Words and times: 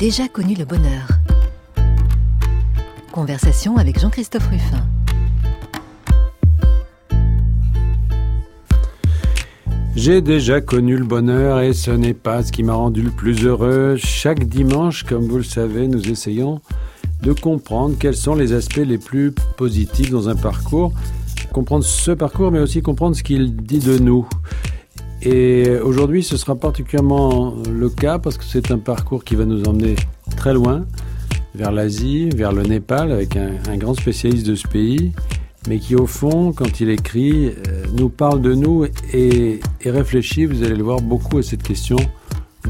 Déjà 0.00 0.28
connu 0.28 0.54
le 0.54 0.64
bonheur. 0.64 1.08
Conversation 3.12 3.76
avec 3.76 4.00
Jean-Christophe 4.00 4.48
Ruffin. 4.48 4.86
J'ai 9.94 10.22
déjà 10.22 10.62
connu 10.62 10.96
le 10.96 11.04
bonheur 11.04 11.60
et 11.60 11.74
ce 11.74 11.90
n'est 11.90 12.14
pas 12.14 12.42
ce 12.42 12.50
qui 12.50 12.62
m'a 12.62 12.72
rendu 12.72 13.02
le 13.02 13.10
plus 13.10 13.44
heureux. 13.44 13.96
Chaque 13.98 14.44
dimanche, 14.44 15.02
comme 15.04 15.28
vous 15.28 15.36
le 15.36 15.42
savez, 15.42 15.86
nous 15.86 16.08
essayons 16.08 16.62
de 17.22 17.34
comprendre 17.34 17.94
quels 18.00 18.16
sont 18.16 18.34
les 18.34 18.54
aspects 18.54 18.76
les 18.76 18.96
plus 18.96 19.34
positifs 19.58 20.08
dans 20.08 20.30
un 20.30 20.34
parcours. 20.34 20.94
Comprendre 21.52 21.84
ce 21.84 22.12
parcours, 22.12 22.50
mais 22.50 22.60
aussi 22.60 22.80
comprendre 22.80 23.14
ce 23.14 23.22
qu'il 23.22 23.54
dit 23.54 23.80
de 23.80 23.98
nous. 23.98 24.26
Et 25.22 25.68
aujourd'hui, 25.82 26.22
ce 26.22 26.38
sera 26.38 26.54
particulièrement 26.56 27.54
le 27.70 27.90
cas 27.90 28.18
parce 28.18 28.38
que 28.38 28.44
c'est 28.44 28.70
un 28.70 28.78
parcours 28.78 29.22
qui 29.22 29.34
va 29.34 29.44
nous 29.44 29.64
emmener 29.64 29.96
très 30.36 30.54
loin, 30.54 30.86
vers 31.54 31.72
l'Asie, 31.72 32.30
vers 32.30 32.52
le 32.52 32.62
Népal, 32.62 33.12
avec 33.12 33.36
un, 33.36 33.76
grand 33.76 33.92
spécialiste 33.92 34.46
de 34.46 34.54
ce 34.54 34.66
pays, 34.66 35.12
mais 35.68 35.78
qui 35.78 35.94
au 35.94 36.06
fond, 36.06 36.52
quand 36.54 36.80
il 36.80 36.88
écrit, 36.88 37.48
euh, 37.48 37.84
nous 37.92 38.08
parle 38.08 38.40
de 38.40 38.54
nous 38.54 38.86
et, 39.12 39.60
et 39.82 39.90
réfléchit, 39.90 40.46
vous 40.46 40.62
allez 40.62 40.76
le 40.76 40.84
voir, 40.84 41.02
beaucoup 41.02 41.36
à 41.36 41.42
cette 41.42 41.62
question 41.62 41.98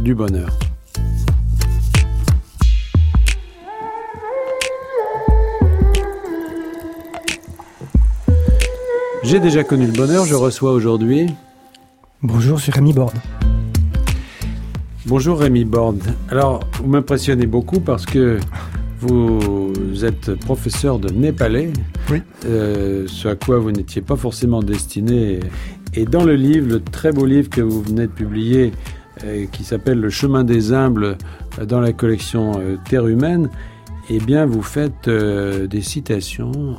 du 0.00 0.16
bonheur. 0.16 0.58
J'ai 9.22 9.38
déjà 9.38 9.62
connu 9.62 9.86
le 9.86 9.92
bonheur, 9.92 10.24
je 10.24 10.34
reçois 10.34 10.72
aujourd'hui 10.72 11.28
Bonjour, 12.22 12.58
je 12.58 12.64
suis 12.64 12.72
Rémi 12.72 12.92
Borde. 12.92 13.16
Bonjour 15.06 15.38
Rémi 15.38 15.64
Borde. 15.64 16.02
Alors, 16.28 16.60
vous 16.74 16.86
m'impressionnez 16.86 17.46
beaucoup 17.46 17.80
parce 17.80 18.04
que 18.04 18.38
vous 18.98 19.72
êtes 20.04 20.34
professeur 20.34 20.98
de 20.98 21.10
népalais, 21.10 21.72
oui. 22.10 22.20
Euh, 22.44 23.06
ce 23.06 23.28
à 23.28 23.36
quoi 23.36 23.58
vous 23.58 23.72
n'étiez 23.72 24.02
pas 24.02 24.16
forcément 24.16 24.62
destiné. 24.62 25.40
Et 25.94 26.04
dans 26.04 26.22
le 26.22 26.34
livre, 26.34 26.68
le 26.68 26.80
très 26.80 27.10
beau 27.10 27.24
livre 27.24 27.48
que 27.48 27.62
vous 27.62 27.80
venez 27.80 28.06
de 28.06 28.12
publier, 28.12 28.72
euh, 29.24 29.46
qui 29.50 29.64
s'appelle 29.64 29.98
Le 29.98 30.10
chemin 30.10 30.44
des 30.44 30.74
humbles, 30.74 31.16
euh, 31.58 31.64
dans 31.64 31.80
la 31.80 31.94
collection 31.94 32.60
Terre 32.86 33.06
humaine, 33.06 33.48
eh 34.10 34.18
bien, 34.18 34.44
vous 34.44 34.62
faites 34.62 35.08
des 35.08 35.80
citations 35.80 36.76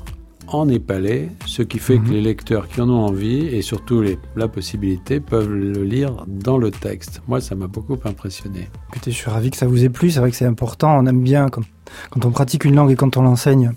en 0.55 0.65
népalais, 0.65 1.29
ce 1.45 1.61
qui 1.61 1.79
fait 1.79 1.97
que 1.97 2.07
mhm. 2.07 2.13
les 2.13 2.21
lecteurs 2.21 2.67
qui 2.67 2.81
en 2.81 2.89
ont 2.89 3.05
envie 3.05 3.47
et 3.47 3.61
surtout 3.61 4.01
les, 4.01 4.17
la 4.35 4.47
possibilité 4.47 5.19
peuvent 5.19 5.51
le 5.51 5.83
lire 5.83 6.25
dans 6.27 6.57
le 6.57 6.71
texte. 6.71 7.21
Moi, 7.27 7.41
ça 7.41 7.55
m'a 7.55 7.67
beaucoup 7.67 7.97
impressionné. 8.05 8.67
Écoutez, 8.89 9.11
je 9.11 9.15
suis 9.17 9.29
ravi 9.29 9.51
que 9.51 9.57
ça 9.57 9.67
vous 9.67 9.83
ait 9.83 9.89
plu. 9.89 10.11
C'est 10.11 10.19
vrai 10.19 10.31
que 10.31 10.37
c'est 10.37 10.45
important. 10.45 10.97
On 10.97 11.05
aime 11.05 11.21
bien 11.21 11.49
quand, 11.49 11.63
quand, 12.09 12.25
on 12.25 12.31
pratique 12.31 12.65
une 12.65 12.75
langue 12.75 12.91
et 12.91 12.95
quand 12.95 13.17
on 13.17 13.21
l'enseigne. 13.21 13.71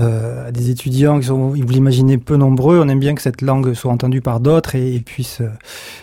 Euh, 0.00 0.48
à 0.48 0.50
des 0.50 0.70
étudiants 0.70 1.20
qui 1.20 1.26
sont, 1.26 1.50
vous 1.50 1.54
l'imaginez, 1.54 2.18
peu 2.18 2.36
nombreux. 2.36 2.80
On 2.80 2.88
aime 2.88 2.98
bien 2.98 3.14
que 3.14 3.22
cette 3.22 3.42
langue 3.42 3.74
soit 3.74 3.92
entendue 3.92 4.20
par 4.20 4.40
d'autres 4.40 4.74
et, 4.74 4.98
puisse, 4.98 5.40
euh, 5.40 5.50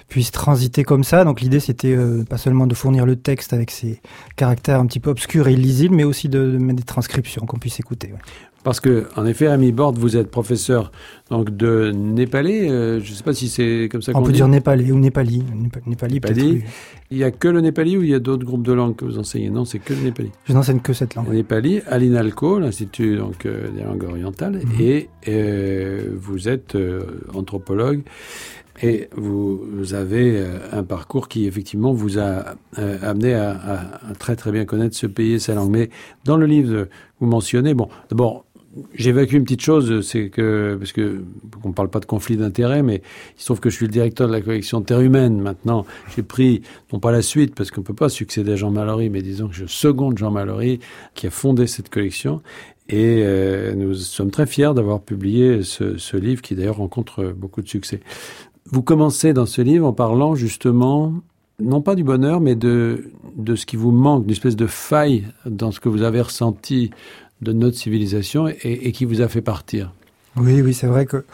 puisse 0.08 0.32
transiter 0.32 0.84
comme 0.84 1.04
ça. 1.04 1.26
Donc 1.26 1.42
l'idée, 1.42 1.60
c'était 1.60 1.94
euh, 1.94 2.24
pas 2.24 2.38
seulement 2.38 2.68
de 2.68 2.74
fournir 2.74 3.06
le 3.06 3.18
texte 3.18 3.52
avec 3.52 3.70
ses 3.70 4.02
caractères 4.38 4.80
un 4.80 4.86
petit 4.86 5.02
peu 5.02 5.10
obscurs 5.10 5.50
et 5.50 5.54
illisibles, 5.54 5.94
mais 5.94 6.06
aussi 6.06 6.30
de, 6.30 6.58
mettre 6.58 6.80
des 6.80 6.86
transcriptions 6.86 7.46
qu'on 7.46 7.60
puisse 7.60 7.82
écouter. 7.82 8.14
Parce 8.64 8.80
que, 8.80 9.10
en 9.18 9.26
effet, 9.26 9.50
Rémi 9.50 9.74
Borde, 9.74 9.98
vous 9.98 10.16
êtes 10.16 10.32
professeur 10.32 10.92
donc 11.32 11.56
de 11.56 11.92
népalais. 11.96 12.70
Euh, 12.70 13.00
je 13.00 13.10
ne 13.10 13.16
sais 13.16 13.24
pas 13.24 13.34
si 13.34 13.48
c'est 13.48 13.88
comme 13.90 14.02
ça 14.02 14.12
qu'on 14.12 14.20
On 14.20 14.24
peut 14.24 14.34
dire 14.34 14.50
népalais 14.50 14.92
ou 14.92 15.00
népali. 15.00 15.42
Népali, 15.88 16.16
népali. 16.16 16.64
Il 17.10 17.18
n'y 17.18 17.24
a 17.24 17.32
que 17.32 17.48
le 17.48 17.62
népali 17.62 17.98
ou 17.98 18.04
il 18.04 18.10
y 18.10 18.14
a 18.14 18.20
d'autres 18.20 18.46
groupes 18.46 18.64
de 18.64 18.74
langues 18.74 18.98
que 18.98 19.06
vous 19.06 19.18
enseignez? 19.18 19.50
Non, 19.50 19.64
c'est 19.64 19.80
que 19.80 19.94
le 19.94 20.02
népali. 20.02 20.30
Je 20.44 20.54
n'enseigne 20.54 20.82
que 20.82 20.92
cette 20.92 21.16
langue. 21.16 21.30
Le 21.30 21.36
népali, 21.36 21.82
à 21.88 21.98
l'INALCO, 21.98 22.60
l'Institut 22.60 23.16
donc, 23.16 23.46
euh, 23.46 23.72
des 23.72 23.84
langues 23.84 24.04
orientales, 24.04 24.60
mhm. 24.62 24.82
et 24.82 25.10
euh, 25.30 26.14
vous 26.20 26.50
êtes 26.50 26.78
anthropologue. 27.34 28.02
Et 28.84 29.10
vous, 29.16 29.94
avez 29.94 30.44
un 30.72 30.84
parcours 30.84 31.28
qui 31.28 31.46
effectivement 31.46 31.94
vous 31.94 32.18
a 32.18 32.56
amené 33.04 33.36
à, 33.36 33.52
à, 33.52 34.16
très 34.18 34.36
très 34.36 34.52
bien 34.52 34.66
connaître 34.66 34.96
ce 34.96 35.06
pays 35.06 35.34
et 35.34 35.40
sa 35.40 35.54
langue. 35.54 35.70
Mais 35.70 35.92
dans 36.26 36.36
le 36.36 36.48
livre, 36.48 36.88
vous 37.20 37.28
mentionnez, 37.28 37.76
bon, 37.76 37.90
d'abord, 38.10 38.46
J'évacue 38.94 39.36
une 39.36 39.44
petite 39.44 39.62
chose, 39.62 40.00
c'est 40.08 40.30
que, 40.30 40.78
parce 40.80 40.94
que, 40.94 41.24
on 41.64 41.70
ne 41.70 41.74
parle 41.74 41.90
pas 41.90 42.00
de 42.00 42.06
conflit 42.06 42.38
d'intérêts, 42.38 42.84
mais 42.84 43.02
il 43.38 43.42
se 43.42 43.46
trouve 43.46 43.60
que 43.60 43.70
je 43.70 43.76
suis 43.76 43.86
le 43.86 43.92
directeur 43.92 44.28
de 44.28 44.32
la 44.32 44.40
collection 44.40 44.82
Terre 44.82 45.02
Humaine. 45.02 45.42
Maintenant, 45.42 45.86
j'ai 46.16 46.24
pris, 46.24 46.62
non 46.94 47.00
pas 47.00 47.12
la 47.12 47.22
suite, 47.22 47.54
parce 47.54 47.70
qu'on 47.70 47.82
ne 47.82 47.86
peut 47.86 47.94
pas 47.94 48.08
succéder 48.08 48.54
à 48.54 48.56
Jean 48.56 48.72
Mallory, 48.72 49.10
mais 49.10 49.22
disons 49.22 49.50
que 49.50 49.56
je 49.56 49.66
seconde 49.66 50.18
Jean 50.18 50.32
Mallory, 50.32 50.80
qui 51.16 51.28
a 51.28 51.30
fondé 51.30 51.68
cette 51.68 51.90
collection. 51.90 52.42
Et 52.88 53.24
euh, 53.24 53.74
nous 53.76 53.94
sommes 53.94 54.32
très 54.32 54.46
fiers 54.46 54.74
d'avoir 54.74 55.02
publié 55.02 55.64
ce, 55.64 55.98
ce 55.98 56.16
livre, 56.16 56.42
qui 56.42 56.56
d'ailleurs 56.56 56.78
rencontre 56.78 57.34
beaucoup 57.36 57.62
de 57.62 57.68
succès. 57.68 58.00
Vous 58.66 58.84
commencez 58.84 59.34
dans 59.34 59.46
ce 59.46 59.62
livre 59.62 59.86
en 59.86 59.94
parlant 59.94 60.36
justement 60.36 61.14
non 61.60 61.82
pas 61.82 61.96
du 61.96 62.04
bonheur, 62.04 62.42
mais 62.42 62.56
de, 62.56 63.12
de 63.36 63.56
ce 63.56 63.66
qui 63.66 63.76
vous 63.76 63.92
manque, 63.92 64.24
d'une 64.24 64.32
espèce 64.32 64.56
de 64.56 64.66
faille 64.66 65.26
dans 65.46 65.72
ce 65.72 65.80
que 65.80 65.90
vous 65.90 66.02
avez 66.04 66.22
ressenti 66.22 66.92
de 67.42 67.54
notre 67.54 67.78
civilisation 67.78 68.48
et, 68.48 68.92
qui 68.92 69.06
vous 69.06 69.22
a 69.22 69.28
fait 69.28 69.42
partir. 69.42 69.94
Oui, 70.36 70.62
oui, 70.62 70.74
c'est 70.74 70.88
vrai 70.88 71.06
que 71.06 71.26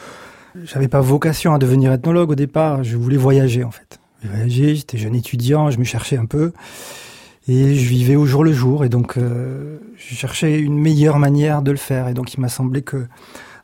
j'avais 0.63 0.87
pas 0.87 1.01
vocation 1.01 1.53
à 1.53 1.59
devenir 1.59 1.91
ethnologue 1.91 2.31
au 2.31 2.35
départ. 2.35 2.83
Je 2.83 2.97
voulais 2.97 3.17
voyager 3.17 3.63
en 3.63 3.71
fait. 3.71 3.99
Voyager, 4.23 4.75
j'étais 4.75 4.97
jeune 4.97 5.15
étudiant, 5.15 5.69
je 5.69 5.77
me 5.77 5.83
cherchais 5.83 6.17
un 6.17 6.25
peu 6.25 6.51
et 7.47 7.75
je 7.75 7.89
vivais 7.89 8.15
au 8.15 8.25
jour 8.25 8.43
le 8.43 8.51
jour 8.51 8.83
et 8.83 8.89
donc 8.89 9.17
euh, 9.17 9.77
je 9.95 10.15
cherchais 10.15 10.59
une 10.59 10.77
meilleure 10.77 11.17
manière 11.19 11.61
de 11.61 11.71
le 11.71 11.77
faire 11.77 12.07
et 12.07 12.13
donc 12.13 12.33
il 12.33 12.41
m'a 12.41 12.49
semblé 12.49 12.81
que 12.81 13.07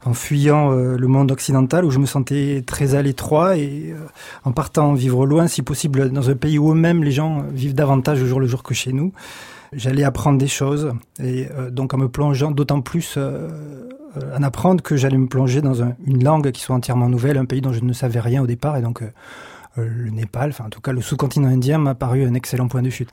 en 0.06 0.14
fuyant 0.14 0.72
euh, 0.72 0.98
le 0.98 1.08
monde 1.08 1.32
occidental 1.32 1.86
où 1.86 1.92
je 1.92 2.00
me 2.00 2.06
sentais 2.06 2.64
très 2.66 2.96
à 2.96 3.02
l'étroit 3.02 3.58
et 3.58 3.94
euh, 3.94 3.98
en 4.44 4.52
partant 4.52 4.94
vivre 4.94 5.26
loin, 5.26 5.48
si 5.48 5.62
possible 5.62 6.12
dans 6.12 6.30
un 6.30 6.36
pays 6.36 6.58
où 6.58 6.72
eux-mêmes 6.72 7.04
les 7.04 7.12
gens 7.12 7.44
vivent 7.52 7.74
davantage 7.74 8.22
au 8.22 8.26
jour 8.26 8.40
le 8.40 8.48
jour 8.48 8.64
que 8.64 8.74
chez 8.74 8.94
nous, 8.94 9.14
j'allais 9.76 10.04
apprendre 10.04 10.38
des 10.38 10.48
choses 10.48 10.94
et 11.20 11.48
euh, 11.52 11.70
donc 11.70 11.94
en 11.94 11.98
me 11.98 12.10
plongeant 12.10 12.52
d'autant 12.52 12.82
plus 12.82 13.16
euh, 13.18 13.50
euh, 14.18 14.38
en 14.38 14.44
apprendre 14.44 14.82
que 14.84 14.96
j'allais 14.96 15.18
me 15.18 15.28
plonger 15.28 15.62
dans 15.62 15.84
une 16.06 16.24
langue 16.24 16.52
qui 16.52 16.62
soit 16.62 16.76
entièrement 16.76 17.10
nouvelle, 17.10 17.38
un 17.38 17.46
pays 17.46 17.62
dont 17.62 17.74
je 17.74 17.82
ne 17.82 17.94
savais 17.94 18.20
rien 18.20 18.42
au 18.42 18.48
départ 18.48 18.78
et 18.78 18.82
donc 18.82 19.04
le 19.76 20.12
Népal, 20.12 20.52
enfin 20.52 20.66
en 20.66 20.70
tout 20.70 20.82
cas 20.82 20.92
le 20.92 21.02
sous-continent 21.02 21.48
indien 21.48 21.80
m'a 21.80 21.96
paru 21.96 22.26
un 22.26 22.36
excellent 22.36 22.68
point 22.68 22.84
de 22.84 22.92
chute. 22.92 23.10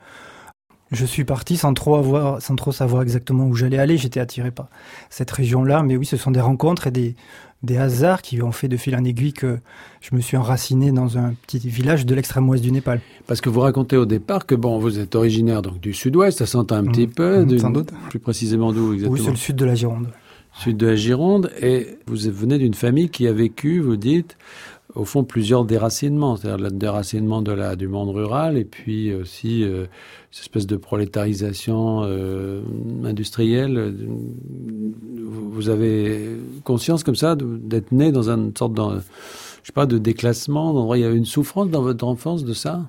Je 0.91 1.05
suis 1.05 1.23
parti 1.23 1.55
sans 1.55 1.73
trop 1.73 1.95
avoir, 1.95 2.41
sans 2.41 2.55
trop 2.55 2.73
savoir 2.73 3.01
exactement 3.01 3.45
où 3.45 3.55
j'allais 3.55 3.79
aller. 3.79 3.97
J'étais 3.97 4.19
attiré 4.19 4.51
par 4.51 4.67
cette 5.09 5.31
région-là, 5.31 5.83
mais 5.83 5.95
oui, 5.95 6.05
ce 6.05 6.17
sont 6.17 6.31
des 6.31 6.41
rencontres 6.41 6.87
et 6.87 6.91
des, 6.91 7.15
des 7.63 7.77
hasards 7.77 8.21
qui 8.21 8.41
ont 8.41 8.51
fait 8.51 8.67
de 8.67 8.77
fil 8.77 8.95
en 8.95 9.03
aiguille 9.03 9.33
que 9.33 9.59
je 10.01 10.15
me 10.15 10.21
suis 10.21 10.37
enraciné 10.37 10.91
dans 10.91 11.17
un 11.17 11.33
petit 11.45 11.59
village 11.59 12.05
de 12.05 12.15
l'extrême 12.15 12.49
ouest 12.49 12.63
du 12.63 12.71
Népal. 12.71 13.01
Parce 13.27 13.41
que 13.41 13.49
vous 13.49 13.59
racontez 13.59 13.97
au 13.97 14.05
départ 14.05 14.45
que 14.45 14.55
bon, 14.55 14.79
vous 14.79 14.99
êtes 14.99 15.15
originaire 15.15 15.61
donc 15.61 15.79
du 15.79 15.93
sud-ouest, 15.93 16.39
ça 16.39 16.45
s'entend 16.45 16.75
un 16.75 16.85
petit 16.85 17.07
mmh. 17.07 17.11
peu. 17.11 17.45
Mmh, 17.45 17.59
sans 17.59 17.69
doute. 17.69 17.91
Plus 18.09 18.19
précisément 18.19 18.73
d'où 18.73 18.93
exactement? 18.93 19.13
Oui, 19.13 19.21
c'est 19.23 19.31
le 19.31 19.37
sud 19.37 19.55
de 19.55 19.65
la 19.65 19.75
Gironde. 19.75 20.07
Sud 20.53 20.75
de 20.75 20.87
la 20.87 20.95
Gironde, 20.95 21.49
et 21.61 21.97
vous 22.07 22.17
venez 22.29 22.57
d'une 22.57 22.73
famille 22.73 23.09
qui 23.09 23.25
a 23.25 23.31
vécu, 23.31 23.79
vous 23.79 23.95
dites, 23.95 24.37
au 24.95 25.05
fond 25.05 25.23
plusieurs 25.23 25.65
déracinements, 25.65 26.35
c'est-à-dire 26.35 26.65
le 26.65 26.71
déracinement 26.71 27.41
du 27.41 27.87
monde 27.87 28.09
rural 28.09 28.57
et 28.57 28.65
puis 28.65 29.13
aussi 29.13 29.63
euh, 29.63 29.85
cette 30.31 30.43
espèce 30.43 30.67
de 30.67 30.75
prolétarisation 30.75 32.01
euh, 32.03 32.61
industrielle. 33.03 33.95
Vous 35.51 35.69
avez 35.69 36.37
conscience 36.63 37.03
comme 37.03 37.15
ça 37.15 37.35
d'être 37.37 37.91
né 37.91 38.11
dans 38.11 38.29
une 38.29 38.55
sorte 38.55 38.73
de, 38.73 38.81
je 39.61 39.67
sais 39.67 39.73
pas, 39.73 39.85
de 39.85 39.97
déclassement, 39.97 40.93
il 40.95 41.01
y 41.01 41.05
a 41.05 41.09
une 41.09 41.25
souffrance 41.25 41.69
dans 41.69 41.81
votre 41.81 42.05
enfance 42.05 42.43
de 42.43 42.53
ça? 42.53 42.85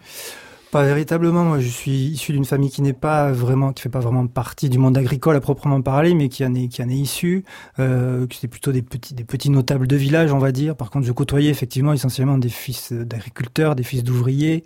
Pas 0.72 0.84
véritablement. 0.84 1.44
Moi, 1.44 1.60
je 1.60 1.68
suis 1.68 1.92
issu 1.92 2.32
d'une 2.32 2.46
famille 2.46 2.70
qui 2.70 2.80
n'est 2.80 2.94
pas 2.94 3.30
vraiment, 3.30 3.74
qui 3.74 3.82
fait 3.82 3.90
pas 3.90 4.00
vraiment 4.00 4.26
partie 4.26 4.70
du 4.70 4.78
monde 4.78 4.96
agricole 4.96 5.36
à 5.36 5.40
proprement 5.40 5.82
parler, 5.82 6.14
mais 6.14 6.30
qui 6.30 6.46
en 6.46 6.54
est, 6.54 6.68
qui 6.68 6.82
en 6.82 6.88
est 6.88 6.94
issu. 6.94 7.44
Euh, 7.78 8.26
c'est 8.32 8.48
plutôt 8.48 8.72
des 8.72 8.80
petits, 8.80 9.12
des 9.12 9.24
petits 9.24 9.50
notables 9.50 9.86
de 9.86 9.96
village, 9.96 10.32
on 10.32 10.38
va 10.38 10.50
dire. 10.50 10.74
Par 10.74 10.90
contre, 10.90 11.06
je 11.06 11.12
côtoyais 11.12 11.50
effectivement 11.50 11.92
essentiellement 11.92 12.38
des 12.38 12.48
fils 12.48 12.94
d'agriculteurs, 12.94 13.76
des 13.76 13.82
fils 13.82 14.02
d'ouvriers. 14.02 14.64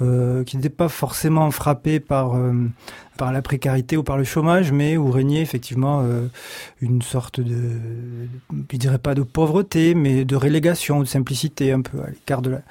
Euh, 0.00 0.44
qui 0.44 0.56
n'étaient 0.56 0.68
pas 0.68 0.88
forcément 0.88 1.50
frappés 1.50 1.98
par 1.98 2.36
euh, 2.36 2.52
par 3.16 3.32
la 3.32 3.42
précarité 3.42 3.96
ou 3.96 4.04
par 4.04 4.16
le 4.16 4.22
chômage, 4.22 4.70
mais 4.70 4.96
où 4.96 5.10
régnait 5.10 5.42
effectivement 5.42 6.02
euh, 6.04 6.28
une 6.80 7.02
sorte 7.02 7.40
de, 7.40 7.72
je 8.70 8.76
dirais 8.76 8.98
pas 8.98 9.16
de 9.16 9.22
pauvreté, 9.22 9.96
mais 9.96 10.24
de 10.24 10.36
relégation, 10.36 11.00
de 11.00 11.04
simplicité, 11.04 11.72
un 11.72 11.80
peu 11.80 11.98
à 12.00 12.10
l'écart 12.10 12.42
de 12.42 12.50
la 12.50 12.62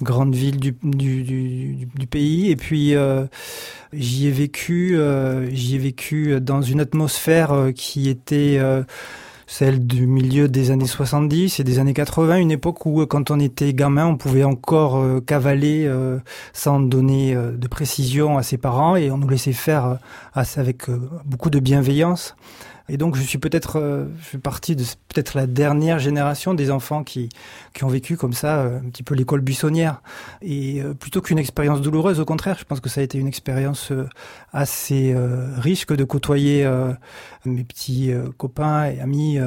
grande 0.00 0.32
ville 0.32 0.60
du, 0.60 0.76
du, 0.84 1.24
du, 1.24 1.88
du 1.92 2.06
pays. 2.06 2.52
Et 2.52 2.56
puis 2.56 2.94
j'y 3.92 4.28
ai 4.28 4.30
vécu, 4.30 4.96
j'y 5.50 5.74
ai 5.74 5.78
vécu 5.78 6.40
dans 6.40 6.62
une 6.62 6.78
atmosphère 6.78 7.70
qui 7.74 8.08
était 8.08 8.60
celle 9.46 9.86
du 9.86 10.06
milieu 10.06 10.48
des 10.48 10.70
années 10.70 10.86
70 10.86 11.60
et 11.60 11.64
des 11.64 11.78
années 11.78 11.94
80, 11.94 12.38
une 12.38 12.50
époque 12.50 12.84
où 12.86 13.04
quand 13.06 13.30
on 13.30 13.38
était 13.38 13.72
gamin, 13.72 14.06
on 14.06 14.16
pouvait 14.16 14.44
encore 14.44 15.04
cavaler 15.24 15.90
sans 16.52 16.80
donner 16.80 17.34
de 17.34 17.68
précision 17.68 18.38
à 18.38 18.42
ses 18.42 18.58
parents 18.58 18.96
et 18.96 19.10
on 19.10 19.18
nous 19.18 19.28
laissait 19.28 19.52
faire 19.52 19.98
avec 20.34 20.90
beaucoup 21.24 21.50
de 21.50 21.60
bienveillance. 21.60 22.34
Et 22.88 22.96
donc, 22.96 23.16
je 23.16 23.22
suis 23.22 23.38
peut-être, 23.38 23.80
euh, 23.80 24.06
je 24.18 24.24
fais 24.24 24.38
partie 24.38 24.76
de 24.76 24.84
peut-être 25.08 25.34
la 25.34 25.46
dernière 25.46 25.98
génération 25.98 26.54
des 26.54 26.70
enfants 26.70 27.02
qui 27.02 27.28
qui 27.74 27.84
ont 27.84 27.88
vécu 27.88 28.16
comme 28.16 28.32
ça 28.32 28.60
euh, 28.60 28.78
un 28.78 28.90
petit 28.90 29.02
peu 29.02 29.14
l'école 29.14 29.40
buissonnière. 29.40 30.02
Et 30.40 30.80
euh, 30.80 30.94
plutôt 30.94 31.20
qu'une 31.20 31.38
expérience 31.38 31.80
douloureuse, 31.80 32.20
au 32.20 32.24
contraire, 32.24 32.56
je 32.58 32.64
pense 32.64 32.80
que 32.80 32.88
ça 32.88 33.00
a 33.00 33.04
été 33.04 33.18
une 33.18 33.26
expérience 33.26 33.92
assez 34.52 35.14
riche 35.56 35.86
que 35.86 35.94
de 35.94 36.04
côtoyer 36.04 36.68
mes 37.44 37.64
petits 37.64 38.12
copains 38.36 38.86
et 38.86 39.00
amis 39.00 39.38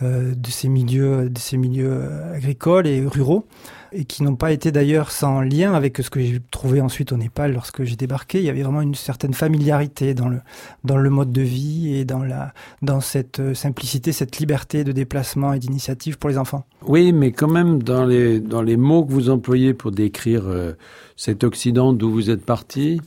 de 0.00 0.50
ces 0.50 0.68
milieux, 0.68 1.28
de 1.28 1.38
ces 1.38 1.56
milieux 1.56 2.08
agricoles 2.34 2.86
et 2.86 3.04
ruraux 3.06 3.46
et 3.92 4.04
qui 4.04 4.22
n'ont 4.22 4.36
pas 4.36 4.52
été 4.52 4.70
d'ailleurs 4.72 5.10
sans 5.10 5.40
lien 5.40 5.74
avec 5.74 5.98
ce 5.98 6.10
que 6.10 6.20
j'ai 6.20 6.40
trouvé 6.50 6.80
ensuite 6.80 7.12
au 7.12 7.16
Népal 7.16 7.52
lorsque 7.52 7.84
j'ai 7.84 7.96
débarqué. 7.96 8.38
Il 8.38 8.44
y 8.44 8.48
avait 8.48 8.62
vraiment 8.62 8.82
une 8.82 8.94
certaine 8.94 9.34
familiarité 9.34 10.14
dans 10.14 10.28
le, 10.28 10.40
dans 10.84 10.96
le 10.96 11.10
mode 11.10 11.32
de 11.32 11.42
vie 11.42 11.94
et 11.94 12.04
dans, 12.04 12.22
la, 12.22 12.52
dans 12.82 13.00
cette 13.00 13.40
euh, 13.40 13.54
simplicité, 13.54 14.12
cette 14.12 14.38
liberté 14.38 14.84
de 14.84 14.92
déplacement 14.92 15.52
et 15.52 15.58
d'initiative 15.58 16.18
pour 16.18 16.30
les 16.30 16.38
enfants. 16.38 16.64
Oui, 16.86 17.12
mais 17.12 17.32
quand 17.32 17.48
même, 17.48 17.82
dans 17.82 18.04
les, 18.04 18.40
dans 18.40 18.62
les 18.62 18.76
mots 18.76 19.04
que 19.04 19.12
vous 19.12 19.30
employez 19.30 19.74
pour 19.74 19.90
décrire 19.90 20.44
euh, 20.46 20.72
cet 21.16 21.44
Occident 21.44 21.92
d'où 21.92 22.10
vous 22.10 22.30
êtes 22.30 22.44
parti, 22.44 23.00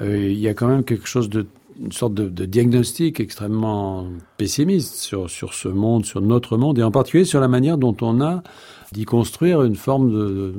euh, 0.00 0.16
il 0.16 0.38
y 0.38 0.48
a 0.48 0.54
quand 0.54 0.68
même 0.68 0.84
quelque 0.84 1.06
chose 1.06 1.28
de 1.28 1.46
une 1.82 1.92
sorte 1.92 2.12
de, 2.12 2.28
de, 2.28 2.44
diagnostic 2.44 3.20
extrêmement 3.20 4.06
pessimiste 4.36 4.96
sur, 4.96 5.30
sur 5.30 5.54
ce 5.54 5.68
monde, 5.68 6.04
sur 6.04 6.20
notre 6.20 6.58
monde, 6.58 6.78
et 6.78 6.82
en 6.82 6.90
particulier 6.90 7.24
sur 7.24 7.40
la 7.40 7.48
manière 7.48 7.78
dont 7.78 7.96
on 8.02 8.20
a 8.20 8.42
d'y 8.92 9.06
construire 9.06 9.62
une 9.62 9.76
forme 9.76 10.12
de, 10.12 10.54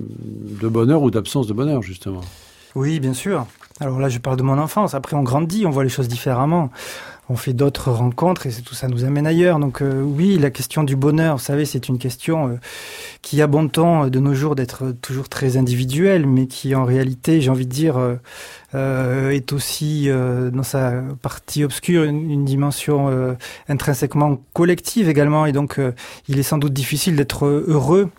de 0.61 0.67
bonheur 0.67 1.03
ou 1.03 1.11
d'absence 1.11 1.45
de 1.45 1.53
bonheur, 1.53 1.83
justement. 1.83 2.21
Oui, 2.75 2.99
bien 2.99 3.13
sûr. 3.13 3.45
Alors 3.79 3.99
là, 3.99 4.09
je 4.09 4.19
parle 4.19 4.37
de 4.37 4.43
mon 4.43 4.57
enfance. 4.57 4.93
Après, 4.93 5.15
on 5.15 5.23
grandit, 5.23 5.65
on 5.65 5.69
voit 5.69 5.83
les 5.83 5.89
choses 5.89 6.07
différemment 6.07 6.71
on 7.31 7.37
fait 7.37 7.53
d'autres 7.53 7.91
rencontres 7.91 8.45
et 8.45 8.51
tout 8.51 8.75
ça 8.75 8.89
nous 8.89 9.05
amène 9.05 9.25
ailleurs. 9.25 9.57
Donc 9.57 9.81
euh, 9.81 10.01
oui, 10.01 10.37
la 10.37 10.49
question 10.49 10.83
du 10.83 10.97
bonheur, 10.97 11.37
vous 11.37 11.43
savez, 11.43 11.65
c'est 11.65 11.87
une 11.87 11.97
question 11.97 12.49
euh, 12.49 12.55
qui 13.21 13.41
a 13.41 13.47
bon 13.47 13.69
temps 13.69 14.05
euh, 14.05 14.09
de 14.09 14.19
nos 14.19 14.33
jours 14.33 14.55
d'être 14.55 14.91
toujours 15.01 15.29
très 15.29 15.55
individuelle, 15.55 16.27
mais 16.27 16.47
qui 16.47 16.75
en 16.75 16.83
réalité, 16.83 17.39
j'ai 17.39 17.49
envie 17.49 17.65
de 17.65 17.71
dire, 17.71 17.97
est 18.73 19.53
aussi 19.53 20.09
dans 20.09 20.63
sa 20.63 21.01
partie 21.21 21.63
obscure 21.63 22.03
une, 22.03 22.45
dimension 22.45 23.35
intrinsèquement 23.69 24.41
collective 24.53 25.09
également. 25.09 25.45
Et 25.45 25.51
donc, 25.51 25.79
il 26.27 26.39
est 26.39 26.43
sans 26.43 26.57
doute 26.57 26.73
difficile 26.73 27.15
d'être 27.15 27.45
heureux, 27.45 28.09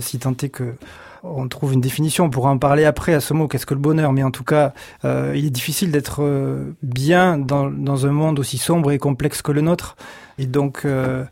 si 0.00 0.18
tant 0.18 0.34
est 0.42 0.48
que 0.48 0.74
on 1.24 1.48
trouve 1.48 1.72
une 1.72 1.80
définition, 1.80 2.24
on 2.24 2.30
pourra 2.30 2.50
en 2.50 2.58
parler 2.58 2.84
après 2.84 3.14
à 3.14 3.20
ce 3.20 3.32
mot, 3.32 3.48
qu'est-ce 3.48 3.66
que 3.66 3.74
le 3.74 3.80
bonheur, 3.80 4.12
mais 4.12 4.22
en 4.22 4.30
tout 4.30 4.44
cas, 4.44 4.74
euh, 5.04 5.32
il 5.34 5.46
est 5.46 5.50
difficile 5.50 5.90
d'être 5.90 6.22
euh, 6.22 6.72
bien 6.82 7.38
dans, 7.38 8.06
un 8.06 8.12
monde 8.12 8.38
aussi 8.38 8.58
sombre 8.58 8.92
et 8.92 8.98
complexe 8.98 9.40
que 9.40 9.50
le 9.50 9.62
nôtre. 9.62 9.96
Et 10.38 10.46
donc, 10.46 10.82
euh, 10.84 11.24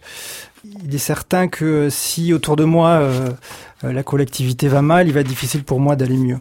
il 0.84 0.94
est 0.94 0.98
certain 0.98 1.48
que 1.48 1.88
si 1.90 2.32
autour 2.32 2.56
de 2.56 2.64
moi, 2.64 3.10
la 3.82 4.02
collectivité 4.02 4.68
va 4.68 4.80
mal, 4.80 5.08
il 5.08 5.12
va 5.12 5.20
être 5.20 5.28
difficile 5.28 5.64
pour 5.64 5.80
moi 5.80 5.96
d'aller 5.96 6.16
mieux. 6.16 6.38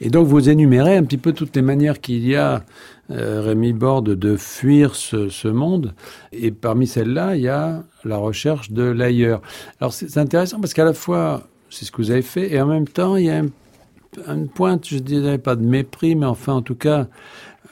Et 0.00 0.08
donc, 0.08 0.26
vous 0.26 0.48
énumérez 0.48 0.96
un 0.96 1.04
petit 1.04 1.18
peu 1.18 1.32
toutes 1.32 1.54
les 1.54 1.62
manières 1.62 2.00
qu'il 2.00 2.26
y 2.26 2.36
a, 2.36 2.62
Rémi 3.10 3.74
Borde, 3.74 4.14
de 4.14 4.36
fuir 4.36 4.94
ce, 4.94 5.28
ce 5.28 5.46
monde. 5.46 5.94
Et 6.32 6.50
parmi 6.50 6.86
celles-là, 6.86 7.36
il 7.36 7.42
y 7.42 7.48
a 7.48 7.84
la 8.02 8.16
recherche 8.16 8.70
de 8.70 8.82
l'ailleurs. 8.82 9.42
Alors, 9.78 9.92
c'est 9.92 10.16
intéressant 10.16 10.58
parce 10.58 10.72
qu'à 10.72 10.86
la 10.86 10.94
fois, 10.94 11.42
c'est 11.74 11.84
ce 11.84 11.90
que 11.92 11.98
vous 11.98 12.10
avez 12.10 12.22
fait. 12.22 12.52
Et 12.52 12.60
en 12.60 12.66
même 12.66 12.88
temps, 12.88 13.16
il 13.16 13.26
y 13.26 13.30
a 13.30 13.42
une 14.28 14.48
pointe, 14.48 14.86
je 14.88 14.98
dirais 14.98 15.38
pas 15.38 15.56
de 15.56 15.64
mépris, 15.64 16.14
mais 16.14 16.26
enfin, 16.26 16.54
en 16.54 16.62
tout 16.62 16.76
cas, 16.76 17.08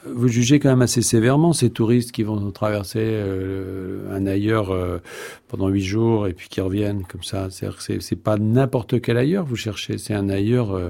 vous 0.05 0.27
jugez 0.27 0.59
quand 0.59 0.69
même 0.69 0.81
assez 0.81 1.01
sévèrement 1.01 1.53
ces 1.53 1.69
touristes 1.69 2.11
qui 2.11 2.23
vont 2.23 2.51
traverser 2.51 2.99
euh, 3.01 4.13
un 4.13 4.25
ailleurs 4.27 4.71
euh, 4.71 4.97
pendant 5.47 5.69
huit 5.69 5.83
jours 5.83 6.27
et 6.27 6.33
puis 6.33 6.49
qui 6.49 6.59
reviennent 6.59 7.03
comme 7.05 7.23
ça. 7.23 7.47
Que 7.47 7.99
c'est 8.01 8.15
pas 8.15 8.37
n'importe 8.37 9.01
quel 9.01 9.17
ailleurs 9.17 9.45
vous 9.45 9.55
cherchez, 9.55 9.97
c'est 9.97 10.13
un 10.13 10.29
ailleurs 10.29 10.75
euh, 10.75 10.89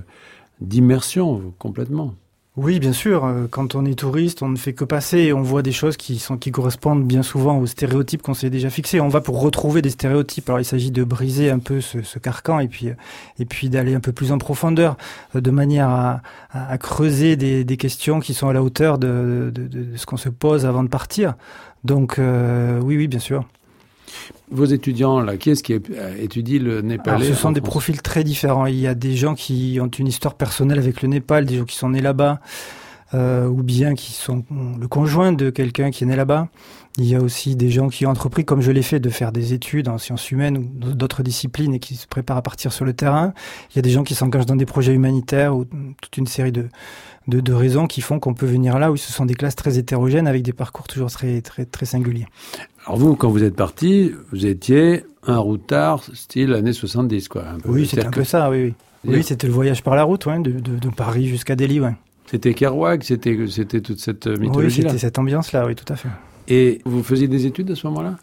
d'immersion 0.61 1.53
complètement. 1.59 2.15
Oui, 2.55 2.79
bien 2.79 2.93
sûr. 2.93 3.25
Euh, 3.25 3.47
quand 3.49 3.73
on 3.73 3.83
est 3.83 3.97
touriste, 3.97 4.43
on 4.43 4.49
ne 4.49 4.57
fait 4.57 4.73
que 4.73 4.83
passer 4.85 5.17
et 5.17 5.33
on 5.33 5.41
voit 5.41 5.63
des 5.63 5.71
choses 5.71 5.97
qui 5.97 6.19
sont 6.19 6.37
qui 6.37 6.51
correspondent 6.51 7.03
bien 7.03 7.23
souvent 7.23 7.57
aux 7.57 7.65
stéréotypes 7.65 8.21
qu'on 8.21 8.35
s'est 8.35 8.51
déjà 8.51 8.69
fixés. 8.69 9.01
On 9.01 9.07
va 9.07 9.21
pour 9.21 9.41
retrouver 9.41 9.81
des 9.81 9.89
stéréotypes. 9.89 10.47
Alors 10.49 10.59
il 10.59 10.65
s'agit 10.65 10.91
de 10.91 11.03
briser 11.03 11.49
un 11.49 11.57
peu 11.57 11.81
ce, 11.81 12.19
carcan 12.19 12.59
et 12.59 12.67
puis 12.67 12.89
et 13.39 13.45
puis 13.45 13.69
d'aller 13.69 13.95
un 13.95 13.99
peu 13.99 14.11
plus 14.11 14.31
en 14.31 14.37
profondeur, 14.37 14.97
euh, 15.35 15.41
de 15.41 15.49
manière 15.49 15.89
à, 15.89 16.77
creuser 16.77 17.35
des, 17.37 17.77
questions 17.77 18.19
qui 18.19 18.35
sont 18.35 18.49
à 18.49 18.53
la 18.53 18.61
hauteur 18.61 18.99
de, 18.99 19.51
ce 19.95 20.05
qu'on 20.05 20.17
se 20.17 20.29
pose 20.29 20.67
avant 20.67 20.83
de 20.83 20.89
partir. 20.89 21.33
Donc 21.83 22.19
euh, 22.19 22.79
oui, 22.81 22.97
oui, 22.97 23.07
bien 23.07 23.19
sûr. 23.19 23.45
Vos 24.51 24.65
étudiants, 24.65 25.19
là, 25.21 25.37
qui 25.37 25.49
est-ce 25.49 25.63
qui 25.63 25.73
étudie 26.19 26.59
le 26.59 26.81
népalais 26.81 27.25
Ce 27.25 27.33
sont 27.33 27.51
des 27.51 27.61
profils 27.61 28.01
très 28.01 28.23
différents. 28.23 28.65
Il 28.65 28.79
y 28.79 28.87
a 28.87 28.95
des 28.95 29.15
gens 29.15 29.35
qui 29.35 29.79
ont 29.81 29.87
une 29.87 30.07
histoire 30.07 30.35
personnelle 30.35 30.79
avec 30.79 31.01
le 31.01 31.07
Népal, 31.07 31.45
des 31.45 31.57
gens 31.57 31.65
qui 31.65 31.75
sont 31.75 31.89
nés 31.89 32.01
là-bas, 32.01 32.39
euh, 33.13 33.47
ou 33.47 33.63
bien 33.63 33.93
qui 33.93 34.11
sont 34.11 34.43
le 34.79 34.87
conjoint 34.87 35.31
de 35.31 35.49
quelqu'un 35.49 35.91
qui 35.91 36.03
est 36.03 36.07
né 36.07 36.15
là-bas. 36.15 36.47
Il 36.97 37.05
y 37.05 37.15
a 37.15 37.21
aussi 37.21 37.55
des 37.55 37.71
gens 37.71 37.89
qui 37.89 38.05
ont 38.05 38.11
entrepris, 38.11 38.45
comme 38.45 38.61
je 38.61 38.71
l'ai 38.71 38.83
fait, 38.83 38.99
de 38.99 39.09
faire 39.09 39.31
des 39.31 39.53
études 39.53 39.87
en 39.87 39.97
sciences 39.97 40.29
humaines 40.29 40.57
ou 40.57 40.93
d'autres 40.93 41.23
disciplines 41.23 41.73
et 41.73 41.79
qui 41.79 41.95
se 41.95 42.05
préparent 42.05 42.37
à 42.37 42.41
partir 42.43 42.71
sur 42.71 42.85
le 42.85 42.93
terrain. 42.93 43.33
Il 43.71 43.77
y 43.77 43.79
a 43.79 43.81
des 43.81 43.89
gens 43.89 44.03
qui 44.03 44.13
s'engagent 44.13 44.45
dans 44.45 44.55
des 44.55 44.67
projets 44.67 44.93
humanitaires 44.93 45.55
ou 45.55 45.65
toute 46.01 46.17
une 46.17 46.27
série 46.27 46.51
de, 46.51 46.69
de, 47.27 47.39
de 47.39 47.53
raisons 47.53 47.87
qui 47.87 48.01
font 48.01 48.19
qu'on 48.19 48.35
peut 48.35 48.45
venir 48.45 48.77
là 48.77 48.91
où 48.91 48.97
ce 48.97 49.11
sont 49.11 49.25
des 49.25 49.33
classes 49.33 49.55
très 49.55 49.79
hétérogènes 49.79 50.27
avec 50.27 50.43
des 50.43 50.53
parcours 50.53 50.87
toujours 50.87 51.09
très, 51.09 51.41
très, 51.41 51.65
très 51.65 51.87
singuliers. 51.87 52.27
Alors 52.85 52.97
vous, 52.97 53.15
quand 53.15 53.29
vous 53.29 53.43
êtes 53.43 53.55
parti, 53.55 54.11
vous 54.31 54.45
étiez 54.45 55.05
un 55.25 55.37
routard 55.37 56.03
style 56.13 56.53
années 56.53 56.73
70, 56.73 57.29
quoi. 57.29 57.43
Oui, 57.65 57.85
c'était 57.85 58.05
un 58.05 58.11
peu 58.11 58.23
ça, 58.23 58.49
oui. 58.49 58.73
Oui, 59.05 59.15
oui 59.15 59.23
c'était 59.23 59.47
le 59.47 59.53
voyage 59.53 59.83
par 59.83 59.95
la 59.95 60.03
route, 60.03 60.25
ouais, 60.25 60.39
de, 60.39 60.51
de, 60.51 60.77
de 60.77 60.89
Paris 60.89 61.27
jusqu'à 61.27 61.55
Delhi, 61.55 61.79
ouais. 61.79 61.95
C'était 62.25 62.53
Kerouac, 62.53 63.03
c'était 63.03 63.37
c'était 63.49 63.81
toute 63.81 63.99
cette 63.99 64.27
mythologie. 64.27 64.81
Oui, 64.81 64.87
c'était 64.87 64.97
cette 64.97 65.19
ambiance-là, 65.19 65.65
oui, 65.65 65.75
tout 65.75 65.91
à 65.91 65.95
fait. 65.95 66.09
Et 66.47 66.81
vous 66.85 67.03
faisiez 67.03 67.27
des 67.27 67.45
études 67.45 67.71
à 67.71 67.75
ce 67.75 67.87
moment-là? 67.87 68.17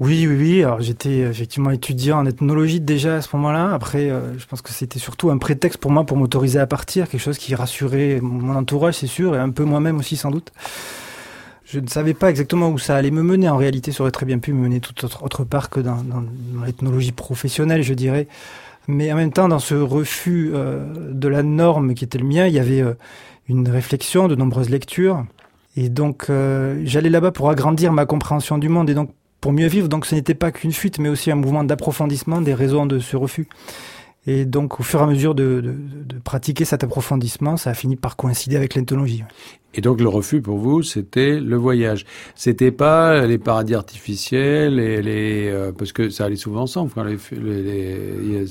Oui, 0.00 0.26
oui, 0.26 0.36
oui. 0.36 0.62
Alors 0.64 0.80
j'étais 0.80 1.18
effectivement 1.18 1.70
étudiant 1.70 2.18
en 2.20 2.26
ethnologie 2.26 2.80
déjà 2.80 3.16
à 3.16 3.20
ce 3.20 3.28
moment-là. 3.36 3.74
Après, 3.74 4.08
euh, 4.08 4.38
je 4.38 4.46
pense 4.46 4.62
que 4.62 4.70
c'était 4.70 4.98
surtout 4.98 5.30
un 5.30 5.36
prétexte 5.36 5.78
pour 5.78 5.90
moi 5.90 6.04
pour 6.04 6.16
m'autoriser 6.16 6.58
à 6.58 6.66
partir, 6.66 7.08
quelque 7.08 7.20
chose 7.20 7.38
qui 7.38 7.54
rassurait 7.54 8.18
mon 8.22 8.56
entourage, 8.56 8.94
c'est 8.94 9.06
sûr, 9.06 9.36
et 9.36 9.38
un 9.38 9.50
peu 9.50 9.64
moi-même 9.64 9.98
aussi 9.98 10.16
sans 10.16 10.30
doute. 10.30 10.52
Je 11.72 11.78
ne 11.78 11.86
savais 11.86 12.14
pas 12.14 12.30
exactement 12.30 12.68
où 12.70 12.78
ça 12.78 12.96
allait 12.96 13.12
me 13.12 13.22
mener. 13.22 13.48
En 13.48 13.56
réalité, 13.56 13.92
ça 13.92 14.02
aurait 14.02 14.10
très 14.10 14.26
bien 14.26 14.38
pu 14.38 14.52
me 14.52 14.60
mener 14.60 14.80
tout 14.80 15.04
autre, 15.04 15.44
part 15.44 15.70
que 15.70 15.78
dans 15.78 16.02
l'ethnologie 16.64 17.12
professionnelle, 17.12 17.82
je 17.82 17.94
dirais. 17.94 18.26
Mais 18.88 19.12
en 19.12 19.16
même 19.16 19.32
temps, 19.32 19.46
dans 19.46 19.60
ce 19.60 19.76
refus 19.76 20.50
euh, 20.52 21.12
de 21.12 21.28
la 21.28 21.44
norme 21.44 21.94
qui 21.94 22.04
était 22.04 22.18
le 22.18 22.24
mien, 22.24 22.46
il 22.46 22.54
y 22.54 22.58
avait 22.58 22.80
euh, 22.80 22.94
une 23.48 23.68
réflexion, 23.68 24.26
de 24.26 24.34
nombreuses 24.34 24.68
lectures. 24.68 25.24
Et 25.76 25.88
donc, 25.88 26.26
euh, 26.28 26.82
j'allais 26.84 27.10
là-bas 27.10 27.30
pour 27.30 27.50
agrandir 27.50 27.92
ma 27.92 28.04
compréhension 28.04 28.58
du 28.58 28.68
monde 28.68 28.90
et 28.90 28.94
donc 28.94 29.10
pour 29.40 29.52
mieux 29.52 29.68
vivre. 29.68 29.88
Donc, 29.88 30.06
ce 30.06 30.16
n'était 30.16 30.34
pas 30.34 30.50
qu'une 30.50 30.72
fuite, 30.72 30.98
mais 30.98 31.08
aussi 31.08 31.30
un 31.30 31.36
mouvement 31.36 31.62
d'approfondissement 31.62 32.40
des 32.40 32.54
raisons 32.54 32.84
de 32.84 32.98
ce 32.98 33.16
refus. 33.16 33.46
Et 34.26 34.44
donc, 34.44 34.80
au 34.80 34.82
fur 34.82 35.00
et 35.00 35.02
à 35.02 35.06
mesure 35.06 35.34
de, 35.34 35.60
de, 35.60 35.74
de, 36.04 36.18
pratiquer 36.18 36.66
cet 36.66 36.84
approfondissement, 36.84 37.56
ça 37.56 37.70
a 37.70 37.74
fini 37.74 37.96
par 37.96 38.16
coïncider 38.16 38.56
avec 38.56 38.74
l'ethnologie. 38.74 39.24
Et 39.72 39.80
donc 39.80 40.00
le 40.00 40.08
refus 40.08 40.42
pour 40.42 40.58
vous, 40.58 40.82
c'était 40.82 41.38
le 41.38 41.56
voyage. 41.56 42.04
C'était 42.34 42.72
pas 42.72 43.24
les 43.24 43.38
paradis 43.38 43.74
artificiels 43.74 44.80
et 44.80 45.00
les 45.00 45.48
euh, 45.48 45.70
parce 45.70 45.92
que 45.92 46.10
ça 46.10 46.24
allait 46.24 46.34
souvent 46.34 46.62
ensemble 46.62 46.90
quand 46.92 47.04
les, 47.04 47.16
les, 47.32 47.62
les... 47.62 48.44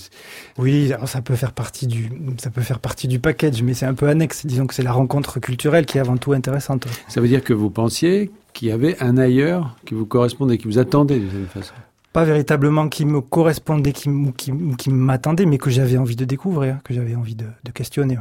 Oui, 0.57 0.93
alors 0.93 1.09
ça 1.09 1.21
peut 1.21 1.35
faire 1.35 1.51
partie 1.51 1.87
du 1.87 2.09
ça 2.37 2.49
peut 2.49 2.61
faire 2.61 2.79
partie 2.79 3.09
du 3.09 3.19
package, 3.19 3.61
mais 3.63 3.73
c'est 3.73 3.85
un 3.85 3.93
peu 3.93 4.07
annexe. 4.07 4.45
Disons 4.45 4.65
que 4.65 4.73
c'est 4.73 4.83
la 4.83 4.93
rencontre 4.93 5.39
culturelle 5.39 5.85
qui 5.85 5.97
est 5.97 6.01
avant 6.01 6.17
tout 6.17 6.31
intéressante. 6.31 6.87
Ça 7.09 7.19
veut 7.19 7.27
dire 7.27 7.43
que 7.43 7.53
vous 7.53 7.69
pensiez 7.69 8.31
qu'il 8.53 8.69
y 8.69 8.71
avait 8.71 8.95
un 9.01 9.17
ailleurs 9.17 9.75
qui 9.85 9.95
vous 9.95 10.05
correspondait, 10.05 10.57
qui 10.57 10.67
vous 10.67 10.79
attendait 10.79 11.19
d'une 11.19 11.29
certaine 11.29 11.47
façon. 11.47 11.73
Pas 12.13 12.23
véritablement 12.23 12.89
qui 12.89 13.05
me 13.05 13.21
correspondait, 13.21 13.93
qui, 13.93 14.09
m'attendait, 14.89 15.45
mais 15.45 15.57
que 15.57 15.69
j'avais 15.69 15.97
envie 15.97 16.15
de 16.15 16.25
découvrir, 16.25 16.81
que 16.83 16.93
j'avais 16.93 17.15
envie 17.15 17.35
de, 17.35 17.45
questionner. 17.73 18.17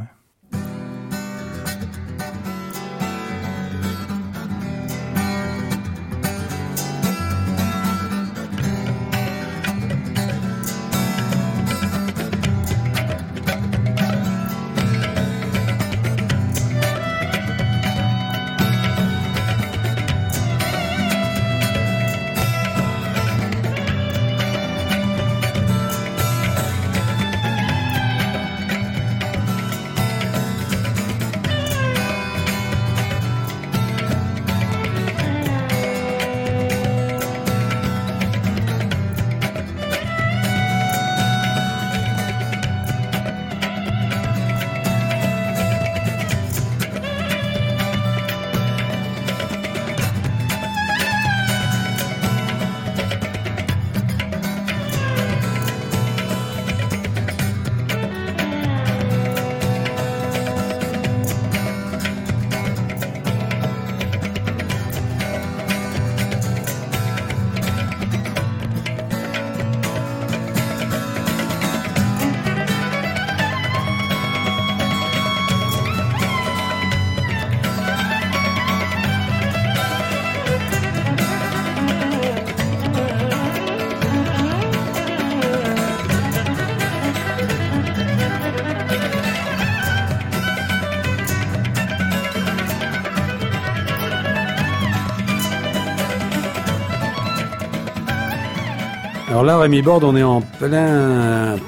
Alors 99.39 99.47
là, 99.47 99.59
Rémi 99.59 99.83
Borde, 99.83 100.03
on 100.03 100.17
est 100.17 100.25
en 100.25 100.41
plein, 100.41 101.59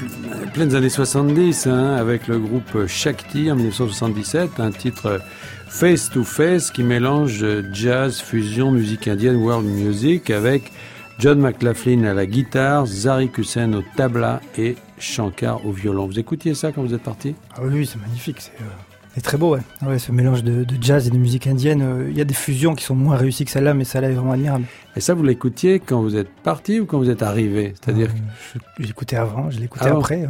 pleines 0.52 0.74
années 0.74 0.88
70, 0.88 1.68
hein, 1.68 1.94
avec 1.94 2.26
le 2.26 2.40
groupe 2.40 2.88
Shakti 2.88 3.48
en 3.48 3.54
1977, 3.54 4.58
un 4.58 4.72
titre 4.72 5.20
Face 5.68 6.10
to 6.10 6.24
Face 6.24 6.72
qui 6.72 6.82
mélange 6.82 7.46
jazz, 7.72 8.20
fusion, 8.20 8.72
musique 8.72 9.06
indienne, 9.06 9.36
world 9.36 9.64
music 9.64 10.30
avec 10.30 10.72
John 11.20 11.38
McLaughlin 11.38 12.02
à 12.02 12.12
la 12.12 12.26
guitare, 12.26 12.86
Zari 12.86 13.30
Hussain 13.38 13.72
au 13.72 13.84
tabla 13.96 14.40
et 14.58 14.74
Shankar 14.98 15.64
au 15.64 15.70
violon. 15.70 16.06
Vous 16.06 16.18
écoutiez 16.18 16.54
ça 16.56 16.72
quand 16.72 16.82
vous 16.82 16.92
êtes 16.92 17.04
parti? 17.04 17.36
Ah 17.54 17.60
oui, 17.62 17.86
c'est 17.86 18.00
magnifique. 18.00 18.40
C'est 18.40 18.60
euh, 18.62 18.89
très 19.20 19.36
beau, 19.36 19.56
ouais. 19.56 19.60
ouais. 19.84 19.98
ce 19.98 20.12
mélange 20.12 20.44
de, 20.44 20.64
jazz 20.80 21.08
et 21.08 21.10
de 21.10 21.16
musique 21.18 21.48
indienne. 21.48 21.82
Euh, 21.82 22.08
il 22.08 22.16
y 22.16 22.20
a 22.20 22.24
des 22.24 22.34
fusions 22.34 22.76
qui 22.76 22.84
sont 22.84 22.94
moins 22.94 23.16
réussies 23.16 23.44
que 23.44 23.50
celle-là, 23.50 23.74
mais 23.74 23.82
celle-là 23.82 24.10
est 24.10 24.14
vraiment 24.14 24.32
admirable. 24.32 24.64
Et 24.94 25.00
ça, 25.00 25.14
vous 25.14 25.24
l'écoutiez 25.24 25.80
quand 25.80 26.00
vous 26.00 26.16
êtes 26.16 26.28
parti 26.28 26.78
ou 26.78 26.86
quand 26.86 26.98
vous 26.98 27.10
êtes 27.10 27.22
arrivé? 27.22 27.74
C'est-à-dire 27.80 28.08
euh, 28.10 28.58
J'écoutais 28.78 29.16
avant, 29.16 29.50
je 29.50 29.58
l'écoutais 29.58 29.88
après. 29.88 30.28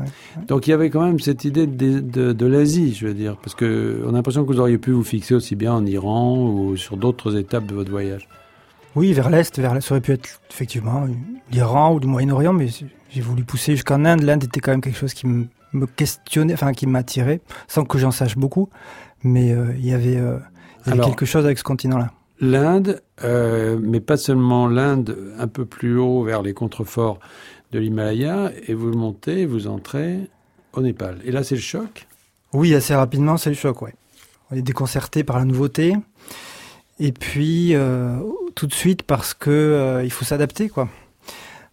Donc 0.49 0.67
il 0.67 0.71
y 0.71 0.73
avait 0.73 0.89
quand 0.89 1.05
même 1.05 1.21
cette 1.21 1.45
idée 1.45 1.67
de, 1.67 2.01
de, 2.01 2.33
de 2.33 2.47
l'Asie, 2.47 2.95
je 2.95 3.07
veux 3.07 3.15
dire, 3.15 3.37
parce 3.37 3.55
qu'on 3.55 4.09
a 4.09 4.13
l'impression 4.13 4.45
que 4.45 4.53
vous 4.53 4.61
auriez 4.61 4.79
pu 4.79 4.93
vous 4.93 5.05
fixer 5.05 5.35
aussi 5.35 5.57
bien 5.57 5.75
en 5.75 5.85
Iran 5.85 6.39
ou 6.39 6.77
sur 6.77 6.97
d'autres 6.97 7.37
étapes 7.37 7.67
de 7.67 7.75
votre 7.75 7.91
voyage. 7.91 8.29
Oui, 8.97 9.13
vers 9.13 9.31
l'Est, 9.31 9.59
vers 9.61 9.75
l'Est, 9.75 9.87
ça 9.87 9.95
aurait 9.95 10.01
pu 10.01 10.13
être 10.13 10.41
effectivement 10.51 11.07
l'Iran 11.53 11.95
ou 11.95 12.01
le 12.01 12.07
Moyen-Orient, 12.07 12.53
mais 12.53 12.69
j'ai 13.11 13.21
voulu 13.21 13.45
pousser 13.45 13.73
jusqu'en 13.73 14.05
Inde. 14.05 14.23
L'Inde 14.23 14.45
était 14.45 14.61
quand 14.61 14.73
même 14.73 14.81
quelque 14.81 14.99
chose 14.99 15.15
qui 15.15 15.27
me 15.27 15.47
questionnait, 15.97 16.55
enfin 16.55 16.73
qui 16.73 16.87
m'attirait, 16.87 17.41
sans 17.69 17.85
que 17.85 17.99
j'en 17.99 18.11
sache 18.11 18.37
beaucoup. 18.37 18.69
Mais 19.23 19.53
euh, 19.53 19.75
il 19.79 19.87
y 19.87 19.93
avait, 19.93 20.17
euh, 20.17 20.39
quelque 20.87 21.27
chose 21.27 21.45
avec 21.45 21.59
ce 21.59 21.65
continent-là. 21.65 22.13
L'Inde, 22.41 23.03
euh, 23.23 23.79
mais 23.83 24.01
pas 24.01 24.17
seulement 24.17 24.67
l'Inde, 24.67 25.35
un 25.39 25.47
peu 25.47 25.67
plus 25.67 25.99
haut 25.99 26.23
vers 26.23 26.43
les 26.43 26.55
contreforts 26.55 27.19
de 27.73 27.79
l'Himalaya, 27.79 28.51
et 28.67 28.75
vous 28.75 28.93
montez, 28.93 29.47
vous 29.47 29.67
entrez 29.67 30.19
au 30.73 30.81
Népal. 30.81 31.19
Et 31.25 31.33
là, 31.33 31.45
c'est 31.45 31.55
le 31.55 31.61
choc? 31.61 32.07
Oui, 32.53 32.75
assez 32.75 32.95
rapidement, 32.95 33.37
c'est 33.37 33.51
le 33.51 33.57
choc, 33.57 33.83
ouais. 33.83 33.95
On 34.51 34.57
est 34.57 34.63
déconcerté 34.63 35.23
par 35.23 35.39
la 35.39 35.45
nouveauté. 35.45 35.95
Et 36.99 37.13
puis, 37.13 37.75
tout 38.55 38.67
de 38.67 38.75
suite 38.75 39.03
parce 39.05 39.35
que 39.35 40.01
il 40.03 40.11
faut 40.11 40.25
s'adapter, 40.25 40.69
quoi. 40.69 40.89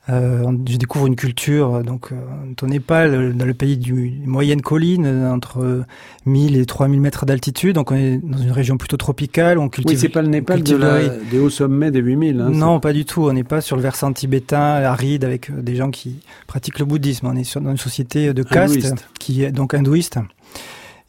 Euh, 0.09 0.51
je 0.67 0.77
découvre 0.77 1.07
une 1.07 1.15
culture, 1.15 1.83
donc 1.83 2.11
euh, 2.11 2.15
au 2.61 2.65
Népal, 2.67 3.35
dans 3.35 3.45
le 3.45 3.53
pays 3.53 3.77
du 3.77 4.21
moyenne 4.25 4.61
colline, 4.61 5.05
entre 5.07 5.83
1000 6.25 6.55
et 6.57 6.65
3000 6.65 7.01
mètres 7.01 7.25
d'altitude, 7.25 7.75
donc 7.75 7.91
on 7.91 7.95
est 7.95 8.17
dans 8.17 8.37
une 8.37 8.51
région 8.51 8.77
plutôt 8.77 8.97
tropicale. 8.97 9.57
On 9.57 9.67
cultive, 9.67 9.97
oui, 9.97 10.01
c'est 10.01 10.09
pas 10.09 10.21
le 10.21 10.29
Népal 10.29 10.63
des 10.63 11.39
hauts 11.39 11.49
sommets 11.49 11.91
des 11.91 11.99
8000. 11.99 12.39
Hein, 12.39 12.49
non, 12.51 12.79
pas 12.79 12.93
du 12.93 13.05
tout. 13.05 13.27
On 13.27 13.33
n'est 13.33 13.43
pas 13.43 13.61
sur 13.61 13.75
le 13.75 13.81
versant 13.81 14.13
tibétain 14.13 14.57
aride 14.57 15.25
avec 15.25 15.51
des 15.51 15.75
gens 15.75 15.91
qui 15.91 16.19
pratiquent 16.47 16.79
le 16.79 16.85
bouddhisme. 16.85 17.27
On 17.27 17.35
est 17.35 17.43
sur, 17.43 17.59
dans 17.59 17.71
une 17.71 17.77
société 17.77 18.33
de 18.33 18.43
caste 18.43 19.05
qui 19.19 19.43
est 19.43 19.51
donc 19.51 19.73
hindouiste 19.73 20.19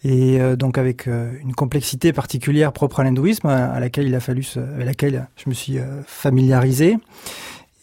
et 0.04 0.40
euh, 0.40 0.56
donc 0.56 0.78
avec 0.78 1.08
euh, 1.08 1.32
une 1.42 1.54
complexité 1.54 2.12
particulière 2.12 2.72
propre 2.72 3.00
à 3.00 3.04
l'hindouisme 3.04 3.48
à, 3.48 3.80
laquelle 3.80 4.06
il 4.06 4.14
a 4.14 4.20
fallu 4.20 4.46
à 4.56 4.84
laquelle 4.84 5.26
je 5.36 5.48
me 5.48 5.54
suis 5.54 5.78
euh, 5.78 6.02
familiarisé 6.06 6.98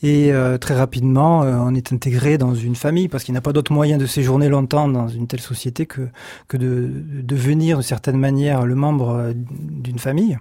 et 0.03 0.31
très 0.59 0.75
rapidement 0.75 1.41
on 1.41 1.73
est 1.73 1.93
intégré 1.93 2.37
dans 2.37 2.53
une 2.53 2.75
famille 2.75 3.07
parce 3.07 3.23
qu'il 3.23 3.33
n'y 3.33 3.37
a 3.37 3.41
pas 3.41 3.53
d'autre 3.53 3.71
moyen 3.71 3.97
de 3.97 4.05
séjourner 4.05 4.49
longtemps 4.49 4.87
dans 4.87 5.07
une 5.07 5.25
telle 5.25 5.39
société 5.39 5.85
que 5.85 6.09
que 6.47 6.57
de, 6.57 6.91
devenir 7.23 7.77
de 7.77 7.81
certaine 7.81 8.17
manière 8.17 8.65
le 8.65 8.75
membre 8.75 9.33
d'une 9.33 9.97
famille 9.97 10.37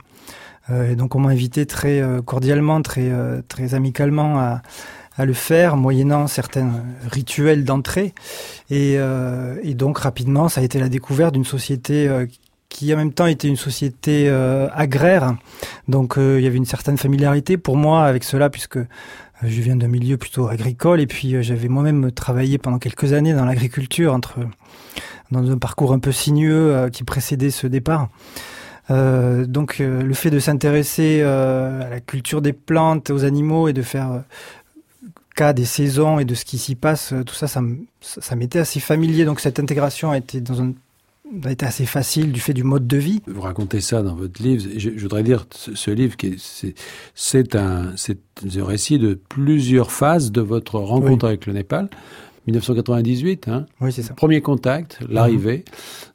et 0.71 0.97
donc 0.97 1.15
on 1.15 1.21
m'a 1.21 1.31
invité 1.31 1.67
très 1.67 2.03
cordialement 2.25 2.83
très 2.83 3.11
très 3.49 3.75
amicalement 3.75 4.39
à 4.39 4.63
à 5.17 5.25
le 5.25 5.33
faire 5.33 5.77
moyennant 5.77 6.27
certains 6.27 6.85
rituels 7.11 7.65
d'entrée. 7.65 8.15
Et, 8.71 8.97
euh, 8.99 9.57
et, 9.63 9.75
donc 9.75 9.99
rapidement, 9.99 10.49
ça 10.49 10.61
a 10.61 10.65
été 10.65 10.79
la 10.81 10.89
découverte 10.89 11.35
d'une 11.35 11.45
société 11.45 12.09
euh, 12.09 12.27
qui 12.69 12.93
en 12.93 12.97
même 12.97 13.13
temps 13.13 13.27
était 13.27 13.47
une 13.47 13.57
société 13.57 14.29
euh, 14.29 14.69
agraire. 14.73 15.37
Donc 15.87 16.15
il 16.19 16.41
y 16.41 16.47
avait 16.47 16.57
une 16.57 16.65
certaine 16.65 16.99
familiarité 16.99 17.57
pour 17.57 17.77
moi 17.77 18.05
avec 18.05 18.25
cela 18.25 18.51
puisque 18.51 18.79
je 19.43 19.61
viens 19.61 19.77
d'un 19.77 19.89
milieu 19.89 20.17
plutôt 20.17 20.49
agricole 20.49 21.01
et 21.01 21.07
puis 21.07 21.43
j'avais 21.43 21.69
moi-même 21.69 22.13
travaillé 22.13 22.59
pendant 22.59 22.79
quelques 22.79 23.13
années 23.13 23.35
dans 23.35 23.45
l'agriculture 23.45 24.19
dans 25.31 25.51
un 25.51 25.59
parcours 25.59 25.93
un 25.93 25.99
peu 25.99 26.13
sinueux 26.13 26.89
qui 26.93 27.05
précédait 27.05 27.51
ce 27.51 27.67
départ. 27.67 28.09
Euh, 28.91 29.47
donc 29.47 29.79
le 29.79 30.15
fait 30.15 30.31
de 30.31 30.39
s'intéresser 30.39 31.23
à 31.23 31.89
la 31.89 32.01
culture 32.01 32.43
des 32.43 32.53
plantes, 32.53 33.11
aux 33.11 33.25
animaux 33.25 33.69
et 33.69 33.73
de 33.73 33.83
faire 33.83 34.23
cas 35.35 35.53
des 35.53 35.65
saisons 35.65 36.19
et 36.19 36.25
de 36.25 36.35
ce 36.35 36.45
qui 36.45 36.59
s'y 36.59 36.75
passe, 36.75 37.13
euh, 37.13 37.25
tout 37.25 37.35
ça, 37.35 37.47
ça 37.47 38.37
m'était 38.37 38.59
assez 38.59 38.81
familier. 38.81 39.25
Donc 39.25 39.41
cette 39.41 39.59
intégration 39.59 40.11
a 40.11 40.19
été 40.19 40.41
dans 40.41 40.63
un 40.63 40.73
a 41.45 41.51
été 41.51 41.67
assez 41.67 41.87
facile 41.87 42.33
du 42.33 42.41
fait 42.41 42.53
du 42.53 42.65
mode 42.65 42.87
de 42.87 42.97
vie. 42.97 43.23
Vous 43.27 43.41
racontez 43.41 43.81
ça 43.81 44.03
dans 44.03 44.15
votre 44.15 44.43
livre. 44.43 44.65
Je, 44.77 44.91
voudrais 45.01 45.23
dire 45.23 45.47
ce, 45.51 45.91
livre, 45.91 46.17
c'est 47.15 47.57
un, 47.57 47.93
un 47.93 48.65
récit 48.65 48.99
de 48.99 49.15
plusieurs 49.15 49.91
phases 49.91 50.33
de 50.33 50.41
votre 50.41 50.79
rencontre 50.79 51.27
avec 51.27 51.47
le 51.47 51.53
Népal. 51.53 51.89
1998, 52.47 53.49
hein, 53.49 53.65
oui, 53.81 53.91
ça. 53.91 54.13
Premier 54.13 54.43
contact, 54.43 54.99
l'arrivée 55.09 55.65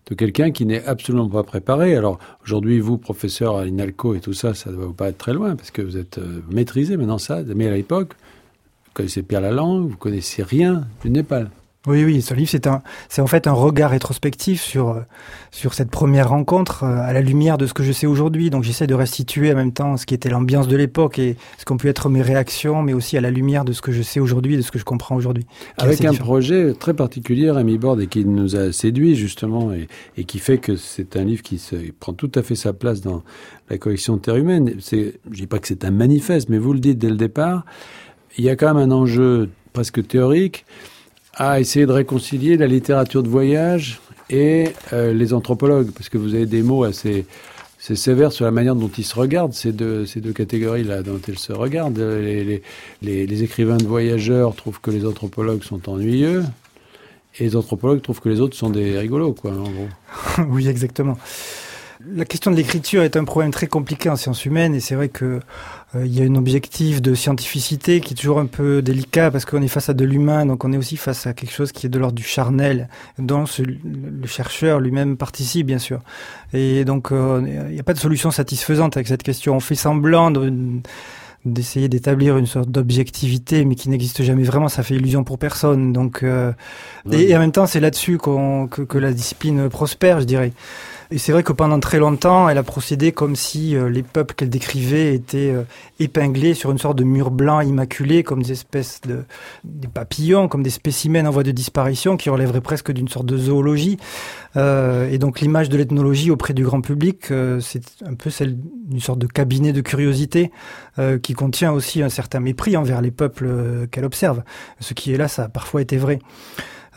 de 0.07 0.15
quelqu'un 0.15 0.51
qui 0.51 0.65
n'est 0.65 0.83
absolument 0.85 1.27
pas 1.27 1.43
préparé. 1.43 1.95
Alors 1.95 2.19
aujourd'hui, 2.43 2.79
vous, 2.79 2.99
professeur 2.99 3.57
à 3.57 3.65
l'INALCO 3.65 4.13
et 4.13 4.19
tout 4.19 4.33
ça, 4.33 4.53
ça 4.53 4.71
ne 4.71 4.75
va 4.75 4.93
pas 4.93 5.09
être 5.09 5.17
très 5.17 5.33
loin 5.33 5.55
parce 5.55 5.71
que 5.71 5.81
vous 5.81 5.97
êtes 5.97 6.19
euh, 6.19 6.41
maîtrisé 6.51 6.97
maintenant 6.97 7.17
ça. 7.17 7.41
Mais 7.55 7.67
à 7.67 7.73
l'époque, 7.73 8.13
connaissez 8.93 9.23
pas 9.23 9.39
la 9.39 9.51
langue, 9.51 9.89
vous 9.89 9.97
connaissez 9.97 10.43
rien 10.43 10.87
du 11.01 11.09
Népal. 11.09 11.49
Oui, 11.87 12.03
oui, 12.03 12.21
ce 12.21 12.33
livre, 12.33 12.49
c'est 12.49 12.67
un, 12.67 12.81
c'est 13.07 13.21
en 13.21 13.27
fait 13.27 13.47
un 13.47 13.53
regard 13.53 13.91
rétrospectif 13.91 14.61
sur 14.61 14.89
euh, 14.89 15.01
sur 15.51 15.73
cette 15.73 15.89
première 15.89 16.29
rencontre 16.29 16.83
euh, 16.83 16.99
à 17.01 17.13
la 17.13 17.21
lumière 17.21 17.57
de 17.57 17.65
ce 17.65 17.73
que 17.73 17.83
je 17.83 17.93
sais 17.93 18.05
aujourd'hui. 18.05 18.49
Donc, 18.49 18.63
j'essaie 18.63 18.85
de 18.85 18.93
restituer 18.93 19.53
en 19.53 19.55
même 19.55 19.71
temps 19.71 19.95
ce 19.95 20.05
qui 20.05 20.13
était 20.13 20.29
l'ambiance 20.29 20.67
de 20.67 20.75
l'époque 20.75 21.19
et 21.19 21.37
ce 21.57 21.63
qu'ont 21.63 21.77
pu 21.77 21.87
être 21.87 22.09
mes 22.09 22.21
réactions, 22.21 22.83
mais 22.83 22.93
aussi 22.93 23.17
à 23.17 23.21
la 23.21 23.31
lumière 23.31 23.63
de 23.63 23.71
ce 23.71 23.81
que 23.81 23.93
je 23.93 24.01
sais 24.01 24.19
aujourd'hui, 24.19 24.57
de 24.57 24.61
ce 24.61 24.71
que 24.71 24.79
je 24.79 24.83
comprends 24.83 25.15
aujourd'hui. 25.15 25.45
Avec 25.77 26.03
un 26.03 26.13
projet 26.13 26.73
très 26.73 26.93
particulier, 26.93 27.49
Rémi 27.49 27.77
Borde, 27.77 28.01
et 28.01 28.07
qui 28.07 28.25
nous 28.25 28.57
a 28.57 28.73
séduit 28.73 29.15
justement 29.15 29.71
et, 29.71 29.87
et 30.17 30.25
qui 30.25 30.39
fait 30.39 30.57
que 30.57 30.75
c'est 30.75 31.15
un 31.15 31.23
livre 31.23 31.43
qui 31.43 31.59
se, 31.59 31.75
prend 31.99 32.11
tout 32.13 32.31
à 32.35 32.43
fait 32.43 32.55
sa 32.55 32.73
place 32.73 32.99
dans 32.99 33.23
la 33.69 33.77
collection 33.77 34.17
Terre 34.17 34.35
humaine. 34.35 34.73
C'est, 34.79 35.19
je 35.31 35.37
dis 35.37 35.47
pas 35.47 35.59
que 35.59 35.67
c'est 35.67 35.85
un 35.85 35.91
manifeste, 35.91 36.49
mais 36.49 36.57
vous 36.57 36.73
le 36.73 36.79
dites 36.79 36.97
dès 36.97 37.09
le 37.09 37.17
départ 37.17 37.63
il 38.37 38.45
y 38.45 38.49
a 38.49 38.55
quand 38.55 38.73
même 38.73 38.91
un 38.91 38.95
enjeu 38.95 39.49
presque 39.73 40.05
théorique 40.07 40.65
à 41.39 41.59
essayer 41.59 41.85
de 41.85 41.93
réconcilier 41.93 42.57
la 42.57 42.67
littérature 42.67 43.23
de 43.23 43.29
voyage 43.29 44.01
et 44.29 44.73
euh, 44.93 45.13
les 45.13 45.33
anthropologues, 45.33 45.91
parce 45.91 46.09
que 46.09 46.17
vous 46.17 46.35
avez 46.35 46.45
des 46.45 46.61
mots 46.61 46.83
assez, 46.83 47.25
sévères 47.79 48.33
sur 48.33 48.43
la 48.43 48.51
manière 48.51 48.75
dont 48.75 48.91
ils 48.95 49.05
se 49.05 49.15
regardent, 49.15 49.53
ces 49.53 49.71
deux, 49.71 50.05
catégories-là, 50.35 51.01
dont 51.01 51.19
ils 51.27 51.39
se 51.39 51.53
regardent. 51.53 51.97
Les, 51.97 52.61
les, 53.01 53.43
écrivains 53.43 53.77
de 53.77 53.87
voyageurs 53.87 54.53
trouvent 54.53 54.81
que 54.81 54.91
les 54.91 55.05
anthropologues 55.05 55.63
sont 55.63 55.89
ennuyeux, 55.89 56.43
et 57.39 57.45
les 57.45 57.55
anthropologues 57.55 58.01
trouvent 58.01 58.19
que 58.19 58.29
les 58.29 58.41
autres 58.41 58.57
sont 58.57 58.69
des 58.69 58.99
rigolos, 58.99 59.33
quoi, 59.33 59.51
en 59.51 59.69
gros. 59.69 59.87
oui, 60.49 60.67
exactement. 60.67 61.17
La 62.07 62.23
question 62.23 62.49
de 62.49 62.55
l'écriture 62.55 63.03
est 63.03 63.17
un 63.17 63.25
problème 63.25 63.51
très 63.51 63.67
compliqué 63.67 64.09
en 64.09 64.15
sciences 64.15 64.45
humaines 64.45 64.73
et 64.73 64.79
c'est 64.79 64.95
vrai 64.95 65.09
que 65.09 65.41
euh, 65.95 66.05
il 66.05 66.17
y 66.17 66.21
a 66.21 66.23
un 66.23 66.35
objectif 66.35 67.01
de 67.01 67.13
scientificité 67.13 67.99
qui 67.99 68.13
est 68.13 68.15
toujours 68.15 68.39
un 68.39 68.45
peu 68.45 68.81
délicat 68.81 69.31
parce 69.31 69.43
qu'on 69.43 69.61
est 69.61 69.67
face 69.67 69.89
à 69.89 69.93
de 69.93 70.05
l'humain, 70.05 70.45
donc 70.45 70.63
on 70.63 70.71
est 70.71 70.77
aussi 70.77 70.95
face 70.95 71.27
à 71.27 71.33
quelque 71.33 71.51
chose 71.51 71.73
qui 71.73 71.87
est 71.87 71.89
de 71.89 71.99
l'ordre 71.99 72.15
du 72.15 72.23
charnel, 72.23 72.87
dont 73.17 73.43
le 73.59 74.27
chercheur 74.27 74.79
lui-même 74.79 75.17
participe 75.17 75.67
bien 75.67 75.77
sûr. 75.77 75.99
Et 76.53 76.85
donc 76.85 77.11
euh, 77.11 77.41
il 77.67 77.73
n'y 77.73 77.81
a 77.81 77.83
pas 77.83 77.93
de 77.93 77.99
solution 77.99 78.31
satisfaisante 78.31 78.95
avec 78.95 79.09
cette 79.09 79.23
question. 79.23 79.57
On 79.57 79.59
fait 79.59 79.75
semblant 79.75 80.31
d'essayer 81.43 81.89
d'établir 81.89 82.37
une 82.37 82.47
sorte 82.47 82.69
d'objectivité, 82.69 83.65
mais 83.65 83.75
qui 83.75 83.89
n'existe 83.89 84.23
jamais 84.23 84.43
vraiment. 84.43 84.69
Ça 84.69 84.83
fait 84.83 84.95
illusion 84.95 85.25
pour 85.25 85.37
personne. 85.37 85.91
Donc, 85.93 86.23
euh, 86.23 86.51
et, 87.11 87.35
en 87.35 87.39
même 87.39 87.53
temps, 87.53 87.65
c'est 87.65 87.79
là-dessus 87.79 88.17
qu'on 88.17 88.67
que, 88.67 88.81
que, 88.81 88.97
la 88.97 89.13
discipline 89.13 89.69
prospère, 89.69 90.19
je 90.19 90.25
dirais. 90.25 90.51
Et 91.11 91.17
c'est 91.17 91.31
vrai 91.31 91.41
que 91.41 91.51
pendant 91.51 91.79
très 91.79 91.97
longtemps, 91.97 92.49
elle 92.49 92.59
a 92.59 92.63
procédé 92.63 93.11
comme 93.11 93.35
si 93.35 93.75
euh, 93.75 93.89
les 93.89 94.03
peuples 94.03 94.35
qu'elle 94.35 94.51
décrivait 94.51 95.15
étaient 95.15 95.49
euh, 95.49 95.63
épinglés 95.99 96.53
sur 96.53 96.69
une 96.69 96.77
sorte 96.77 96.99
de 96.99 97.03
mur 97.03 97.31
blanc 97.31 97.61
immaculé, 97.61 98.21
comme 98.21 98.43
des 98.43 98.51
espèces 98.51 99.01
de 99.01 99.23
des 99.63 99.87
papillons, 99.87 100.47
comme 100.47 100.61
des 100.61 100.69
spécimens 100.69 101.25
en 101.25 101.31
voie 101.31 101.41
de 101.41 101.49
disparition, 101.49 102.15
qui 102.15 102.29
relèveraient 102.29 102.61
presque 102.61 102.91
d'une 102.91 103.07
sorte 103.07 103.25
de 103.25 103.37
zoologie. 103.37 103.97
Euh, 104.55 105.09
et 105.09 105.17
donc 105.17 105.39
l'image 105.39 105.69
de 105.69 105.77
l'ethnologie 105.77 106.29
auprès 106.29 106.53
du 106.53 106.63
grand 106.63 106.81
public, 106.81 107.31
euh, 107.31 107.59
c'est 107.59 107.83
un 108.05 108.13
peu 108.13 108.29
celle 108.29 108.55
d'une 108.59 108.99
sorte 108.99 109.17
de 109.19 109.27
cabinet 109.27 109.73
de 109.73 109.81
curiosité 109.81 110.51
qui 111.23 111.31
contient 111.31 111.71
aussi 111.71 112.03
un 112.03 112.09
certain 112.09 112.41
mépris 112.41 112.75
envers 112.75 113.01
les 113.01 113.09
peuples 113.09 113.87
qu'elle 113.89 114.03
observe. 114.03 114.43
Ce 114.81 114.93
qui 114.93 115.15
ça 115.29 115.43
a 115.43 115.47
parfois 115.47 115.81
été 115.81 115.95
vrai. 115.95 116.19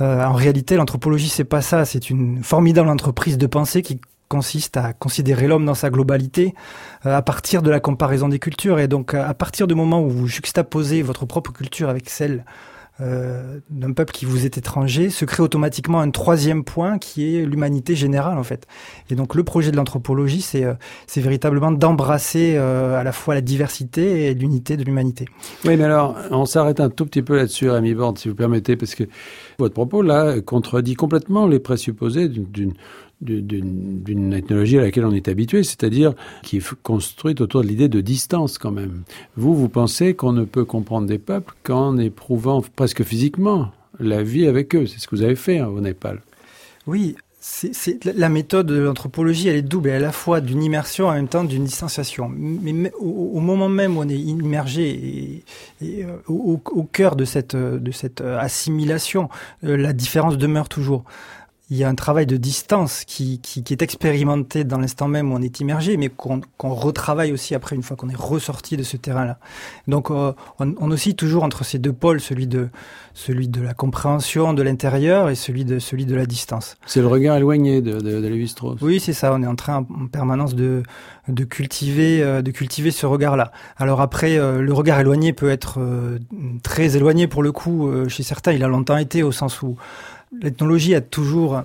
Euh, 0.00 0.24
en 0.24 0.32
réalité, 0.32 0.76
l'anthropologie, 0.76 1.28
c'est 1.28 1.44
pas 1.44 1.62
ça. 1.62 1.84
C'est 1.84 2.10
une 2.10 2.42
formidable 2.42 2.88
entreprise 2.88 3.38
de 3.38 3.46
pensée 3.46 3.82
qui 3.82 4.00
consiste 4.28 4.78
à 4.78 4.94
considérer 4.94 5.46
l'homme 5.46 5.66
dans 5.66 5.74
sa 5.74 5.90
globalité 5.90 6.54
euh, 7.04 7.14
à 7.16 7.22
partir 7.22 7.62
de 7.62 7.70
la 7.70 7.80
comparaison 7.80 8.28
des 8.28 8.38
cultures. 8.38 8.78
Et 8.78 8.88
donc, 8.88 9.14
à 9.14 9.34
partir 9.34 9.66
du 9.66 9.74
moment 9.74 10.02
où 10.02 10.08
vous 10.08 10.26
juxtaposez 10.26 11.02
votre 11.02 11.26
propre 11.26 11.52
culture 11.52 11.88
avec 11.88 12.08
celle 12.08 12.44
euh, 13.02 13.58
d'un 13.68 13.92
peuple 13.92 14.12
qui 14.12 14.24
vous 14.26 14.44
est 14.46 14.58
étranger, 14.58 15.10
se 15.10 15.24
crée 15.24 15.42
automatiquement 15.42 16.00
un 16.00 16.10
troisième 16.10 16.62
point 16.62 16.98
qui 16.98 17.36
est 17.36 17.44
l'humanité 17.44 17.96
générale 17.96 18.38
en 18.38 18.44
fait. 18.44 18.66
Et 19.10 19.16
donc 19.16 19.34
le 19.34 19.42
projet 19.42 19.72
de 19.72 19.76
l'anthropologie, 19.76 20.40
c'est 20.40 20.64
euh, 20.64 20.74
c'est 21.08 21.20
véritablement 21.20 21.72
d'embrasser 21.72 22.54
euh, 22.56 22.98
à 22.98 23.02
la 23.02 23.10
fois 23.10 23.34
la 23.34 23.40
diversité 23.40 24.26
et 24.26 24.34
l'unité 24.34 24.76
de 24.76 24.84
l'humanité. 24.84 25.26
Oui, 25.64 25.76
mais 25.76 25.84
alors 25.84 26.16
on 26.30 26.46
s'arrête 26.46 26.78
un 26.78 26.90
tout 26.90 27.04
petit 27.04 27.22
peu 27.22 27.36
là-dessus, 27.36 27.68
Rémi 27.68 27.94
Borde, 27.94 28.18
si 28.18 28.28
vous 28.28 28.36
permettez, 28.36 28.76
parce 28.76 28.94
que 28.94 29.04
votre 29.58 29.74
propos 29.74 30.02
là 30.02 30.40
contredit 30.40 30.94
complètement 30.94 31.48
les 31.48 31.58
présupposés 31.58 32.28
d'une 32.28 32.72
d'une 33.22 34.32
ethnologie 34.32 34.78
à 34.78 34.82
laquelle 34.82 35.04
on 35.04 35.12
est 35.12 35.28
habitué, 35.28 35.62
c'est-à-dire 35.62 36.12
qui 36.42 36.58
est 36.58 36.74
construite 36.82 37.40
autour 37.40 37.62
de 37.62 37.68
l'idée 37.68 37.88
de 37.88 38.00
distance 38.00 38.58
quand 38.58 38.72
même. 38.72 39.02
Vous, 39.36 39.54
vous 39.54 39.68
pensez 39.68 40.14
qu'on 40.14 40.32
ne 40.32 40.44
peut 40.44 40.64
comprendre 40.64 41.06
des 41.06 41.18
peuples 41.18 41.54
qu'en 41.62 41.96
éprouvant 41.98 42.62
presque 42.76 43.04
physiquement 43.04 43.70
la 44.00 44.22
vie 44.22 44.46
avec 44.46 44.74
eux. 44.74 44.86
C'est 44.86 44.98
ce 44.98 45.06
que 45.06 45.16
vous 45.16 45.22
avez 45.22 45.36
fait 45.36 45.58
hein, 45.58 45.68
au 45.68 45.80
Népal. 45.80 46.20
Oui, 46.86 47.16
la 48.04 48.28
méthode 48.28 48.66
de 48.66 48.78
l'anthropologie, 48.78 49.48
elle 49.48 49.56
est 49.56 49.62
double, 49.62 49.88
elle 49.88 49.94
est 49.94 49.98
à 49.98 50.00
la 50.00 50.12
fois 50.12 50.40
d'une 50.40 50.62
immersion 50.62 51.08
en 51.08 51.12
même 51.12 51.28
temps 51.28 51.42
d'une 51.42 51.64
distanciation. 51.64 52.28
Mais 52.28 52.92
au, 53.00 53.40
moment 53.40 53.68
même 53.68 53.96
où 53.96 54.00
on 54.00 54.08
est 54.08 54.18
immergé 54.18 55.42
et, 55.80 56.04
euh, 56.04 56.18
au, 56.28 56.58
cœur 56.84 57.16
de 57.16 57.24
cette, 57.24 57.56
cette 57.92 58.20
assimilation, 58.20 59.28
euh, 59.64 59.76
la 59.76 59.92
différence 59.92 60.38
demeure 60.38 60.68
toujours 60.68 61.04
il 61.72 61.78
y 61.78 61.84
a 61.84 61.88
un 61.88 61.94
travail 61.94 62.26
de 62.26 62.36
distance 62.36 63.04
qui, 63.06 63.40
qui, 63.40 63.62
qui 63.62 63.72
est 63.72 63.80
expérimenté 63.80 64.62
dans 64.62 64.76
l'instant 64.76 65.08
même 65.08 65.32
où 65.32 65.36
on 65.36 65.40
est 65.40 65.58
immergé, 65.60 65.96
mais 65.96 66.10
qu'on 66.10 66.42
retravaille 66.58 67.32
aussi 67.32 67.54
après 67.54 67.74
une 67.74 67.82
fois 67.82 67.96
qu'on 67.96 68.10
est 68.10 68.14
ressorti 68.14 68.76
de 68.76 68.82
ce 68.82 68.98
terrain-là. 68.98 69.38
Donc 69.88 70.10
euh, 70.10 70.34
on, 70.58 70.74
on, 70.78 70.90
oscille 70.90 71.14
toujours 71.14 71.44
entre 71.44 71.64
ces 71.64 71.78
deux 71.78 71.94
pôles, 71.94 72.20
celui 72.20 72.46
de, 72.46 72.68
celui 73.14 73.48
de 73.48 73.62
la 73.62 73.72
compréhension 73.72 74.52
de 74.52 74.62
l'intérieur 74.62 75.30
et 75.30 75.34
celui 75.34 75.64
de, 75.64 75.78
celui 75.78 76.04
de 76.04 76.14
la 76.14 76.26
distance. 76.26 76.76
C'est 76.84 77.00
le 77.00 77.06
regard 77.06 77.38
éloigné 77.38 77.80
de, 77.80 77.92
de, 77.92 78.20
de 78.20 78.28
Lévi-Strauss. 78.28 78.78
Oui, 78.82 79.00
c'est 79.00 79.14
ça. 79.14 79.32
On 79.32 79.42
est 79.42 79.46
en 79.46 79.56
train 79.56 79.76
en 79.76 80.08
permanence 80.08 80.54
de, 80.54 80.82
de 81.28 81.44
cultiver, 81.44 82.22
euh, 82.22 82.42
de 82.42 82.50
cultiver 82.50 82.90
ce 82.90 83.06
regard-là. 83.06 83.50
Alors 83.78 84.02
après, 84.02 84.36
euh, 84.36 84.60
le 84.60 84.74
regard 84.74 85.00
éloigné 85.00 85.32
peut 85.32 85.48
être 85.48 85.80
très 86.62 86.98
éloigné 86.98 87.28
pour 87.28 87.42
le 87.42 87.50
coup 87.50 87.90
chez 88.08 88.22
certains. 88.22 88.52
Il 88.52 88.62
a 88.62 88.68
longtemps 88.68 88.98
été 88.98 89.22
au 89.22 89.32
sens 89.32 89.62
où 89.62 89.76
L'ethnologie 90.40 90.94
a 90.94 91.00
toujours, 91.00 91.62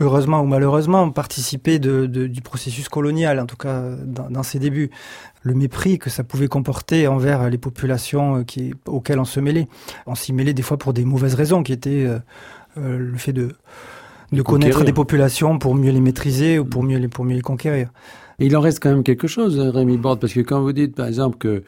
heureusement 0.00 0.42
ou 0.42 0.46
malheureusement, 0.46 1.10
participé 1.10 1.78
de, 1.78 2.06
du 2.06 2.40
processus 2.42 2.88
colonial, 2.88 3.40
en 3.40 3.46
tout 3.46 3.56
cas 3.56 3.82
dans, 4.04 4.42
ses 4.42 4.58
débuts. 4.58 4.90
Le 5.42 5.54
mépris 5.54 5.98
que 5.98 6.10
ça 6.10 6.24
pouvait 6.24 6.48
comporter 6.48 7.06
envers 7.06 7.48
les 7.50 7.58
populations 7.58 8.38
euh, 8.38 8.42
qui, 8.44 8.72
auxquelles 8.86 9.18
on 9.18 9.24
se 9.24 9.40
mêlait. 9.40 9.68
On 10.06 10.14
s'y 10.14 10.32
mêlait 10.32 10.54
des 10.54 10.62
fois 10.62 10.78
pour 10.78 10.92
des 10.92 11.04
mauvaises 11.04 11.34
raisons, 11.34 11.62
qui 11.62 11.72
étaient 11.72 12.06
euh, 12.06 12.18
euh, 12.78 12.98
le 12.98 13.18
fait 13.18 13.32
de, 13.32 13.54
de 14.32 14.42
connaître 14.42 14.84
des 14.84 14.92
populations 14.92 15.58
pour 15.58 15.74
mieux 15.74 15.92
les 15.92 16.00
maîtriser 16.00 16.58
ou 16.58 16.64
pour 16.64 16.82
mieux 16.82 16.98
les, 16.98 17.08
pour 17.08 17.24
mieux 17.24 17.36
les 17.36 17.42
conquérir. 17.42 17.90
il 18.38 18.56
en 18.56 18.60
reste 18.60 18.80
quand 18.82 18.90
même 18.90 19.02
quelque 19.02 19.28
chose, 19.28 19.58
Rémi 19.58 19.98
Borde, 19.98 20.20
parce 20.20 20.32
que 20.32 20.40
quand 20.40 20.60
vous 20.60 20.72
dites, 20.72 20.94
par 20.94 21.06
exemple, 21.06 21.36
que 21.38 21.62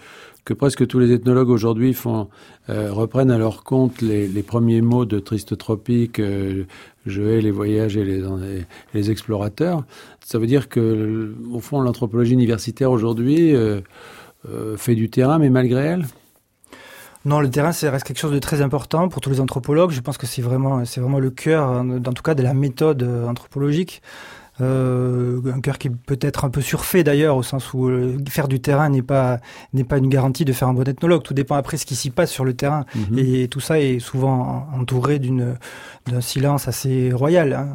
que 0.47 0.55
presque 0.55 0.87
tous 0.87 1.01
les 1.01 1.13
ethnologues 1.13 1.51
aujourd'hui 1.51 1.95
euh, 2.07 2.93
reprennent 2.93 3.33
à 3.33 3.37
leur 3.37 3.65
compte 3.65 4.01
les, 4.01 4.43
premiers 4.45 4.81
mots 4.81 5.05
de 5.05 5.19
Triste 5.19 5.59
Tropique, 5.59 6.21
euh, 6.21 6.65
Je 7.05 7.23
hais 7.23 7.41
les 7.41 7.51
voyages 7.51 7.97
et 7.97 8.23
les, 8.95 9.11
explorateurs. 9.11 9.83
Ça 10.25 10.39
veut 10.39 10.47
dire 10.47 10.69
que, 10.69 11.35
au 11.53 11.59
fond, 11.59 11.81
l'anthropologie 11.81 12.33
universitaire 12.33 12.93
aujourd'hui 12.93 13.55
euh, 13.57 13.81
fait 14.77 14.95
du 14.95 15.11
terrain, 15.11 15.41
mais 15.41 15.51
malgré 15.51 15.81
elle? 15.81 16.07
Non, 17.25 17.41
le 17.41 17.51
terrain, 17.51 17.73
ça 17.73 17.91
reste 17.91 18.05
quelque 18.05 18.21
chose 18.21 18.33
de 18.33 18.39
très 18.39 18.63
important 18.63 19.09
pour 19.09 19.21
tous 19.21 19.31
les 19.31 19.41
anthropologues. 19.41 19.91
Je 19.91 20.01
pense 20.01 20.17
que 20.17 20.27
c'est 20.27 20.43
vraiment, 20.43 20.85
c'est 20.85 21.01
vraiment 21.01 21.19
le 21.19 21.31
cœur, 21.31 21.69
en 21.69 22.01
tout 22.01 22.23
cas, 22.23 22.37
de 22.37 22.45
la 22.45 22.55
méthode 22.55 23.03
anthropologique. 23.03 24.01
Euh, 24.63 25.41
un 25.55 25.61
cœur 25.61 25.77
qui 25.77 25.91
peut 25.91 26.19
être 26.23 26.45
un 26.47 26.51
peu 26.51 26.63
surfait 26.63 27.05
d'ailleurs, 27.05 27.37
au 27.37 27.43
sens 27.43 27.75
où 27.75 27.89
euh, 27.89 28.17
faire 28.29 28.49
du 28.49 28.61
terrain 28.61 28.89
n'est 28.89 29.03
pas 29.03 29.39
n'est 29.75 29.85
pas 29.85 29.99
une 29.99 30.09
garantie 30.09 30.47
de 30.47 30.53
faire 30.53 30.69
un 30.69 30.75
bon 30.75 30.89
ethnologue. 30.89 31.23
Tout 31.23 31.35
dépend 31.35 31.57
après 31.57 31.77
ce 31.77 31.85
qui 31.85 31.95
s'y 31.95 32.11
passe 32.11 32.31
sur 32.31 32.45
le 32.45 32.55
terrain, 32.55 32.87
mhm. 32.95 33.19
et 33.19 33.49
tout 33.49 33.61
ça 33.61 33.79
est 33.79 33.99
souvent 33.99 34.67
entouré 34.73 35.19
d'une 35.19 35.57
d'un 36.07 36.21
silence 36.21 36.69
assez 36.69 37.13
royal. 37.13 37.53
Hein. 37.53 37.69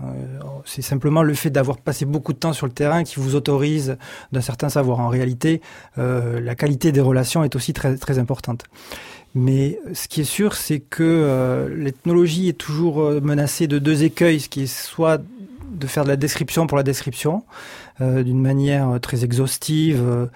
C'est 0.65 0.81
simplement 0.81 1.21
le 1.21 1.33
fait 1.33 1.49
d'avoir 1.49 1.77
passé 1.77 2.05
beaucoup 2.05 2.33
de 2.33 2.37
temps 2.39 2.53
sur 2.53 2.65
le 2.65 2.71
terrain 2.71 3.03
qui 3.03 3.19
vous 3.19 3.35
autorise 3.35 3.97
d'un 4.31 4.41
certain 4.41 4.69
savoir. 4.69 5.01
En 5.01 5.09
réalité, 5.09 5.61
euh, 5.97 6.39
la 6.39 6.55
qualité 6.55 6.91
des 6.91 7.01
relations 7.01 7.43
est 7.43 7.55
aussi 7.55 7.73
très 7.73 7.95
très 7.97 8.17
importante. 8.17 8.63
Mais 9.35 9.79
ce 9.93 10.07
qui 10.07 10.21
est 10.21 10.25
sûr, 10.25 10.55
c'est 10.55 10.79
que 10.79 11.03
euh, 11.03 11.69
l'ethnologie 11.73 12.49
est 12.49 12.57
toujours 12.57 13.21
menacée 13.21 13.67
de 13.67 13.79
deux 13.79 14.03
écueils, 14.03 14.39
ce 14.39 14.49
qui 14.49 14.63
est 14.63 14.73
soit 14.73 15.21
de 15.71 15.87
faire 15.87 16.03
de 16.03 16.09
la 16.09 16.15
description 16.15 16.67
pour 16.67 16.77
la 16.77 16.83
description, 16.83 17.43
euh, 18.01 18.23
d'une 18.23 18.41
manière 18.41 18.99
très 19.01 19.23
exhaustive, 19.23 20.01
euh, 20.01 20.27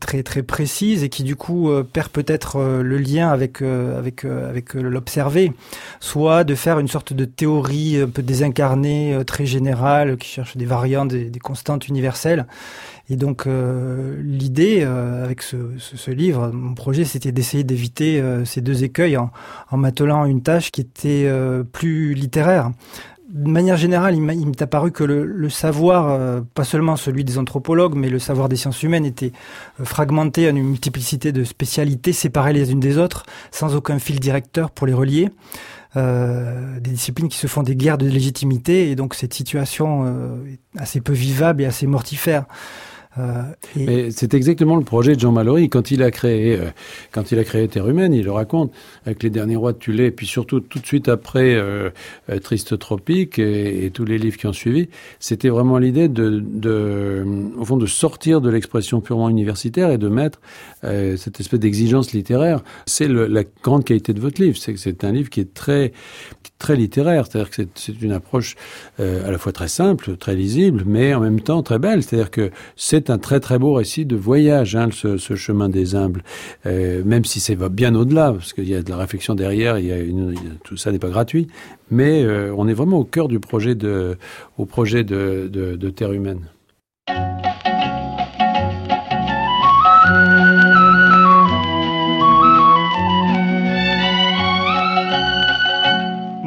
très 0.00 0.22
très 0.22 0.42
précise, 0.42 1.04
et 1.04 1.08
qui 1.08 1.22
du 1.22 1.36
coup 1.36 1.70
euh, 1.70 1.84
perd 1.84 2.08
peut-être 2.08 2.56
euh, 2.56 2.82
le 2.82 2.98
lien 2.98 3.28
avec 3.28 3.62
euh, 3.62 3.96
avec 3.96 4.24
avec 4.24 4.74
l'observé, 4.74 5.52
soit 6.00 6.42
de 6.42 6.54
faire 6.54 6.78
une 6.78 6.88
sorte 6.88 7.12
de 7.12 7.24
théorie 7.24 8.00
un 8.00 8.08
peu 8.08 8.22
désincarnée, 8.22 9.20
très 9.26 9.46
générale, 9.46 10.16
qui 10.16 10.28
cherche 10.28 10.56
des 10.56 10.64
variantes, 10.64 11.08
des, 11.08 11.38
constantes 11.38 11.86
universelles. 11.86 12.46
Et 13.10 13.16
donc 13.16 13.46
l'idée 13.46 14.82
avec 14.82 15.42
ce, 15.42 15.56
ce, 15.78 15.96
ce, 15.96 16.10
livre, 16.12 16.52
mon 16.52 16.74
projet, 16.74 17.04
c'était 17.04 17.32
d'essayer 17.32 17.64
d'éviter 17.64 18.22
ces 18.44 18.60
deux 18.60 18.84
écueils 18.84 19.16
en, 19.16 19.30
en 19.70 19.76
m'attelant 19.76 20.24
une 20.26 20.42
tâche 20.42 20.70
qui 20.70 20.80
était 20.80 21.28
plus 21.72 22.14
littéraire 22.14 22.70
de 23.30 23.48
manière 23.48 23.76
générale, 23.76 24.16
il 24.16 24.22
m'est 24.22 24.62
apparu 24.62 24.90
que 24.90 25.04
le, 25.04 25.48
savoir, 25.50 26.08
euh, 26.08 26.40
pas 26.54 26.64
seulement 26.64 26.96
celui 26.96 27.24
des 27.24 27.38
anthropologues, 27.38 27.94
mais 27.94 28.08
le 28.08 28.18
savoir 28.18 28.48
des 28.48 28.56
sciences 28.56 28.82
humaines 28.82 29.04
était 29.04 29.32
euh, 29.80 29.84
fragmenté 29.84 30.50
en 30.50 30.56
une 30.56 30.68
multiplicité 30.68 31.30
de 31.30 31.44
spécialités 31.44 32.12
séparées 32.12 32.52
les 32.52 32.72
unes 32.72 32.80
des 32.80 32.98
autres, 32.98 33.24
sans 33.52 33.76
aucun 33.76 33.98
fil 33.98 34.18
directeur 34.18 34.70
pour 34.70 34.86
les 34.86 34.94
relier. 34.94 35.30
Euh, 35.96 36.78
des 36.80 36.90
disciplines 36.90 37.28
qui 37.28 37.38
se 37.38 37.46
font 37.46 37.62
des 37.62 37.76
guerres 37.76 37.98
de 37.98 38.06
légitimité, 38.06 38.90
et 38.90 38.96
donc 38.96 39.14
cette 39.14 39.34
situation 39.34 40.06
est 40.46 40.80
assez 40.80 41.00
peu 41.00 41.12
vivable 41.12 41.62
et 41.62 41.66
assez 41.66 41.86
mortifère. 41.86 42.46
Euh, 43.18 43.42
c'est 44.10 44.34
exactement 44.34 44.76
le 44.76 44.84
projet 44.84 45.16
de 45.16 45.20
Jean 45.20 45.32
Mallory 45.32 45.68
quand 45.68 45.90
il 45.90 46.02
a 46.02 46.12
créé, 46.12 46.56
euh, 46.56 46.70
quand 47.10 47.32
il 47.32 47.40
a 47.40 47.44
créé 47.44 47.66
Terre 47.66 47.88
humaine. 47.88 48.12
Il 48.14 48.24
le 48.24 48.32
raconte 48.32 48.72
avec 49.04 49.22
les 49.24 49.30
derniers 49.30 49.56
rois 49.56 49.72
de 49.72 49.78
Tulé, 49.78 50.06
et 50.06 50.10
puis 50.12 50.26
surtout 50.26 50.60
tout 50.60 50.78
de 50.78 50.86
suite 50.86 51.08
après 51.08 51.54
euh, 51.54 51.90
Triste 52.42 52.78
Tropique 52.78 53.38
et, 53.38 53.90
tous 53.92 54.04
les 54.04 54.18
livres 54.18 54.36
qui 54.36 54.46
ont 54.46 54.52
suivi. 54.52 54.88
C'était 55.18 55.48
vraiment 55.48 55.78
l'idée 55.78 56.08
de, 56.08 57.26
au 57.58 57.64
fond, 57.64 57.76
de 57.76 57.86
sortir 57.86 58.40
de 58.40 58.48
l'expression 58.48 59.00
purement 59.00 59.28
universitaire 59.28 59.90
et 59.90 59.98
de 59.98 60.08
mettre 60.08 60.40
euh, 60.84 61.16
cette 61.16 61.40
espèce 61.40 61.60
d'exigence 61.60 62.12
littéraire. 62.12 62.62
C'est 62.86 63.08
la 63.08 63.42
grande 63.62 63.84
qualité 63.84 64.12
de 64.12 64.20
votre 64.20 64.40
livre, 64.40 64.56
c'est 64.56 65.04
un 65.04 65.12
livre 65.12 65.30
qui 65.30 65.40
est 65.40 65.52
très, 65.52 65.92
très 66.58 66.76
littéraire. 66.76 67.26
C'est-à-dire 67.26 67.50
que 67.50 67.62
c'est 67.74 68.00
une 68.00 68.12
approche 68.12 68.54
à 68.98 69.30
la 69.30 69.38
fois 69.38 69.52
très 69.52 69.68
simple, 69.68 70.16
très 70.16 70.36
lisible, 70.36 70.84
mais 70.86 71.14
en 71.14 71.20
même 71.20 71.40
temps 71.40 71.62
très 71.62 71.78
belle. 71.78 72.02
C'est-à-dire 72.02 72.30
que 72.30 72.50
c'est 72.76 72.99
c'est 72.99 73.09
un 73.09 73.17
très 73.17 73.39
très 73.39 73.59
beau 73.59 73.73
récit 73.73 74.05
de 74.05 74.15
voyage, 74.15 74.75
hein, 74.75 74.89
ce, 74.91 75.17
ce, 75.17 75.35
chemin 75.35 75.69
des 75.69 75.95
humbles, 75.95 76.23
euh, 76.65 77.03
même 77.05 77.25
si 77.25 77.39
c'est 77.39 77.55
bien 77.69 77.95
au-delà, 77.95 78.33
parce 78.33 78.53
qu'il 78.53 78.67
y 78.67 78.75
a 78.75 78.81
de 78.81 78.89
la 78.89 78.97
réflexion 78.97 79.35
derrière, 79.35 79.79
il 79.79 79.85
y 79.85 79.91
a 79.91 79.99
une, 79.99 80.35
tout 80.63 80.77
ça 80.77 80.91
n'est 80.91 80.99
pas 80.99 81.09
gratuit, 81.09 81.47
mais 81.91 82.23
euh, 82.23 82.53
on 82.57 82.67
est 82.67 82.73
vraiment 82.73 82.99
au 82.99 83.05
cœur 83.05 83.27
du 83.27 83.39
projet 83.39 83.75
de, 83.75 84.17
au 84.57 84.65
projet 84.65 85.03
de, 85.03 85.49
de, 85.51 85.75
de 85.75 85.89
Terre 85.89 86.11
humaine. 86.11 86.41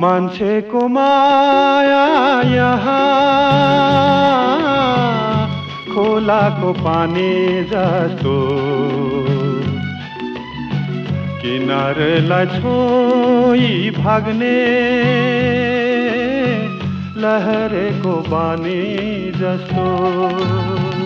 मान्छेको 0.01 0.87
माया 0.89 2.05
यहाँ 2.55 4.62
खोलाको 5.94 6.72
पाने 6.74 7.32
जस्तो 7.72 8.36
किनारलाई 11.42 12.46
छोई 12.56 13.68
लहर 17.24 17.74
को 18.04 18.16
पानी 18.32 18.80
जस्तो 19.38 21.03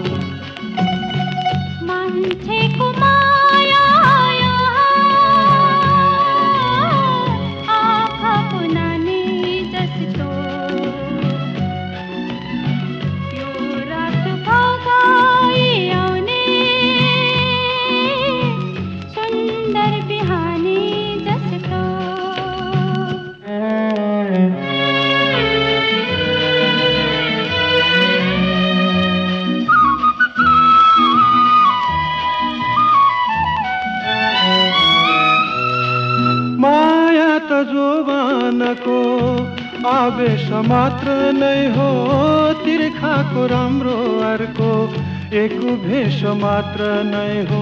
मात्र 46.26 46.86
नै 47.04 47.42
हो 47.48 47.58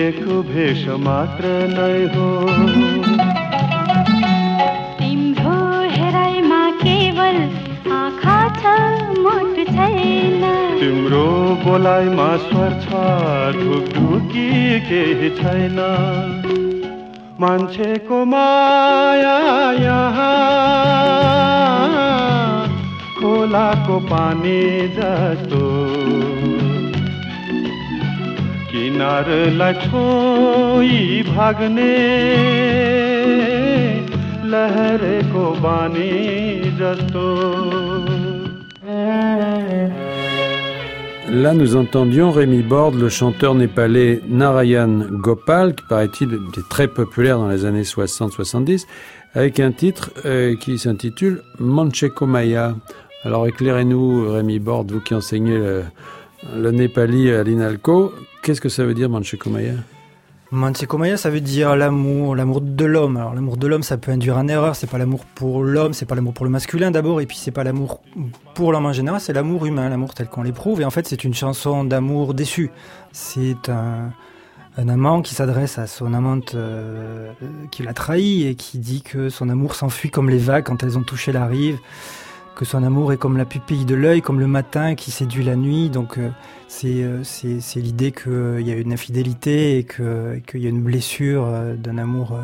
एक 0.00 0.20
भेष 0.44 0.84
मात्र 1.00 1.48
नै 1.72 1.96
हो 2.12 2.28
तिम्रो 5.00 5.56
हेराइमा 5.96 6.60
केवल 6.78 7.36
आँखा 7.96 8.38
छ 8.60 8.72
मुट 9.18 9.60
छैन 9.68 10.46
तिम्रो 10.80 11.20
बोलाइमा 11.64 12.30
स्वर 12.46 12.78
छ 12.86 13.02
ढुकढुकी 13.58 14.48
केही 14.88 15.30
छैन 15.36 15.78
मान्छेको 17.40 18.24
माया 18.26 19.36
यहाँ 19.80 20.32
खोलाको 23.20 24.00
पानी 24.08 24.62
जस्तो 24.96 26.09
किनारलाई 28.90 29.74
छोई 29.86 31.22
भाग्ने 31.28 31.92
लहरेको 34.52 35.44
बानी 35.64 36.10
जस्तो 36.80 37.26
Là, 41.28 41.52
nous 41.52 41.74
entendions 41.74 42.30
Rémi 42.30 42.62
Borde, 42.62 42.94
le 42.94 43.08
chanteur 43.08 43.56
népalais 43.56 44.22
Narayan 44.28 45.00
Gopal, 45.10 45.74
qui 45.74 45.84
paraît-il 45.88 46.34
était 46.34 46.62
très 46.70 46.86
populaire 46.86 47.38
dans 47.38 47.48
les 47.48 47.64
années 47.64 47.82
60-70, 47.82 48.86
avec 49.34 49.58
un 49.58 49.72
titre 49.72 50.12
euh, 50.24 50.54
qui 50.54 50.78
s'intitule 50.78 51.42
Mancheko 51.58 52.26
Maya. 52.26 52.76
Alors 53.24 53.46
éclairez-nous, 53.48 54.32
Rémi 54.32 54.60
Borde, 54.60 54.92
vous 54.92 55.00
qui 55.00 55.14
enseignez 55.14 55.58
le, 55.58 55.82
le 56.56 56.70
népali 56.70 57.30
à 57.30 57.42
l'INALCO, 57.42 58.12
qu'est-ce 58.41 58.61
que 58.61 58.69
ça 58.69 58.83
veut 58.83 58.93
dire 58.93 59.09
Mancheko 59.09 59.49
Maya? 59.49 59.73
Mansekomaya, 60.51 61.15
ça 61.15 61.29
veut 61.29 61.39
dire 61.39 61.77
l'amour, 61.77 62.35
l'amour 62.35 62.59
de 62.59 62.83
l'homme. 62.83 63.15
Alors 63.15 63.33
l'amour 63.33 63.55
de 63.55 63.67
l'homme, 63.67 63.83
ça 63.83 63.97
peut 63.97 64.11
induire 64.11 64.37
en 64.37 64.49
erreur. 64.49 64.75
C'est 64.75 64.89
pas 64.89 64.97
l'amour 64.97 65.23
pour 65.33 65.63
l'homme, 65.63 65.93
c'est 65.93 66.05
pas 66.05 66.13
l'amour 66.13 66.33
pour 66.33 66.45
le 66.45 66.51
masculin 66.51 66.91
d'abord, 66.91 67.21
et 67.21 67.25
puis 67.25 67.37
c'est 67.37 67.51
pas 67.51 67.63
l'amour 67.63 68.01
pour 68.53 68.73
l'homme 68.73 68.85
en 68.85 68.91
général, 68.91 69.21
c'est 69.21 69.31
l'amour 69.31 69.65
humain, 69.65 69.87
l'amour 69.87 70.13
tel 70.13 70.27
qu'on 70.27 70.43
l'éprouve. 70.43 70.81
Et 70.81 70.85
en 70.85 70.91
fait, 70.91 71.07
c'est 71.07 71.23
une 71.23 71.33
chanson 71.33 71.85
d'amour 71.85 72.33
déçu. 72.33 72.69
C'est 73.13 73.69
un, 73.69 74.11
un 74.77 74.89
amant 74.89 75.21
qui 75.21 75.35
s'adresse 75.35 75.77
à 75.77 75.87
son 75.87 76.13
amante 76.13 76.53
euh, 76.55 77.31
qui 77.71 77.83
l'a 77.83 77.93
trahi 77.93 78.45
et 78.45 78.55
qui 78.55 78.77
dit 78.77 79.01
que 79.01 79.29
son 79.29 79.47
amour 79.47 79.75
s'enfuit 79.75 80.09
comme 80.09 80.29
les 80.29 80.37
vagues 80.37 80.65
quand 80.65 80.83
elles 80.83 80.97
ont 80.97 81.03
touché 81.03 81.31
la 81.31 81.45
rive 81.45 81.79
que 82.55 82.65
son 82.65 82.83
amour 82.83 83.13
est 83.13 83.17
comme 83.17 83.37
la 83.37 83.45
pupille 83.45 83.85
de 83.85 83.95
l'œil, 83.95 84.21
comme 84.21 84.39
le 84.39 84.47
matin 84.47 84.95
qui 84.95 85.11
séduit 85.11 85.43
la 85.43 85.55
nuit. 85.55 85.89
Donc 85.89 86.17
euh, 86.17 86.29
c'est 86.67 87.03
euh, 87.03 87.23
c'est 87.23 87.59
c'est 87.59 87.79
l'idée 87.79 88.11
qu'il 88.11 88.61
y 88.65 88.71
a 88.71 88.75
une 88.75 88.93
infidélité 88.93 89.77
et 89.77 89.83
qu'il 89.83 90.61
y 90.61 90.65
a 90.65 90.69
une 90.69 90.81
blessure 90.81 91.45
euh, 91.45 91.75
d'un 91.75 91.97
amour 91.97 92.33
euh, 92.33 92.41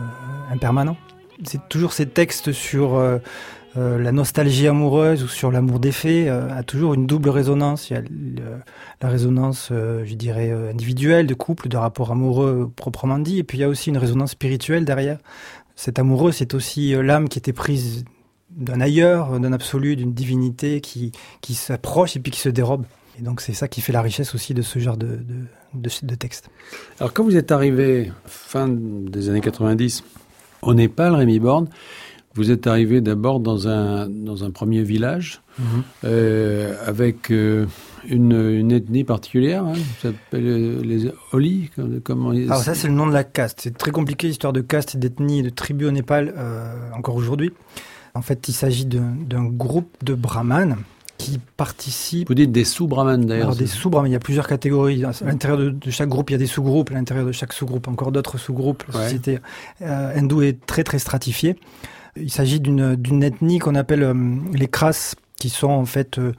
impermanent. 0.53 0.97
C'est 1.43 1.69
toujours 1.69 1.93
ces 1.93 2.07
textes 2.07 2.51
sur 2.51 2.95
euh, 2.95 3.19
euh, 3.77 4.01
la 4.01 4.11
nostalgie 4.11 4.67
amoureuse 4.67 5.23
ou 5.23 5.27
sur 5.27 5.51
l'amour 5.51 5.79
défait 5.79 6.27
euh, 6.29 6.49
a 6.49 6.63
toujours 6.63 6.95
une 6.95 7.05
double 7.05 7.29
résonance. 7.29 7.89
Il 7.89 7.93
y 7.93 7.97
a 7.97 8.01
la 9.01 9.09
résonance, 9.09 9.69
euh, 9.71 10.03
je 10.03 10.15
dirais, 10.15 10.49
euh, 10.51 10.71
individuelle, 10.71 11.27
de 11.27 11.35
couple, 11.35 11.67
de 11.67 11.77
rapport 11.77 12.11
amoureux 12.11 12.71
proprement 12.75 13.19
dit, 13.19 13.37
et 13.37 13.43
puis 13.43 13.59
il 13.59 13.61
y 13.61 13.63
a 13.63 13.69
aussi 13.69 13.91
une 13.91 13.97
résonance 13.97 14.31
spirituelle 14.31 14.83
derrière. 14.83 15.19
Cet 15.75 15.99
amoureux, 15.99 16.31
c'est 16.31 16.55
aussi 16.55 16.95
euh, 16.95 17.03
l'âme 17.03 17.29
qui 17.29 17.37
était 17.37 17.53
prise 17.53 18.03
d'un 18.57 18.81
ailleurs, 18.81 19.39
d'un 19.39 19.53
absolu, 19.53 19.95
d'une 19.95 20.13
divinité 20.13 20.81
qui, 20.81 21.11
qui 21.41 21.53
s'approche 21.53 22.15
et 22.15 22.19
puis 22.19 22.31
qui 22.31 22.39
se 22.39 22.49
dérobe. 22.49 22.83
Et 23.19 23.21
donc 23.23 23.41
c'est 23.41 23.53
ça 23.53 23.67
qui 23.67 23.81
fait 23.81 23.93
la 23.93 24.01
richesse 24.01 24.35
aussi 24.35 24.53
de 24.53 24.61
ce 24.61 24.79
genre 24.79 24.97
de, 24.97 25.07
de, 25.07 25.45
de, 25.73 25.89
de 26.03 26.15
texte. 26.15 26.49
Alors 26.99 27.13
quand 27.13 27.23
vous 27.23 27.37
êtes 27.37 27.51
arrivé 27.51 28.11
fin 28.25 28.67
des 28.67 29.29
années 29.29 29.41
90 29.41 30.03
au 30.63 30.73
Népal, 30.73 31.15
Rémi 31.15 31.39
Borde, 31.39 31.69
vous 32.37 32.51
êtes 32.51 32.67
arrivé 32.67 33.01
d'abord 33.01 33.39
dans 33.39 33.67
un, 33.67 34.07
dans 34.07 34.43
un 34.43 34.51
premier 34.51 34.83
village 34.83 35.41
euh, 36.03 36.75
avec 36.85 37.31
euh, 37.31 37.65
une, 38.07 38.33
une 38.33 38.71
ethnie 38.71 39.03
particulière, 39.03 39.65
hein, 39.65 39.73
ça 39.99 40.09
s'appelle 40.09 40.45
euh, 40.45 40.81
les 40.83 41.11
Oli, 41.33 41.71
comment 42.03 42.29
Alors 42.29 42.57
ça 42.57 42.75
c'est 42.75 42.87
le 42.87 42.93
nom 42.93 43.07
de 43.07 43.13
la 43.13 43.23
caste. 43.23 43.61
C'est 43.63 43.75
très 43.75 43.89
compliqué 43.89 44.27
l'histoire 44.27 44.53
de 44.53 44.61
caste 44.61 44.93
et 44.93 44.97
d'ethnie 44.99 45.39
et 45.39 45.43
de 45.43 45.49
tribu 45.49 45.85
au 45.85 45.91
Népal 45.91 46.35
encore 46.93 47.15
aujourd'hui. 47.15 47.51
En 48.13 48.21
fait 48.21 48.47
il 48.47 48.53
s'agit 48.53 48.85
d'un 48.85 49.43
groupe 49.45 49.89
de 50.03 50.13
brahmanes 50.15 50.77
qui 51.17 51.39
participent 51.57 52.27
Vous 52.27 52.35
dites 52.35 52.51
des 52.51 52.63
sous-brahmanes 52.63 53.25
d'ailleurs. 53.25 53.45
Alors 53.47 53.55
des 53.55 53.65
sous-brahmanes, 53.65 54.11
il 54.11 54.13
y 54.13 54.17
a 54.17 54.19
plusieurs 54.19 54.47
catégories. 54.47 55.03
À 55.03 55.11
l'intérieur 55.25 55.57
de, 55.57 55.69
de 55.71 55.89
chaque 55.91 56.09
groupe, 56.09 56.29
il 56.29 56.33
y 56.33 56.35
a 56.35 56.39
des 56.39 56.45
sous-groupes. 56.45 56.91
À 56.91 56.93
l'intérieur 56.93 57.25
de 57.25 57.31
chaque 57.31 57.53
sous-groupe, 57.53 57.87
encore 57.87 58.11
d'autres 58.11 58.37
sous-groupes. 58.37 58.83
La 58.93 58.99
Ouais. 58.99 59.03
société 59.05 59.39
euh, 59.81 60.15
hindoue 60.15 60.43
est 60.43 60.63
très 60.67 60.83
très 60.83 60.99
stratifiée. 60.99 61.55
Il 62.17 62.31
s'agit 62.31 62.59
d'une 62.59 62.95
d'une 62.95 63.23
ethnie 63.23 63.57
qu'on 63.57 63.73
appelle 63.75 64.03
euh, 64.03 64.13
les 64.53 64.67
Kras, 64.67 65.15
qui 65.39 65.49
sont 65.49 65.69
en 65.69 65.85
fait 65.85 66.19
euh, 66.19 66.33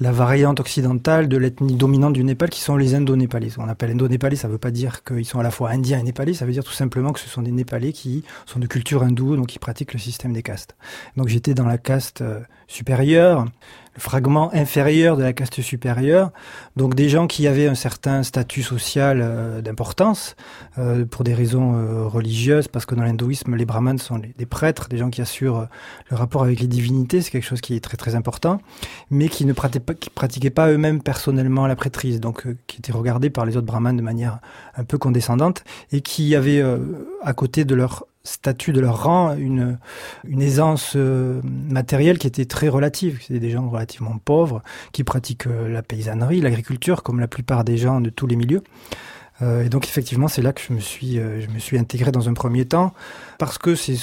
la 0.00 0.12
variante 0.12 0.60
occidentale 0.60 1.28
de 1.28 1.36
l'ethnie 1.36 1.74
dominante 1.74 2.12
du 2.12 2.22
Népal, 2.24 2.50
qui 2.50 2.60
sont 2.60 2.76
les 2.76 2.94
Indo-Népalais. 2.94 3.50
On 3.58 3.68
appelle 3.68 3.90
Indo-Népalais, 3.90 4.36
ça 4.36 4.48
ne 4.48 4.52
veut 4.52 4.58
pas 4.58 4.70
dire 4.70 5.02
qu'ils 5.02 5.24
sont 5.24 5.40
à 5.40 5.42
la 5.42 5.50
fois 5.50 5.70
indiens 5.70 5.98
et 5.98 6.02
népalais, 6.02 6.34
ça 6.34 6.46
veut 6.46 6.52
dire 6.52 6.64
tout 6.64 6.72
simplement 6.72 7.12
que 7.12 7.20
ce 7.20 7.28
sont 7.28 7.42
des 7.42 7.50
Népalais 7.50 7.92
qui 7.92 8.24
sont 8.46 8.60
de 8.60 8.66
culture 8.66 9.02
hindoue, 9.02 9.36
donc 9.36 9.48
qui 9.48 9.58
pratiquent 9.58 9.92
le 9.92 9.98
système 9.98 10.32
des 10.32 10.42
castes. 10.42 10.76
Donc 11.16 11.28
j'étais 11.28 11.54
dans 11.54 11.66
la 11.66 11.78
caste 11.78 12.20
euh, 12.20 12.40
supérieure, 12.68 13.46
le 13.94 14.00
fragment 14.00 14.54
inférieur 14.54 15.16
de 15.16 15.24
la 15.24 15.32
caste 15.32 15.60
supérieure, 15.60 16.30
donc 16.76 16.94
des 16.94 17.08
gens 17.08 17.26
qui 17.26 17.48
avaient 17.48 17.66
un 17.66 17.74
certain 17.74 18.22
statut 18.22 18.62
social 18.62 19.18
euh, 19.20 19.60
d'importance 19.60 20.36
euh, 20.78 21.04
pour 21.04 21.24
des 21.24 21.34
raisons 21.34 21.74
euh, 21.74 22.06
religieuses, 22.06 22.68
parce 22.68 22.86
que 22.86 22.94
dans 22.94 23.02
l'hindouisme, 23.02 23.56
les 23.56 23.64
brahmanes 23.64 23.98
sont 23.98 24.18
des 24.18 24.46
prêtres, 24.46 24.88
des 24.88 24.98
gens 24.98 25.10
qui 25.10 25.20
assurent 25.20 25.58
euh, 25.58 25.66
le 26.10 26.16
rapport 26.16 26.44
avec 26.44 26.60
les 26.60 26.68
divinités, 26.68 27.22
c'est 27.22 27.30
quelque 27.30 27.46
chose 27.46 27.60
qui 27.60 27.74
est 27.74 27.80
très 27.80 27.96
très 27.96 28.14
important, 28.14 28.60
mais 29.10 29.28
qui 29.28 29.44
ne 29.46 29.52
pratiquaient 29.52 29.80
pas, 29.80 29.94
pratiquaient 30.14 30.50
pas 30.50 30.70
eux-mêmes 30.70 31.02
personnellement 31.02 31.66
la 31.66 31.74
prêtrise, 31.74 32.20
donc 32.20 32.46
qui 32.68 32.78
étaient 32.78 32.92
regardés 32.92 33.30
par 33.30 33.46
les 33.46 33.56
autres 33.56 33.66
brahmanes 33.66 33.96
de 33.96 34.02
manière 34.02 34.38
un 34.76 34.84
peu 34.84 34.98
condescendante, 34.98 35.64
et 35.90 36.02
qui 36.02 36.36
avaient 36.36 36.62
à 37.22 37.32
côté 37.32 37.64
de 37.64 37.74
leur 37.74 38.06
statut, 38.28 38.72
de 38.72 38.80
leur 38.80 39.02
rang, 39.04 39.34
une, 39.34 39.78
une 40.26 40.42
aisance 40.42 40.92
euh, 40.96 41.40
matérielle 41.44 42.18
qui 42.18 42.26
était 42.26 42.44
très 42.44 42.68
relative. 42.68 43.18
C'était 43.22 43.40
des 43.40 43.50
gens 43.50 43.68
relativement 43.68 44.18
pauvres 44.24 44.62
qui 44.92 45.04
pratiquent 45.04 45.46
euh, 45.46 45.68
la 45.68 45.82
paysannerie, 45.82 46.40
l'agriculture, 46.40 47.02
comme 47.02 47.20
la 47.20 47.28
plupart 47.28 47.64
des 47.64 47.76
gens 47.76 48.00
de 48.00 48.10
tous 48.10 48.26
les 48.26 48.36
milieux. 48.36 48.62
Euh, 49.40 49.64
et 49.64 49.68
donc 49.68 49.86
effectivement, 49.86 50.28
c'est 50.28 50.42
là 50.42 50.52
que 50.52 50.60
je 50.60 50.72
me 50.72 50.80
suis, 50.80 51.14
je 51.14 51.48
me 51.48 51.58
suis 51.58 51.78
intégré 51.78 52.12
dans 52.12 52.28
un 52.28 52.34
premier 52.34 52.66
temps, 52.66 52.92
parce 53.38 53.58
que 53.58 53.74
c'est, 53.74 53.96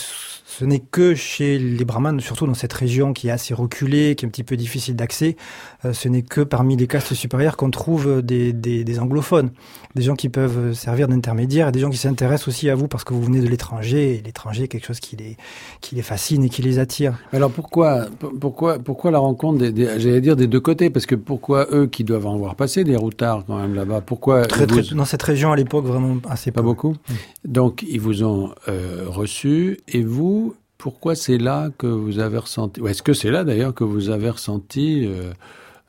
ce 0.58 0.64
n'est 0.66 0.80
que 0.80 1.16
chez 1.16 1.60
les 1.60 1.84
brahmanes, 1.86 2.20
surtout 2.22 2.46
dans 2.48 2.54
cette 2.54 2.72
région 2.74 3.12
qui 3.14 3.28
est 3.28 3.32
assez 3.32 3.54
reculée, 3.54 4.16
qui 4.16 4.24
est 4.26 4.28
un 4.28 4.32
petit 4.32 4.44
peu 4.44 4.56
difficile 4.56 4.96
d'accès, 4.96 5.36
euh, 5.84 5.92
ce 5.94 6.08
n'est 6.08 6.22
que 6.22 6.42
parmi 6.42 6.78
les 6.78 6.88
castes 6.88 7.14
supérieures 7.14 7.58
qu'on 7.58 7.72
trouve 7.72 8.22
des, 8.22 8.54
des, 8.54 8.84
des 8.84 9.00
anglophones, 9.00 9.52
des 9.96 10.02
gens 10.04 10.16
qui 10.16 10.30
peuvent 10.30 10.74
servir 10.74 11.08
d'intermédiaires, 11.08 11.70
et 11.70 11.72
des 11.72 11.80
gens 11.80 11.90
qui 11.90 11.98
s'intéressent 11.98 12.48
aussi 12.48 12.70
à 12.70 12.76
vous 12.76 12.88
parce 12.88 13.04
que 13.04 13.14
vous 13.14 13.22
venez 13.24 13.42
de 13.42 13.48
l'étranger, 13.48 14.16
et 14.16 14.22
l'étranger 14.22 14.64
est 14.64 14.68
quelque 14.68 14.86
chose 14.86 15.00
qui 15.00 15.16
les, 15.16 15.36
qui 15.82 15.96
les 15.96 16.02
fascine 16.02 16.44
et 16.44 16.50
qui 16.50 16.62
les 16.62 16.80
attire. 16.80 17.18
Alors 17.34 17.52
pourquoi, 17.52 18.06
pourquoi, 18.40 18.80
pourquoi 18.80 19.12
la 19.12 19.20
rencontre 19.20 19.60
des, 19.60 19.72
des- 19.72 20.00
j'allais 20.00 20.22
dire 20.22 20.36
des 20.36 20.48
deux 20.48 20.60
côtés? 20.62 20.90
Parce 20.90 21.06
que 21.06 21.16
pourquoi 21.16 21.68
eux 21.72 21.88
qui 21.88 22.04
doivent 22.04 22.28
en 22.28 22.38
voir 22.38 22.56
passer 22.56 22.84
des 22.84 22.96
routards 22.96 23.44
quand 23.46 23.58
même 23.58 23.74
là-bas? 23.74 24.02
Pourquoi 24.02 24.46
Très, 24.46 24.68
très, 24.68 24.84
dans 24.96 25.06
cette 25.06 25.24
région 25.24 25.52
à 25.52 25.56
l'époque, 25.56 25.86
vraiment 25.86 26.18
assez 26.30 26.52
Pas 26.52 26.62
peu. 26.62 26.68
beaucoup. 26.68 26.96
Donc, 27.44 27.84
ils 27.88 28.00
vous 28.00 28.24
ont 28.24 28.52
euh, 28.68 29.04
reçu. 29.08 29.80
Et 29.88 30.04
vous, 30.04 30.45
pourquoi 30.86 31.16
c'est 31.16 31.40
là 31.40 31.72
que 31.80 31.88
vous 31.88 32.20
avez 32.20 32.38
ressenti, 32.38 32.80
ou 32.80 32.88
est-ce 32.88 33.02
que 33.02 33.14
c'est 33.14 33.32
là 33.32 33.44
d'ailleurs 33.44 33.74
que 33.74 33.84
vous 33.84 34.12
avez 34.12 34.30
ressenti 34.30 35.08
euh, 35.08 35.34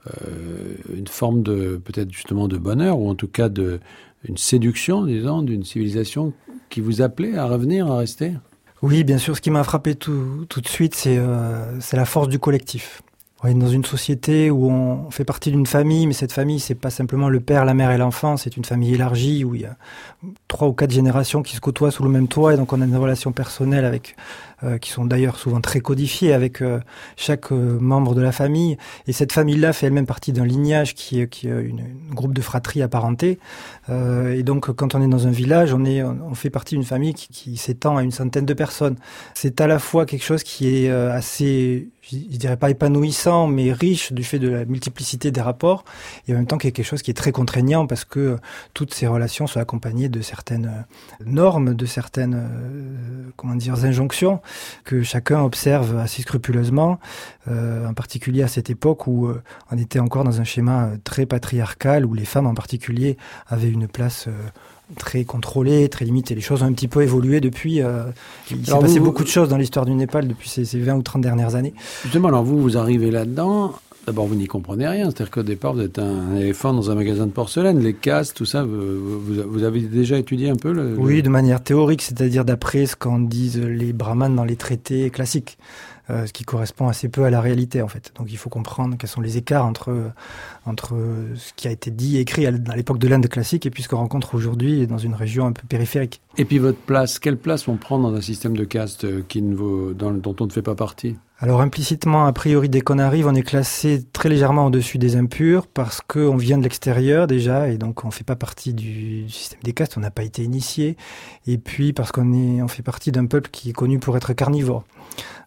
euh, 0.06 0.74
une 0.96 1.06
forme 1.06 1.42
de, 1.42 1.78
peut-être 1.84 2.10
justement 2.10 2.48
de 2.48 2.56
bonheur, 2.56 2.98
ou 2.98 3.10
en 3.10 3.14
tout 3.14 3.28
cas 3.28 3.50
de, 3.50 3.78
une 4.24 4.38
séduction, 4.38 5.04
disons, 5.04 5.42
d'une 5.42 5.64
civilisation 5.64 6.32
qui 6.70 6.80
vous 6.80 7.02
appelait 7.02 7.36
à 7.36 7.44
revenir, 7.44 7.92
à 7.92 7.98
rester? 7.98 8.32
Oui, 8.80 9.04
bien 9.04 9.18
sûr. 9.18 9.36
Ce 9.36 9.42
qui 9.42 9.50
m'a 9.50 9.64
frappé 9.64 9.96
tout, 9.96 10.46
tout 10.48 10.62
de 10.62 10.68
suite, 10.68 10.94
c'est 10.94 11.18
euh, 11.18 11.78
la 11.92 12.04
force 12.06 12.28
du 12.28 12.38
collectif. 12.38 13.02
on 13.42 13.54
dans 13.54 13.68
une 13.68 13.84
société 13.84 14.50
où 14.50 14.70
on 14.70 15.10
fait 15.10 15.26
partie 15.26 15.50
d'une 15.50 15.66
famille, 15.66 16.06
mais 16.06 16.14
cette 16.14 16.32
famille, 16.32 16.58
c'est 16.58 16.74
pas 16.74 16.88
simplement 16.88 17.28
le 17.28 17.40
père, 17.40 17.66
la 17.66 17.74
mère 17.74 17.90
et 17.90 17.98
l'enfant, 17.98 18.38
c'est 18.38 18.56
une 18.56 18.64
famille 18.64 18.94
élargie 18.94 19.44
où 19.44 19.54
il 19.54 19.60
y 19.60 19.66
a 19.66 19.76
trois 20.48 20.68
ou 20.68 20.72
quatre 20.72 20.92
générations 20.92 21.42
qui 21.42 21.54
se 21.54 21.60
côtoient 21.60 21.90
sous 21.90 22.02
le 22.02 22.08
même 22.08 22.28
toit, 22.28 22.54
et 22.54 22.56
donc 22.56 22.72
on 22.72 22.80
a 22.80 22.86
une 22.86 22.96
relation 22.96 23.32
personnelle 23.32 23.84
avec 23.84 24.16
euh, 24.64 24.78
qui 24.78 24.90
sont 24.90 25.04
d'ailleurs 25.04 25.36
souvent 25.36 25.60
très 25.60 25.80
codifiées 25.80 26.32
avec 26.32 26.62
euh, 26.62 26.80
chaque 27.16 27.52
euh, 27.52 27.78
membre 27.78 28.14
de 28.14 28.22
la 28.22 28.32
famille. 28.32 28.78
Et 29.06 29.12
cette 29.12 29.32
famille-là 29.32 29.74
fait 29.74 29.86
elle-même 29.88 30.06
partie 30.06 30.32
d'un 30.32 30.46
lignage 30.46 30.94
qui 30.94 31.20
est, 31.20 31.28
qui 31.28 31.48
est 31.48 31.50
une, 31.50 31.80
une 32.08 32.14
groupe 32.14 32.32
de 32.32 32.40
fratrie 32.40 32.80
apparentés. 32.80 33.38
et 33.90 34.42
donc, 34.42 34.72
quand 34.72 34.94
on 34.94 35.02
est 35.02 35.08
dans 35.08 35.26
un 35.26 35.30
village, 35.30 35.74
on 35.74 35.84
est, 35.84 36.02
on 36.02 36.34
fait 36.34 36.48
partie 36.48 36.74
d'une 36.74 36.84
famille 36.84 37.12
qui, 37.12 37.28
qui 37.28 37.56
s'étend 37.58 37.98
à 37.98 38.02
une 38.02 38.12
centaine 38.12 38.46
de 38.46 38.54
personnes. 38.54 38.96
C'est 39.34 39.60
à 39.60 39.66
la 39.66 39.78
fois 39.78 40.06
quelque 40.06 40.24
chose 40.24 40.42
qui 40.42 40.68
est 40.68 40.90
assez 40.90 41.88
je, 42.10 42.36
dirais 42.36 42.56
pas 42.56 42.70
épanouissant, 42.70 43.46
mais 43.46 43.72
riche 43.72 44.12
du 44.12 44.22
fait 44.22 44.38
de 44.38 44.48
la 44.48 44.64
multiplicité 44.64 45.30
des 45.30 45.40
rapports, 45.40 45.84
et 46.28 46.32
en 46.32 46.36
même 46.36 46.46
temps 46.46 46.58
quelque 46.58 46.82
chose 46.82 47.02
qui 47.02 47.10
est 47.10 47.14
très 47.14 47.32
contraignant 47.32 47.86
parce 47.86 48.04
que 48.04 48.36
toutes 48.74 48.94
ces 48.94 49.06
relations 49.06 49.46
sont 49.46 49.60
accompagnées 49.60 50.08
de 50.08 50.20
certaines 50.20 50.84
normes, 51.24 51.74
de 51.74 51.86
certaines 51.86 52.34
euh, 52.34 53.30
comment 53.36 53.54
dire 53.54 53.84
injonctions 53.84 54.40
que 54.84 55.02
chacun 55.02 55.42
observe 55.42 55.96
assez 55.98 56.22
scrupuleusement, 56.22 56.98
euh, 57.48 57.88
en 57.88 57.94
particulier 57.94 58.42
à 58.42 58.48
cette 58.48 58.70
époque 58.70 59.06
où 59.06 59.26
euh, 59.26 59.42
on 59.70 59.78
était 59.78 60.00
encore 60.00 60.24
dans 60.24 60.40
un 60.40 60.44
schéma 60.44 60.90
très 61.04 61.26
patriarcal 61.26 62.04
où 62.04 62.14
les 62.14 62.24
femmes 62.24 62.46
en 62.46 62.54
particulier 62.54 63.16
avaient 63.48 63.70
une 63.70 63.88
place 63.88 64.28
très 64.94 65.24
contrôlé, 65.24 65.88
très 65.88 66.04
limité. 66.04 66.34
Les 66.34 66.40
choses 66.40 66.62
ont 66.62 66.66
un 66.66 66.72
petit 66.72 66.88
peu 66.88 67.02
évolué 67.02 67.40
depuis. 67.40 67.82
Euh, 67.82 68.04
il 68.50 68.64
s'est 68.64 68.78
passé 68.78 69.00
beaucoup 69.00 69.24
de 69.24 69.28
choses 69.28 69.48
dans 69.48 69.56
l'histoire 69.56 69.84
du 69.84 69.92
Népal 69.92 70.28
depuis 70.28 70.48
ces, 70.48 70.64
ces, 70.64 70.78
20 70.78 70.94
ou 70.94 71.02
30 71.02 71.22
dernières 71.22 71.54
années. 71.56 71.74
Justement, 72.02 72.28
alors 72.28 72.44
vous, 72.44 72.60
vous 72.60 72.78
arrivez 72.78 73.10
là-dedans. 73.10 73.74
D'abord, 74.06 74.26
vous 74.26 74.36
n'y 74.36 74.46
comprenez 74.46 74.86
rien. 74.86 75.06
C'est-à-dire 75.06 75.30
qu'au 75.32 75.42
départ, 75.42 75.74
vous 75.74 75.80
êtes 75.80 75.98
un 75.98 76.36
éléphant 76.36 76.72
dans 76.72 76.92
un 76.92 76.94
magasin 76.94 77.26
de 77.26 77.32
porcelaine. 77.32 77.80
Les 77.80 77.94
castes, 77.94 78.36
tout 78.36 78.44
ça, 78.44 78.64
vous, 78.64 79.64
avez 79.64 79.80
déjà 79.80 80.16
étudié 80.16 80.48
un 80.48 80.54
peu 80.54 80.72
le, 80.72 80.94
Oui, 80.96 81.22
de 81.22 81.28
manière 81.28 81.60
théorique, 81.60 82.02
c'est-à-dire 82.02 82.44
d'après 82.44 82.86
ce 82.86 82.94
qu'en 82.94 83.18
disent 83.18 83.60
les 83.60 83.92
brahmanes 83.92 84.36
dans 84.36 84.44
les 84.44 84.56
traités 84.56 85.10
classiques. 85.10 85.58
Euh, 86.08 86.24
ce 86.24 86.32
qui 86.32 86.44
correspond 86.44 86.86
assez 86.86 87.08
peu 87.08 87.24
à 87.24 87.30
la 87.30 87.40
réalité 87.40 87.82
en 87.82 87.88
fait. 87.88 88.12
Donc 88.14 88.28
il 88.30 88.36
faut 88.36 88.48
comprendre 88.48 88.96
quels 88.96 89.10
sont 89.10 89.20
les 89.20 89.38
écarts 89.38 89.66
entre 89.66 90.12
entre 90.64 90.94
ce 91.34 91.52
qui 91.56 91.66
a 91.66 91.72
été 91.72 91.90
dit 91.90 92.16
et 92.16 92.20
écrit 92.20 92.46
à 92.46 92.52
l'époque 92.52 92.98
de 92.98 93.08
l'Inde 93.08 93.26
classique 93.26 93.66
et 93.66 93.70
puis 93.70 93.82
ce 93.82 93.88
qu'on 93.88 93.96
rencontre 93.96 94.36
aujourd'hui 94.36 94.86
dans 94.86 94.98
une 94.98 95.14
région 95.14 95.46
un 95.46 95.52
peu 95.52 95.66
périphérique. 95.66 96.20
Et 96.38 96.44
puis 96.44 96.58
votre 96.58 96.78
place, 96.78 97.18
quelle 97.18 97.36
place 97.36 97.66
on 97.66 97.76
prend 97.76 97.98
dans 97.98 98.14
un 98.14 98.20
système 98.20 98.56
de 98.56 98.62
caste 98.62 99.02
euh, 99.02 99.24
qui 99.26 99.42
ne 99.42 99.56
vaut, 99.56 99.94
dans, 99.94 100.12
dont 100.12 100.36
on 100.38 100.46
ne 100.46 100.52
fait 100.52 100.62
pas 100.62 100.76
partie? 100.76 101.16
Alors 101.38 101.60
implicitement, 101.60 102.24
a 102.24 102.32
priori, 102.32 102.70
dès 102.70 102.80
qu'on 102.80 102.98
arrive, 102.98 103.26
on 103.26 103.34
est 103.34 103.42
classé 103.42 104.02
très 104.14 104.30
légèrement 104.30 104.66
au-dessus 104.66 104.96
des 104.96 105.16
impurs 105.16 105.66
parce 105.66 106.00
qu'on 106.00 106.36
vient 106.38 106.56
de 106.56 106.62
l'extérieur 106.62 107.26
déjà 107.26 107.68
et 107.68 107.76
donc 107.76 108.06
on 108.06 108.10
fait 108.10 108.24
pas 108.24 108.36
partie 108.36 108.72
du 108.72 109.28
système 109.28 109.60
des 109.62 109.74
castes, 109.74 109.98
on 109.98 110.00
n'a 110.00 110.10
pas 110.10 110.22
été 110.22 110.42
initié. 110.42 110.96
Et 111.46 111.58
puis 111.58 111.92
parce 111.92 112.10
qu'on 112.10 112.32
on 112.32 112.68
fait 112.68 112.82
partie 112.82 113.12
d'un 113.12 113.26
peuple 113.26 113.50
qui 113.50 113.68
est 113.68 113.74
connu 113.74 113.98
pour 113.98 114.16
être 114.16 114.32
carnivore. 114.32 114.84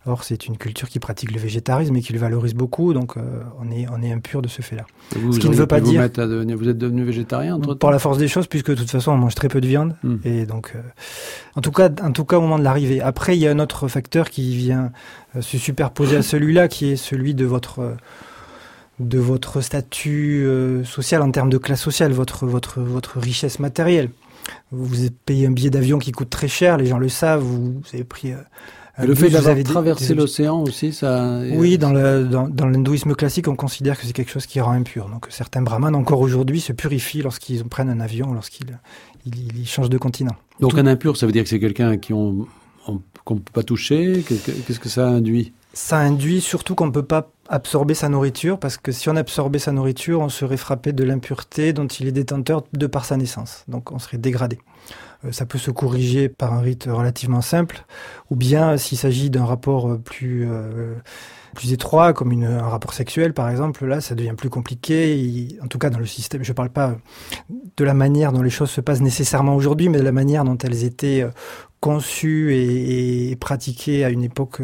Or, 0.05 0.23
c'est 0.23 0.47
une 0.47 0.57
culture 0.57 0.87
qui 0.87 0.97
pratique 0.97 1.33
le 1.33 1.39
végétarisme 1.39 1.93
et 1.97 2.01
qui 2.01 2.13
le 2.13 2.19
valorise 2.19 2.53
beaucoup, 2.53 2.93
donc 2.93 3.17
euh, 3.17 3.21
on 3.59 3.69
est 3.69 3.85
on 3.91 4.01
est 4.01 4.13
impur 4.13 4.41
de 4.41 4.47
ce 4.47 4.61
fait-là. 4.61 4.85
Vous, 5.17 5.33
ce 5.33 5.39
qui 5.39 5.49
ne 5.49 5.55
veut 5.55 5.67
pas 5.67 5.81
dire 5.81 6.01
vous, 6.01 6.07
devenir, 6.07 6.57
vous 6.57 6.69
êtes 6.69 6.77
devenu 6.77 7.03
végétarien 7.03 7.55
entre 7.55 7.73
Par 7.73 7.91
la 7.91 7.99
force 7.99 8.17
des 8.17 8.29
choses, 8.29 8.47
puisque 8.47 8.69
de 8.69 8.75
toute 8.75 8.89
façon 8.89 9.11
on 9.11 9.17
mange 9.17 9.35
très 9.35 9.49
peu 9.49 9.59
de 9.59 9.67
viande 9.67 9.97
hmm. 10.03 10.15
et 10.23 10.45
donc 10.45 10.71
euh, 10.73 10.79
en 11.57 11.61
tout 11.61 11.73
cas 11.73 11.89
en 12.01 12.13
tout 12.13 12.23
cas 12.23 12.37
au 12.37 12.41
moment 12.41 12.57
de 12.57 12.63
l'arrivée. 12.63 13.01
Après, 13.01 13.35
il 13.35 13.41
y 13.41 13.47
a 13.47 13.51
un 13.51 13.59
autre 13.59 13.89
facteur 13.89 14.29
qui 14.29 14.55
vient 14.55 14.93
euh, 15.35 15.41
se 15.41 15.57
superposer 15.57 16.15
à 16.15 16.21
celui-là, 16.21 16.69
qui 16.69 16.91
est 16.91 16.95
celui 16.95 17.33
de 17.33 17.43
votre 17.43 17.97
de 19.01 19.19
votre 19.19 19.59
statut 19.59 20.45
social 20.85 21.21
en 21.21 21.31
termes 21.31 21.49
de 21.49 21.57
classe 21.57 21.81
sociale, 21.81 22.13
votre 22.13 22.45
votre 22.45 22.79
votre 22.79 23.19
richesse 23.19 23.59
matérielle. 23.59 24.11
Vous 24.71 25.09
payé 25.25 25.45
un 25.45 25.51
billet 25.51 25.69
d'avion 25.69 25.99
qui 25.99 26.13
coûte 26.13 26.29
très 26.29 26.47
cher, 26.47 26.77
les 26.77 26.85
gens 26.85 26.99
le 26.99 27.09
savent. 27.09 27.41
Vous, 27.41 27.81
avez 27.93 28.03
pris 28.03 28.33
le 29.03 29.15
fait 29.15 29.29
d'avoir 29.29 29.61
traversé 29.63 30.13
l'océan 30.13 30.61
aussi, 30.61 30.93
ça. 30.93 31.39
Oui, 31.53 31.77
dans 31.77 31.91
le 31.91 32.25
dans, 32.25 32.67
l'hindouisme 32.67 33.15
classique, 33.15 33.47
on 33.47 33.55
considère 33.55 33.99
que 33.99 34.05
c'est 34.05 34.13
quelque 34.13 34.31
chose 34.31 34.45
qui 34.45 34.59
rend 34.61 34.71
impur. 34.71 35.09
Donc 35.09 35.27
certains 35.29 35.61
brahmanes 35.61 35.95
encore 35.95 36.21
aujourd'hui 36.21 36.59
se 36.59 36.73
purifient 36.73 37.21
lorsqu'ils 37.21 37.63
prennent 37.63 37.89
un 37.89 37.99
avion, 37.99 38.33
lorsqu'ils 38.33 38.77
ils, 39.25 39.67
changent 39.67 39.89
de 39.89 39.97
continent. 39.97 40.35
Donc 40.59 40.77
un 40.77 40.87
impur, 40.87 41.17
ça 41.17 41.25
veut 41.25 41.31
dire 41.31 41.43
que 41.43 41.49
c'est 41.49 41.59
quelqu'un 41.59 41.97
qui 41.97 42.13
on 42.13 42.47
qu'on 43.29 43.37
peut 43.37 43.51
pas 43.53 43.63
toucher? 43.63 44.23
Qu'est-ce 44.27 44.79
que 44.79 44.89
ça 44.89 45.07
induit? 45.07 45.53
Ça 45.73 45.99
induit 45.99 46.41
surtout 46.41 46.75
qu'on 46.75 46.87
ne 46.87 46.91
peut 46.91 47.05
pas 47.05 47.29
absorber 47.47 47.93
sa 47.93 48.09
nourriture, 48.09 48.59
parce 48.59 48.77
que 48.77 48.91
si 48.91 49.09
on 49.09 49.15
absorbait 49.15 49.59
sa 49.59 49.71
nourriture, 49.71 50.19
on 50.21 50.29
serait 50.29 50.57
frappé 50.57 50.93
de 50.93 51.03
l'impureté 51.03 51.73
dont 51.73 51.87
il 51.87 52.07
est 52.07 52.11
détenteur 52.11 52.63
de 52.73 52.87
par 52.87 53.05
sa 53.05 53.17
naissance. 53.17 53.65
Donc 53.67 53.91
on 53.91 53.99
serait 53.99 54.17
dégradé. 54.17 54.59
Euh, 55.25 55.31
ça 55.31 55.45
peut 55.45 55.57
se 55.57 55.71
corriger 55.71 56.29
par 56.29 56.53
un 56.53 56.61
rite 56.61 56.87
relativement 56.89 57.41
simple, 57.41 57.85
ou 58.29 58.35
bien 58.35 58.77
s'il 58.77 58.97
s'agit 58.97 59.29
d'un 59.29 59.45
rapport 59.45 59.89
euh, 59.89 59.97
plus 59.97 60.47
euh, 60.49 60.95
plus 61.55 61.73
étroit, 61.73 62.13
comme 62.13 62.31
une, 62.31 62.45
un 62.45 62.67
rapport 62.67 62.93
sexuel 62.93 63.33
par 63.33 63.49
exemple, 63.49 63.85
là 63.85 64.01
ça 64.01 64.15
devient 64.15 64.35
plus 64.37 64.49
compliqué. 64.49 65.57
en 65.63 65.67
tout 65.67 65.79
cas 65.79 65.89
dans 65.89 65.99
le 65.99 66.05
système, 66.05 66.43
je 66.43 66.51
ne 66.51 66.55
parle 66.55 66.69
pas 66.69 66.95
de 67.49 67.83
la 67.83 67.95
manière 67.95 68.31
dont 68.31 68.43
les 68.43 68.51
choses 68.51 68.69
se 68.69 68.81
passent 68.81 69.01
nécessairement 69.01 69.55
aujourd'hui, 69.55 69.89
mais 69.89 69.97
de 69.97 70.03
la 70.03 70.11
manière 70.11 70.45
dont 70.45 70.57
elles 70.57 70.83
étaient 70.83 71.27
conçues 71.79 72.53
et, 72.53 73.31
et 73.31 73.35
pratiquées 73.35 74.03
à 74.03 74.09
une 74.09 74.23
époque, 74.23 74.61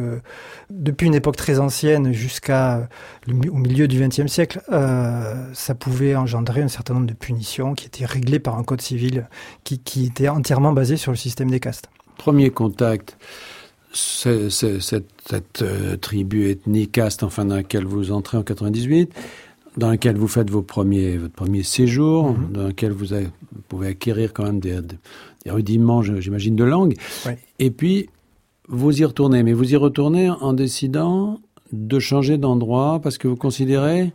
depuis 0.69 1.07
une 1.07 1.15
époque 1.15 1.37
très 1.37 1.59
ancienne 1.59 2.11
jusqu'à 2.11 2.89
au 3.27 3.57
milieu 3.57 3.87
du 3.87 3.99
XXe 3.99 4.27
siècle, 4.27 4.61
euh, 4.71 5.33
ça 5.53 5.75
pouvait 5.75 6.15
engendrer 6.15 6.61
un 6.61 6.67
certain 6.67 6.93
nombre 6.93 7.07
de 7.07 7.13
punitions 7.13 7.73
qui 7.73 7.85
étaient 7.85 8.05
réglées 8.05 8.39
par 8.39 8.57
un 8.57 8.63
code 8.63 8.81
civil 8.81 9.27
qui, 9.63 9.79
qui 9.79 10.05
était 10.05 10.29
entièrement 10.29 10.73
basé 10.73 10.97
sur 10.97 11.11
le 11.11 11.17
système 11.17 11.49
des 11.49 11.59
castes. 11.59 11.89
Premier 12.17 12.49
contact, 12.49 13.17
c'est, 13.93 14.49
cette, 14.49 15.09
cette 15.27 15.61
euh, 15.61 15.97
tribu 15.97 16.49
ethnique 16.49 16.93
caste, 16.93 17.23
enfin 17.23 17.45
dans 17.45 17.55
laquelle 17.55 17.85
vous 17.85 18.11
entrez 18.11 18.37
en 18.37 18.43
98, 18.43 19.13
dans 19.77 19.89
laquelle 19.89 20.17
vous 20.17 20.27
faites 20.27 20.49
vos 20.49 20.61
premiers, 20.61 21.17
votre 21.17 21.33
premier 21.33 21.63
séjour, 21.63 22.31
mm-hmm. 22.31 22.51
dans 22.51 22.63
laquelle 22.63 22.91
vous, 22.91 23.13
avez, 23.13 23.25
vous, 23.25 23.61
pouvez 23.67 23.87
acquérir 23.87 24.33
quand 24.33 24.43
même 24.43 24.59
des, 24.59 24.79
des 25.45 25.51
rudiments, 25.51 26.01
j'imagine, 26.01 26.55
de 26.55 26.63
langue. 26.63 26.95
Et 27.59 27.71
puis, 27.71 28.09
vous 28.67 28.99
y 28.99 29.05
retournez, 29.05 29.43
mais 29.43 29.53
vous 29.53 29.73
y 29.73 29.75
retournez 29.75 30.29
en 30.29 30.53
décidant 30.53 31.39
de 31.71 31.99
changer 31.99 32.37
d'endroit 32.37 32.99
parce 33.01 33.17
que 33.17 33.27
vous 33.27 33.35
considérez 33.35 34.11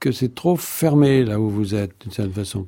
que 0.00 0.12
c'est 0.12 0.34
trop 0.34 0.56
fermé 0.56 1.24
là 1.24 1.40
où 1.40 1.48
vous 1.48 1.74
êtes 1.74 1.92
d'une 2.02 2.12
certaine 2.12 2.34
façon. 2.34 2.66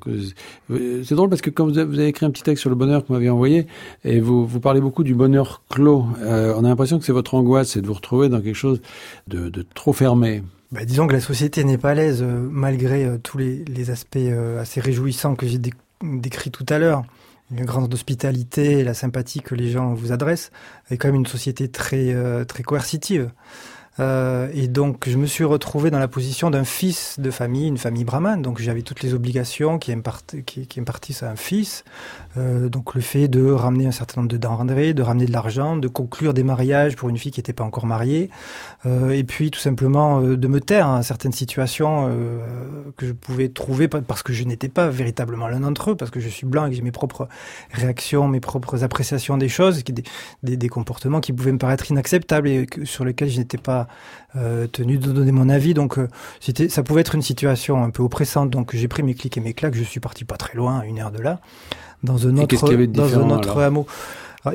C'est 0.69 1.13
drôle 1.13 1.29
parce 1.29 1.41
que 1.41 1.51
quand 1.51 1.65
vous 1.65 1.77
avez, 1.77 2.07
écrit 2.07 2.25
un 2.25 2.31
petit 2.31 2.41
texte 2.41 2.61
sur 2.61 2.69
le 2.69 2.75
bonheur 2.75 3.03
que 3.03 3.09
vous 3.09 3.13
m'aviez 3.13 3.29
envoyé 3.29 3.67
et 4.03 4.19
vous, 4.19 4.45
vous 4.47 4.59
parlez 4.59 4.81
beaucoup 4.81 5.03
du 5.03 5.13
bonheur 5.13 5.61
clos, 5.69 6.05
euh, 6.21 6.53
on 6.57 6.63
a 6.63 6.69
l'impression 6.69 6.97
que 6.97 7.05
c'est 7.05 7.11
votre 7.11 7.35
angoisse, 7.35 7.69
c'est 7.69 7.81
de 7.81 7.87
vous 7.87 7.93
retrouver 7.93 8.29
dans 8.29 8.41
quelque 8.41 8.55
chose 8.55 8.81
de, 9.27 9.49
de 9.49 9.65
trop 9.75 9.93
fermé. 9.93 10.41
Bah, 10.71 10.83
disons 10.83 11.07
que 11.07 11.13
la 11.13 11.21
société 11.21 11.63
n'est 11.63 11.77
pas 11.77 11.91
à 11.91 11.93
l'aise 11.93 12.21
euh, 12.21 12.47
malgré 12.51 13.05
euh, 13.05 13.17
tous 13.21 13.37
les, 13.37 13.63
les 13.65 13.89
aspects 13.89 14.17
euh, 14.17 14.59
assez 14.59 14.81
réjouissants 14.81 15.35
que 15.35 15.47
j'ai 15.47 15.59
décrits 16.03 16.51
tout 16.51 16.65
à 16.67 16.77
l'heure 16.77 17.03
une 17.51 17.65
grande 17.65 17.93
hospitalité 17.93 18.79
et 18.79 18.83
la 18.83 18.93
sympathie 18.93 19.41
que 19.41 19.55
les 19.55 19.69
gens 19.69 19.93
vous 19.93 20.11
adressent, 20.11 20.51
est 20.89 20.97
quand 20.97 21.07
même 21.07 21.15
une 21.15 21.25
société 21.25 21.69
très, 21.69 22.13
euh, 22.13 22.43
très 22.45 22.63
coercitive. 22.63 23.31
Euh, 23.99 24.49
et 24.53 24.67
donc, 24.67 25.07
je 25.09 25.17
me 25.17 25.25
suis 25.25 25.43
retrouvé 25.43 25.89
dans 25.89 25.99
la 25.99 26.07
position 26.07 26.49
d'un 26.49 26.63
fils 26.63 27.19
de 27.19 27.31
famille, 27.31 27.67
une 27.67 27.77
famille 27.77 28.03
brahmane. 28.03 28.41
Donc, 28.41 28.59
j'avais 28.59 28.81
toutes 28.81 29.01
les 29.01 29.13
obligations 29.13 29.79
qui, 29.79 29.93
qui, 30.45 30.79
impartissent 30.79 31.23
à 31.23 31.31
un 31.31 31.35
fils. 31.35 31.83
Euh, 32.37 32.69
donc, 32.69 32.95
le 32.95 33.01
fait 33.01 33.27
de 33.27 33.49
ramener 33.49 33.87
un 33.87 33.91
certain 33.91 34.21
nombre 34.21 34.31
de 34.31 34.37
denrées, 34.37 34.93
de 34.93 35.01
ramener 35.01 35.25
de 35.25 35.31
l'argent, 35.33 35.77
de 35.77 35.87
conclure 35.87 36.33
des 36.33 36.43
mariages 36.43 36.95
pour 36.95 37.09
une 37.09 37.17
fille 37.17 37.31
qui 37.31 37.39
n'était 37.39 37.53
pas 37.53 37.63
encore 37.63 37.85
mariée. 37.85 38.29
Euh, 38.85 39.09
et 39.09 39.23
puis, 39.23 39.51
tout 39.51 39.59
simplement, 39.59 40.21
euh, 40.21 40.37
de 40.37 40.47
me 40.47 40.61
taire 40.61 40.87
à 40.87 41.03
certaines 41.03 41.31
situations 41.31 42.07
euh, 42.09 42.39
que 42.95 43.05
je 43.07 43.13
pouvais 43.13 43.49
trouver 43.49 43.87
parce 43.87 44.23
que 44.23 44.33
je 44.33 44.43
n'étais 44.43 44.69
pas 44.69 44.89
véritablement 44.89 45.47
l'un 45.47 45.61
d'entre 45.61 45.91
eux, 45.91 45.95
parce 45.95 46.11
que 46.11 46.19
je 46.19 46.29
suis 46.29 46.45
blanc 46.45 46.65
et 46.65 46.69
que 46.69 46.75
j'ai 46.75 46.81
mes 46.81 46.91
propres 46.91 47.27
réactions, 47.71 48.27
mes 48.27 48.39
propres 48.39 48.83
appréciations 48.83 49.37
des 49.37 49.49
choses, 49.49 49.83
des, 50.43 50.69
comportements 50.69 51.21
qui 51.21 51.33
pouvaient 51.33 51.51
me 51.51 51.57
paraître 51.57 51.89
inacceptables 51.89 52.47
et 52.47 52.67
sur 52.83 53.05
lesquels 53.05 53.29
je 53.29 53.39
n'étais 53.39 53.57
pas 53.57 53.86
euh, 54.35 54.67
tenu 54.67 54.97
de 54.97 55.11
donner 55.11 55.31
mon 55.31 55.49
avis. 55.49 55.73
Donc 55.73 55.97
euh, 55.97 56.07
c'était, 56.39 56.69
ça 56.69 56.83
pouvait 56.83 57.01
être 57.01 57.15
une 57.15 57.21
situation 57.21 57.83
un 57.83 57.89
peu 57.89 58.03
oppressante. 58.03 58.49
Donc 58.49 58.75
j'ai 58.75 58.87
pris 58.87 59.03
mes 59.03 59.13
clics 59.13 59.37
et 59.37 59.41
mes 59.41 59.53
claques. 59.53 59.75
Je 59.75 59.83
suis 59.83 59.99
parti 59.99 60.25
pas 60.25 60.37
très 60.37 60.55
loin, 60.55 60.81
une 60.81 60.99
heure 60.99 61.11
de 61.11 61.21
là, 61.21 61.39
dans 62.03 62.27
un 62.27 62.37
autre, 62.37 62.85
dans 62.87 63.19
un 63.19 63.29
autre 63.29 63.61
hameau. 63.61 63.87
Euh, 64.45 64.51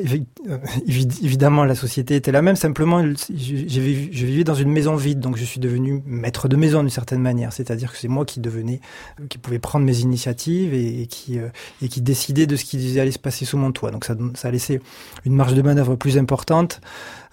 évi- 0.87 1.25
évidemment, 1.25 1.65
la 1.65 1.75
société 1.75 2.17
était 2.17 2.33
la 2.33 2.43
même. 2.43 2.57
Simplement, 2.57 3.03
je, 3.03 3.81
vivais 3.81 4.45
dans 4.45 4.55
une 4.55 4.71
maison 4.71 4.97
vide, 4.97 5.21
donc 5.21 5.37
je 5.37 5.45
suis 5.45 5.61
devenu 5.61 6.03
maître 6.07 6.49
de 6.49 6.57
maison 6.57 6.81
d'une 6.81 6.91
certaine 6.91 7.21
manière. 7.21 7.53
C'est-à-dire 7.53 7.93
que 7.93 7.99
c'est 7.99 8.09
moi 8.09 8.25
qui 8.25 8.41
devenais, 8.41 8.81
euh, 9.21 9.25
qui 9.29 9.39
pouvais 9.39 9.59
prendre 9.59 9.85
mes 9.85 9.99
initiatives 9.99 10.73
et, 10.75 11.03
et 11.03 11.07
qui 11.07 11.39
euh, 11.39 11.49
et 11.83 11.89
qui 11.89 12.01
décidait 12.01 12.47
de 12.47 12.57
ce 12.57 12.65
qui 12.65 12.99
allait 12.99 13.11
se 13.11 13.19
passer 13.19 13.45
sous 13.45 13.59
mon 13.59 13.73
toit. 13.73 13.91
Donc 13.91 14.05
ça, 14.05 14.15
ça 14.35 14.49
a 14.49 14.51
laissé 14.51 14.81
une 15.25 15.35
marge 15.35 15.55
de 15.55 15.63
manœuvre 15.63 15.97
plus 15.97 16.17
importante, 16.17 16.81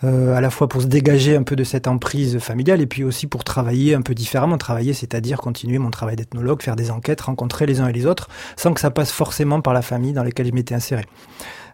euh, 0.03 0.35
à 0.35 0.41
la 0.41 0.49
fois 0.49 0.67
pour 0.67 0.81
se 0.81 0.87
dégager 0.87 1.35
un 1.35 1.43
peu 1.43 1.55
de 1.55 1.63
cette 1.63 1.87
emprise 1.87 2.39
familiale 2.39 2.81
et 2.81 2.87
puis 2.87 3.03
aussi 3.03 3.27
pour 3.27 3.43
travailler 3.43 3.93
un 3.95 4.01
peu 4.01 4.13
différemment. 4.15 4.57
Travailler, 4.57 4.93
c'est-à-dire 4.93 5.37
continuer 5.37 5.77
mon 5.77 5.91
travail 5.91 6.15
d'ethnologue, 6.15 6.61
faire 6.61 6.75
des 6.75 6.91
enquêtes, 6.91 7.21
rencontrer 7.21 7.65
les 7.65 7.79
uns 7.79 7.87
et 7.87 7.93
les 7.93 8.05
autres, 8.05 8.27
sans 8.57 8.73
que 8.73 8.81
ça 8.81 8.91
passe 8.91 9.11
forcément 9.11 9.61
par 9.61 9.73
la 9.73 9.81
famille 9.81 10.13
dans 10.13 10.23
laquelle 10.23 10.47
je 10.47 10.51
m'étais 10.51 10.75
inséré. 10.75 11.05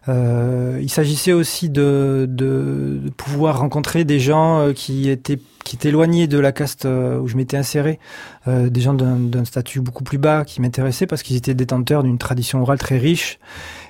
Euh, 0.08 0.78
il 0.80 0.88
s'agissait 0.90 1.32
aussi 1.32 1.68
de, 1.68 2.26
de, 2.28 3.00
de 3.02 3.10
pouvoir 3.10 3.58
rencontrer 3.58 4.04
des 4.04 4.20
gens 4.20 4.60
euh, 4.60 4.72
qui 4.72 5.10
étaient 5.10 5.38
qui 5.64 5.74
étaient 5.74 5.88
éloignés 5.88 6.28
de 6.28 6.38
la 6.38 6.52
caste 6.52 6.86
euh, 6.86 7.18
où 7.18 7.26
je 7.26 7.36
m'étais 7.36 7.56
inséré, 7.56 7.98
euh, 8.46 8.68
des 8.70 8.80
gens 8.80 8.94
d'un 8.94 9.16
d'un 9.16 9.44
statut 9.44 9.80
beaucoup 9.80 10.04
plus 10.04 10.18
bas 10.18 10.44
qui 10.44 10.60
m'intéressaient 10.60 11.08
parce 11.08 11.24
qu'ils 11.24 11.34
étaient 11.36 11.54
détenteurs 11.54 12.04
d'une 12.04 12.18
tradition 12.18 12.62
orale 12.62 12.78
très 12.78 12.98
riche. 12.98 13.40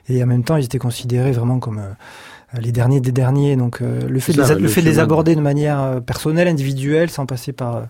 Et 0.08 0.22
en 0.22 0.26
même 0.26 0.42
temps 0.42 0.56
ils 0.56 0.64
étaient 0.64 0.78
considérés 0.78 1.32
vraiment 1.32 1.58
comme 1.58 1.78
euh, 1.80 2.60
les 2.60 2.72
derniers 2.72 3.00
des 3.00 3.12
derniers. 3.12 3.56
Donc 3.56 3.82
euh, 3.82 4.08
le 4.08 4.20
fait, 4.20 4.32
de 4.32 4.42
Ça, 4.42 4.54
les, 4.54 4.62
le 4.62 4.68
fait 4.68 4.80
de 4.80 4.86
les 4.86 4.98
aborder 5.00 5.34
de 5.34 5.40
manière 5.42 6.00
personnelle, 6.06 6.48
individuelle, 6.48 7.10
sans 7.10 7.26
passer 7.26 7.52
par 7.52 7.76
euh, 7.76 7.82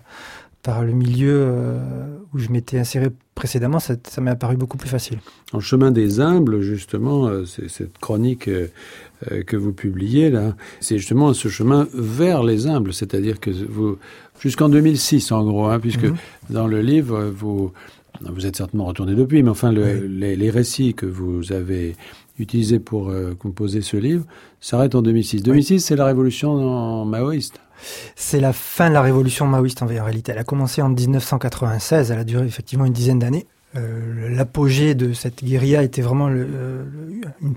par 0.67 0.83
le 0.83 0.91
milieu 0.91 1.33
euh, 1.47 1.79
où 2.33 2.39
je 2.39 2.49
m'étais 2.49 2.77
inséré 2.77 3.07
précédemment, 3.35 3.79
ça 3.79 3.95
ça 4.05 4.19
m'est 4.19 4.31
apparu 4.31 4.57
beaucoup 4.57 4.75
plus 4.75 4.89
facile. 4.89 5.19
En 5.53 5.61
chemin 5.61 5.91
des 5.91 6.19
humbles, 6.19 6.59
justement, 6.59 7.27
euh, 7.27 7.45
c'est 7.45 7.69
cette 7.69 7.97
chronique 7.99 8.49
euh, 8.49 8.67
que 9.49 9.55
vous 9.55 9.71
publiez 9.71 10.29
là, 10.29 10.57
c'est 10.81 10.97
justement 10.97 11.33
ce 11.33 11.47
chemin 11.47 11.87
vers 11.93 12.43
les 12.43 12.67
humbles, 12.67 12.93
c'est-à-dire 12.93 13.39
que 13.39 13.49
vous, 13.49 13.97
jusqu'en 14.41 14.67
2006 14.67 15.31
en 15.31 15.45
gros, 15.45 15.67
hein, 15.67 15.79
puisque 15.79 16.03
Mhm. 16.03 16.15
dans 16.49 16.67
le 16.67 16.81
livre, 16.81 17.31
vous, 17.33 17.71
vous 18.21 18.45
êtes 18.45 18.57
certainement 18.57 18.85
retourné 18.91 19.15
depuis, 19.15 19.43
mais 19.43 19.49
enfin, 19.51 19.71
le- 19.71 19.83
Oui. 20.01 20.09
les, 20.19 20.35
les 20.35 20.49
récits 20.49 20.93
que 20.93 21.05
vous 21.05 21.53
avez 21.53 21.95
utilisés 22.39 22.79
pour 22.79 23.07
euh, 23.09 23.33
composer 23.35 23.81
ce 23.81 23.95
livre 23.95 24.25
s'arrêtent 24.59 24.95
en 24.95 25.01
2006. 25.01 25.43
2006, 25.43 25.79
c'est 25.79 25.95
la 25.95 26.05
révolution 26.05 27.05
maoïste. 27.05 27.61
C'est 28.15 28.39
la 28.39 28.53
fin 28.53 28.89
de 28.89 28.93
la 28.93 29.01
révolution 29.01 29.45
maoïste 29.47 29.81
en 29.81 29.87
réalité. 29.87 30.31
Elle 30.31 30.37
a 30.37 30.43
commencé 30.43 30.81
en 30.81 30.89
1996, 30.89 32.11
elle 32.11 32.19
a 32.19 32.23
duré 32.23 32.45
effectivement 32.45 32.85
une 32.85 32.93
dizaine 32.93 33.19
d'années. 33.19 33.47
Euh, 33.75 34.29
L'apogée 34.29 34.95
de 34.95 35.13
cette 35.13 35.43
guérilla 35.43 35.83
était 35.83 36.01
vraiment 36.01 36.29
euh, 36.29 36.85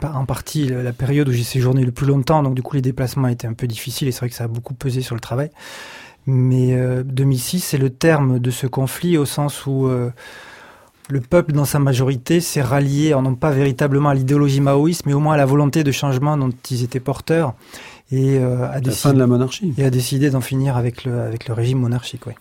en 0.03 0.25
partie 0.25 0.67
la 0.67 0.93
période 0.93 1.29
où 1.29 1.33
j'ai 1.33 1.45
séjourné 1.45 1.85
le 1.85 1.93
plus 1.93 2.07
longtemps, 2.07 2.43
donc 2.43 2.55
du 2.55 2.63
coup 2.63 2.75
les 2.75 2.83
déplacements 2.83 3.29
étaient 3.29 3.47
un 3.47 3.53
peu 3.53 3.67
difficiles 3.67 4.09
et 4.09 4.13
c'est 4.13 4.21
vrai 4.21 4.29
que 4.29 4.35
ça 4.35 4.45
a 4.45 4.49
beaucoup 4.49 4.75
pesé 4.75 5.03
sur 5.03 5.15
le 5.15 5.21
travail. 5.21 5.51
Mais 6.27 6.75
euh, 6.75 7.03
2006, 7.03 7.61
c'est 7.61 7.79
le 7.79 7.91
terme 7.91 8.39
de 8.39 8.51
ce 8.51 8.67
conflit 8.67 9.17
au 9.17 9.25
sens 9.25 9.67
où 9.67 9.87
euh, 9.87 10.11
le 11.09 11.21
peuple 11.21 11.53
dans 11.53 11.65
sa 11.65 11.79
majorité 11.79 12.41
s'est 12.41 12.63
rallié, 12.63 13.11
non 13.21 13.35
pas 13.35 13.51
véritablement 13.51 14.11
à 14.11 14.15
l'idéologie 14.15 14.61
maoïste, 14.61 15.07
mais 15.07 15.15
au 15.15 15.21
moins 15.21 15.35
à 15.35 15.37
la 15.37 15.47
volonté 15.47 15.83
de 15.83 15.93
changement 15.93 16.37
dont 16.37 16.51
ils 16.71 16.85
étaient 16.85 17.01
porteurs 17.01 17.55
et 18.11 18.39
euh, 18.39 18.65
a 18.67 18.75
La 18.75 18.81
décidé 18.81 18.97
fin 19.03 19.13
de 19.15 19.19
la 19.19 19.27
monarchie. 19.27 19.73
et 19.79 19.85
a 19.85 19.91
décidé 19.91 20.31
d'en 20.31 20.41
finir 20.41 20.77
avec 20.77 21.05
le, 21.05 21.21
avec 21.21 21.47
le 21.49 21.55
régime 21.55 21.79
monarchique. 21.79 22.27
Oui. 22.27 22.33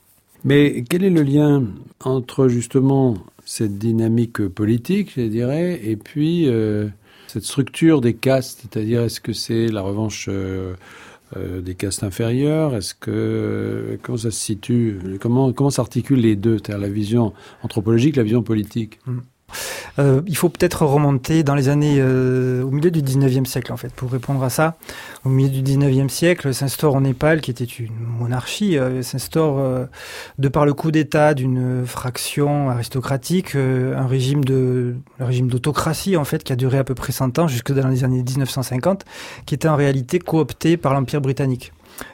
Mais 0.44 0.84
quel 0.90 1.04
est 1.04 1.10
le 1.10 1.22
lien 1.24 1.64
entre 2.04 2.48
justement 2.48 3.18
cette 3.46 3.78
dynamique 3.78 4.48
politique, 4.48 5.14
je 5.18 5.22
dirais, 5.22 5.80
et 5.84 5.96
puis 5.98 6.48
euh, 6.48 6.88
cette 7.28 7.44
structure 7.44 8.00
des 8.00 8.14
castes? 8.14 8.62
C'est-à-dire, 8.62 9.02
est-ce 9.04 9.20
que 9.20 9.34
c'est 9.34 9.68
la 9.68 9.82
revanche 9.82 10.28
euh, 10.30 10.76
euh, 11.36 11.60
des 11.62 11.76
castes 11.76 12.04
inférieures 12.04 12.74
Est-ce 12.76 12.94
que 12.96 14.00
comment 14.02 14.18
ça 14.18 14.32
se 14.32 14.40
situe? 14.40 14.98
Comment 15.20 15.52
comment 15.52 15.70
s'articulent 15.72 16.22
les 16.22 16.36
deux? 16.38 16.58
C'est-à-dire 16.58 16.82
la 16.82 16.90
vision 16.90 17.34
anthropologique, 17.64 18.16
la 18.16 18.24
vision 18.24 18.42
politique. 18.42 19.00
Euh, 20.00 20.22
il 20.28 20.38
faut 20.38 20.50
peut-être 20.50 20.86
remonter 20.86 21.44
dans 21.44 21.56
les 21.56 21.70
années, 21.70 21.98
euh, 22.00 22.64
au 22.64 22.72
milieu 22.72 22.92
du 22.92 23.02
19e 23.02 23.46
siècle 23.46 23.74
en 23.74 23.78
fait, 23.78 23.94
pour 23.94 24.12
répondre 24.12 24.44
à 24.44 24.50
ça. 24.50 24.78
Au 25.26 25.30
milieu 25.30 25.50
du 25.50 25.62
19e 25.62 26.10
siècle, 26.10 26.54
s'instaure 26.54 26.96
au 26.96 27.02
Népal, 27.02 27.42
qui 27.42 27.52
était 27.52 27.64
une 27.64 27.94
monarchie, 28.20 28.78
euh, 28.78 29.02
s'instaure 29.02 29.88
de 30.38 30.48
par 30.48 30.66
le 30.66 30.74
coup 30.74 30.92
d'État 30.92 31.34
d'une 31.34 31.86
fraction 31.86 32.70
aristocratique, 32.70 33.56
un 33.56 34.08
régime 34.08 34.44
de, 34.44 34.96
un 35.20 35.26
régime 35.26 35.48
d'autocratie 35.48 36.18
en 36.18 36.26
fait, 36.26 36.44
qui 36.44 36.54
a 36.54 36.56
duré 36.56 36.78
à 36.78 36.84
peu 36.84 36.96
près 36.96 37.12
100 37.12 37.40
ans, 37.40 37.48
jusque 37.48 37.72
dans 37.72 37.88
les 37.88 38.04
années 38.04 38.24
1950, 38.24 39.06
qui 39.46 39.56
était 39.56 39.68
en 39.68 39.76
réalité 39.76 40.20
coopté 40.20 40.78
par 40.78 40.94
l'Empire 40.94 41.22
britannique. 41.22 41.72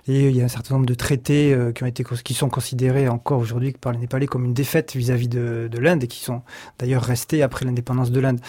Et 0.07 0.29
il 0.29 0.35
y 0.35 0.41
a 0.41 0.45
un 0.45 0.49
certain 0.49 0.75
nombre 0.75 0.85
de 0.85 0.93
traités 0.93 1.53
euh, 1.53 1.71
qui 1.71 1.83
ont 1.83 1.87
été 1.87 2.03
qui 2.23 2.33
sont 2.33 2.49
considérés 2.49 3.07
encore 3.07 3.39
aujourd'hui 3.39 3.73
par 3.73 3.91
les 3.91 3.99
Népalais 3.99 4.27
comme 4.27 4.45
une 4.45 4.53
défaite 4.53 4.95
vis-à-vis 4.95 5.27
de, 5.27 5.67
de 5.71 5.79
l'Inde 5.79 6.03
et 6.03 6.07
qui 6.07 6.23
sont 6.23 6.41
d'ailleurs 6.79 7.03
restés 7.03 7.41
après 7.41 7.65
l'indépendance 7.65 8.11
de 8.11 8.19
l'Inde. 8.19 8.39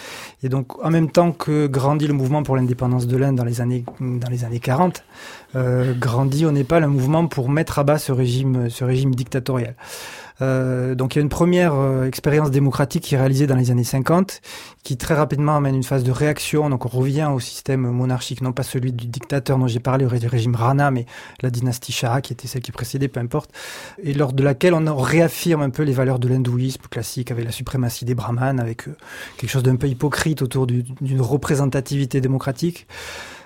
Et 0.43 0.49
donc, 0.49 0.83
en 0.83 0.89
même 0.89 1.11
temps 1.11 1.31
que 1.31 1.67
grandit 1.67 2.07
le 2.07 2.13
mouvement 2.13 2.43
pour 2.43 2.55
l'indépendance 2.55 3.07
de 3.07 3.17
l'Inde 3.17 3.35
dans 3.35 3.45
les 3.45 3.61
années 3.61 3.83
dans 3.99 4.29
les 4.29 4.43
années 4.43 4.59
40, 4.59 5.03
euh, 5.55 5.93
grandit 5.93 6.45
au 6.45 6.51
Népal 6.51 6.83
un 6.83 6.87
mouvement 6.87 7.27
pour 7.27 7.49
mettre 7.49 7.79
à 7.79 7.83
bas 7.83 7.97
ce 7.97 8.11
régime 8.11 8.69
ce 8.69 8.83
régime 8.83 9.15
dictatorial. 9.15 9.75
Euh, 10.41 10.93
donc 10.95 11.15
il 11.15 11.19
y 11.19 11.21
a 11.21 11.23
une 11.23 11.29
première 11.29 11.73
euh, 11.73 12.05
expérience 12.05 12.51
démocratique 12.51 13.03
qui 13.03 13.15
est 13.15 13.17
réalisée 13.17 13.47
dans 13.47 13.55
les 13.55 13.71
années 13.71 13.83
50, 13.83 14.41
qui 14.83 14.95
très 14.97 15.15
rapidement 15.15 15.55
amène 15.57 15.75
une 15.75 15.83
phase 15.83 16.03
de 16.03 16.11
réaction. 16.11 16.69
Donc 16.69 16.85
on 16.85 16.89
revient 16.89 17.29
au 17.33 17.39
système 17.39 17.81
monarchique, 17.89 18.41
non 18.41 18.51
pas 18.53 18.63
celui 18.63 18.91
du 18.93 19.07
dictateur 19.07 19.57
dont 19.57 19.67
j'ai 19.67 19.79
parlé, 19.79 20.05
au 20.05 20.09
ré- 20.09 20.19
régime 20.19 20.55
Rana, 20.55 20.91
mais 20.91 21.05
la 21.41 21.49
dynastie 21.49 21.91
Shah, 21.91 22.21
qui 22.21 22.33
était 22.33 22.47
celle 22.47 22.61
qui 22.61 22.71
précédait, 22.71 23.07
peu 23.07 23.19
importe, 23.19 23.49
et 24.03 24.13
lors 24.13 24.33
de 24.33 24.43
laquelle 24.43 24.73
on 24.73 24.95
réaffirme 24.95 25.61
un 25.61 25.69
peu 25.69 25.83
les 25.83 25.93
valeurs 25.93 26.19
de 26.19 26.27
l'hindouisme 26.27 26.83
classique, 26.89 27.31
avec 27.31 27.43
la 27.45 27.51
suprématie 27.51 28.05
des 28.05 28.15
brahmanes, 28.15 28.59
avec 28.59 28.87
euh, 28.87 28.95
quelque 29.37 29.49
chose 29.49 29.63
d'un 29.63 29.75
peu 29.75 29.87
hypocrite 29.87 30.41
autour 30.41 30.67
du- 30.67 30.83
d'une 31.01 31.21
représentativité 31.21 32.21
démocratique. 32.21 32.87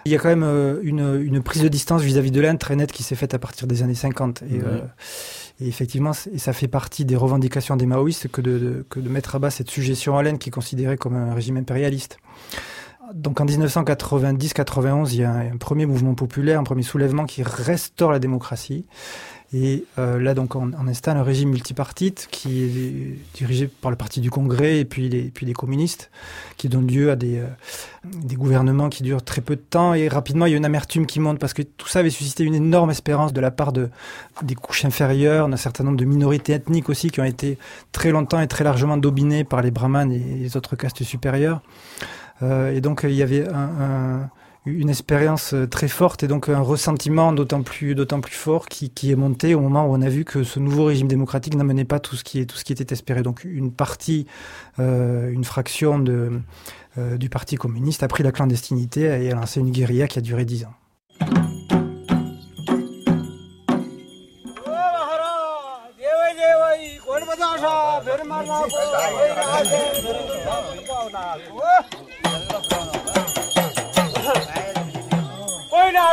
Il 0.06 0.12
y 0.12 0.16
a 0.16 0.18
quand 0.20 0.30
même 0.30 0.44
euh, 0.44 0.80
une, 0.84 1.22
une 1.24 1.42
prise 1.44 1.62
de 1.62 1.68
distance 1.68 2.02
vis-à-vis 2.02 2.32
de 2.32 2.42
l'Inde 2.42 2.58
très 2.58 2.76
nette 2.76 2.92
qui 2.92 3.04
s'est 3.04 3.16
faite 3.16 3.34
à 3.36 3.40
partir 3.40 3.68
des 3.68 3.84
années 3.84 3.94
50. 3.96 4.42
Et, 4.52 4.56
Ouais. 4.56 4.84
Et 5.62 5.68
effectivement, 5.68 6.14
ça 6.14 6.54
fait 6.54 6.68
partie 6.68 7.06
des 7.06 7.16
revendications 7.16 7.76
des 7.78 7.86
maoïstes 7.86 8.28
que 8.30 8.42
de, 8.42 8.86
mettre 9.08 9.36
à 9.36 9.40
bas 9.40 9.52
cette 9.52 9.70
suggestion 9.70 10.18
à 10.18 10.24
qui 10.34 10.50
est 10.50 10.52
considérée 10.52 10.98
comme 10.98 11.16
un 11.16 11.34
régime 11.34 11.58
impérialiste. 11.58 12.18
Donc 13.14 13.42
en 13.42 13.46
1990-91, 13.46 15.10
il 15.14 15.20
y 15.20 15.24
a 15.24 15.32
un 15.32 15.58
premier 15.58 15.86
mouvement 15.86 16.16
populaire, 16.16 16.60
un 16.60 16.64
premier 16.64 16.84
soulèvement 16.84 17.26
qui 17.26 17.44
restaure 17.44 18.12
la 18.12 18.20
démocratie. 18.20 18.86
Et 19.54 19.84
euh, 20.00 20.18
là, 20.18 20.34
donc, 20.34 20.56
on, 20.56 20.72
on 20.80 20.88
installe 20.88 21.18
un 21.18 21.24
régime 21.24 21.50
multipartite 21.50 22.30
qui 22.32 22.64
est 22.64 23.38
dirigé 23.38 23.68
par 23.68 23.92
le 23.92 23.98
Parti 23.98 24.22
du 24.22 24.30
Congrès 24.30 24.80
et 24.80 24.86
puis 24.86 25.10
les, 25.10 25.24
puis 25.24 25.46
les 25.46 25.52
communistes, 25.52 26.10
qui 26.56 26.70
donne 26.70 26.88
lieu 26.88 27.12
à 27.12 27.18
des, 27.18 27.40
euh, 27.40 27.48
des 28.06 28.36
gouvernements 28.36 28.88
qui 28.88 29.04
durent 29.04 29.24
très 29.24 29.42
peu 29.42 29.58
de 29.58 29.62
temps. 29.62 29.94
Et 29.94 30.08
rapidement, 30.08 30.46
il 30.46 30.52
y 30.52 30.54
a 30.54 30.58
une 30.58 30.66
amertume 30.66 31.06
qui 31.06 31.20
monte 31.20 31.38
parce 31.38 31.54
que 31.54 31.64
tout 31.64 31.90
ça 31.90 32.00
avait 32.00 32.10
suscité 32.10 32.46
une 32.46 32.56
énorme 32.56 32.92
espérance 32.92 33.34
de 33.34 33.42
la 33.42 33.52
part 33.52 33.74
de, 33.74 33.90
des 34.42 34.56
couches 34.56 34.86
inférieures, 34.86 35.50
d'un 35.50 35.58
certain 35.58 35.84
nombre 35.84 35.98
de 35.98 36.06
minorités 36.06 36.54
ethniques 36.54 36.88
aussi 36.88 37.10
qui 37.10 37.20
ont 37.20 37.26
été 37.26 37.58
très 37.92 38.12
longtemps 38.12 38.40
et 38.40 38.48
très 38.48 38.64
largement 38.64 38.96
dominées 38.96 39.44
par 39.44 39.62
les 39.62 39.72
brahmanes 39.72 40.14
et 40.14 40.20
les 40.20 40.56
autres 40.56 40.78
castes 40.78 41.04
supérieures. 41.04 41.62
Euh, 42.42 42.74
et 42.74 42.80
donc, 42.80 43.02
il 43.04 43.14
y 43.16 43.22
avait 43.22 43.46
un, 43.50 43.70
un 43.82 44.30
une 44.66 44.90
expérience 44.90 45.54
euh, 45.54 45.68
très 45.68 45.88
forte 45.88 46.24
et 46.24 46.28
donc 46.28 46.48
un 46.48 46.60
ressentiment 46.60 47.34
d'autant 47.34 47.64
plus 47.64 47.96
d'autant 47.96 48.22
plus 48.22 48.36
fort 48.36 48.68
qui, 48.68 48.92
qui 48.92 49.12
est 49.12 49.16
monté 49.16 49.56
au 49.56 49.60
moment 49.60 49.88
où 49.88 49.96
on 49.96 50.02
a 50.02 50.10
vu 50.10 50.24
que 50.24 50.44
ce 50.44 50.60
nouveau 50.60 50.86
régime 50.86 51.08
démocratique 51.08 51.56
n'amenait 51.56 51.86
pas 51.86 52.00
tout 52.00 52.16
ce 52.16 52.24
qui 52.24 52.46
tout 52.46 52.58
ce 52.58 52.64
qui 52.64 52.74
était 52.74 52.94
espéré 52.94 53.24
donc 53.24 53.44
une 53.44 53.72
partie 53.72 54.28
euh, 54.80 55.32
une 55.32 55.44
fraction 55.44 56.04
euh, 56.08 57.18
du 57.18 57.30
parti 57.30 57.56
communiste 57.56 58.04
a 58.04 58.08
pris 58.08 58.22
la 58.22 58.32
clandestinité 58.32 59.02
et 59.24 59.32
a 59.32 59.36
lancé 59.36 59.60
une 59.60 59.72
guérilla 59.72 60.08
qui 60.08 60.20
a 60.20 60.22
duré 60.22 60.46
dix 60.46 60.66
ans 60.66 60.74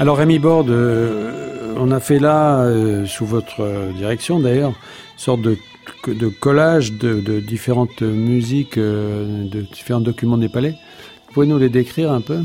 Alors 0.03 0.17
Rémi 0.17 0.41
Borde, 0.41 0.71
euh, 0.71 1.77
on 1.79 1.93
a 1.93 2.01
fait 2.01 2.19
là, 2.19 2.63
euh, 2.65 3.07
sous 3.07 3.25
votre 3.25 3.61
euh, 3.61 3.93
direction 3.93 4.41
d'ailleurs, 4.41 4.73
sorte 5.17 5.43
de, 5.43 5.57
collage 6.41 6.95
de, 6.95 7.39
différentes 7.39 8.03
musiques, 8.03 8.77
de 8.77 9.61
différents 9.73 10.01
documents 10.01 10.39
népalais. 10.39 10.75
Vous 11.29 11.35
pouvez 11.35 11.47
nous 11.47 11.57
les 11.57 11.69
décrire 11.69 12.11
un 12.11 12.21
peu? 12.21 12.41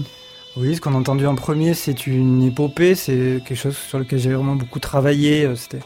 Oui, 0.55 0.75
ce 0.75 0.81
qu'on 0.81 0.93
a 0.93 0.97
entendu 0.97 1.25
en 1.25 1.33
premier, 1.33 1.73
c'est 1.73 2.05
une 2.05 2.43
épopée, 2.43 2.93
c'est 2.93 3.41
quelque 3.43 3.57
chose 3.57 3.75
sur 3.75 3.97
lequel 3.97 4.19
j'ai 4.19 4.33
vraiment 4.33 4.55
beaucoup 4.55 4.79
travaillé. 4.79 5.49
C'était 5.55 5.83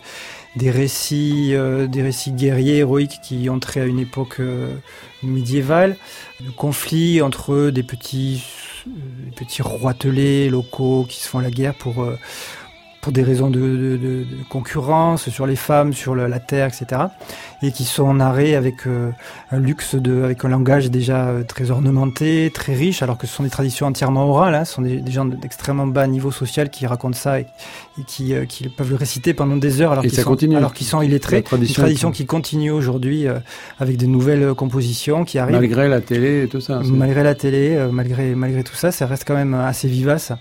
des 0.58 0.72
récits, 0.72 1.54
des 1.88 2.02
récits 2.02 2.34
guerriers, 2.34 2.80
héroïques 2.80 3.22
qui 3.24 3.50
ont 3.50 3.60
trait 3.60 3.80
à 3.80 3.86
une 3.86 4.00
époque 4.00 4.42
médiévale, 5.24 5.96
de 6.42 6.52
conflits 6.52 7.22
entre 7.22 7.70
des 7.70 7.84
petits, 7.84 8.44
des 8.44 8.61
petits 9.36 9.62
roitelets 9.62 10.50
locaux 10.50 11.06
qui 11.08 11.20
se 11.20 11.28
font 11.28 11.40
la 11.40 11.52
guerre 11.52 11.74
pour, 11.76 12.02
euh, 12.02 12.18
pour 13.02 13.12
des 13.12 13.24
raisons 13.24 13.50
de, 13.50 13.60
de- 13.60 13.98
de- 13.98 13.98
de 13.98 14.44
concurrence 14.50 15.30
sur 15.30 15.48
les 15.48 15.56
femmes, 15.56 15.92
sur 15.94 16.16
la, 16.16 16.28
la 16.28 16.40
terre, 16.40 16.68
etc. 16.68 17.02
Et 17.64 17.72
qui 17.72 17.84
sont 17.84 18.14
narrés 18.14 18.56
avec 18.56 18.86
euh, 18.88 19.10
un 19.52 19.60
luxe 19.60 19.96
de, 19.96 20.24
avec 20.24 20.46
un 20.46 20.50
langage 20.50 20.90
déjà 20.92 21.28
euh, 21.28 21.44
très 21.44 21.72
ornementé, 21.72 22.52
très 22.54 22.74
riche, 22.76 23.02
alors 23.02 23.18
que 23.18 23.26
ce 23.28 23.34
sont 23.36 23.44
des 23.44 23.50
traditions 23.50 23.88
entièrement 23.88 24.28
orales. 24.30 24.54
Hein, 24.56 24.66
ce 24.66 24.74
sont 24.76 24.82
des, 24.84 24.98
des 24.98 25.12
gens 25.12 25.26
d'extrêmement 25.26 25.88
bas 25.88 26.06
niveau 26.08 26.32
social 26.32 26.70
qui 26.70 26.86
racontent 26.86 27.18
ça 27.18 27.40
et, 27.40 27.48
et 28.00 28.04
qui, 28.06 28.34
euh, 28.34 28.46
qui 28.46 28.70
peuvent 28.70 28.90
le 28.92 28.96
réciter 28.96 29.34
pendant 29.34 29.58
des 29.58 29.82
heures 29.82 29.92
alors 29.94 30.04
qu'ils 30.12 30.18
sont, 30.24 30.30
qu'ils 30.74 30.88
sont 30.88 31.02
illettrés. 31.02 31.42
Tradition 31.44 31.74
Une 31.82 31.86
tradition 31.86 32.12
qui 32.12 32.26
continue 32.28 32.72
aujourd'hui 32.72 33.28
euh, 33.28 33.40
avec 33.80 33.98
de 33.98 34.06
nouvelles 34.06 34.44
euh, 34.44 34.54
compositions 34.54 35.26
qui 35.26 35.40
arrivent. 35.40 35.56
Malgré 35.58 35.88
la 35.90 36.02
télé 36.02 36.44
et 36.44 36.48
tout 36.48 36.62
ça. 36.62 36.82
Malgré 36.98 37.24
la 37.24 37.36
télé, 37.36 37.76
euh, 37.76 37.90
malgré, 37.92 38.36
malgré 38.36 38.64
tout 38.64 38.76
ça, 38.76 38.92
ça 38.92 39.08
reste 39.08 39.24
quand 39.28 39.36
même 39.36 39.54
assez 39.56 39.88
vivace. 39.88 40.32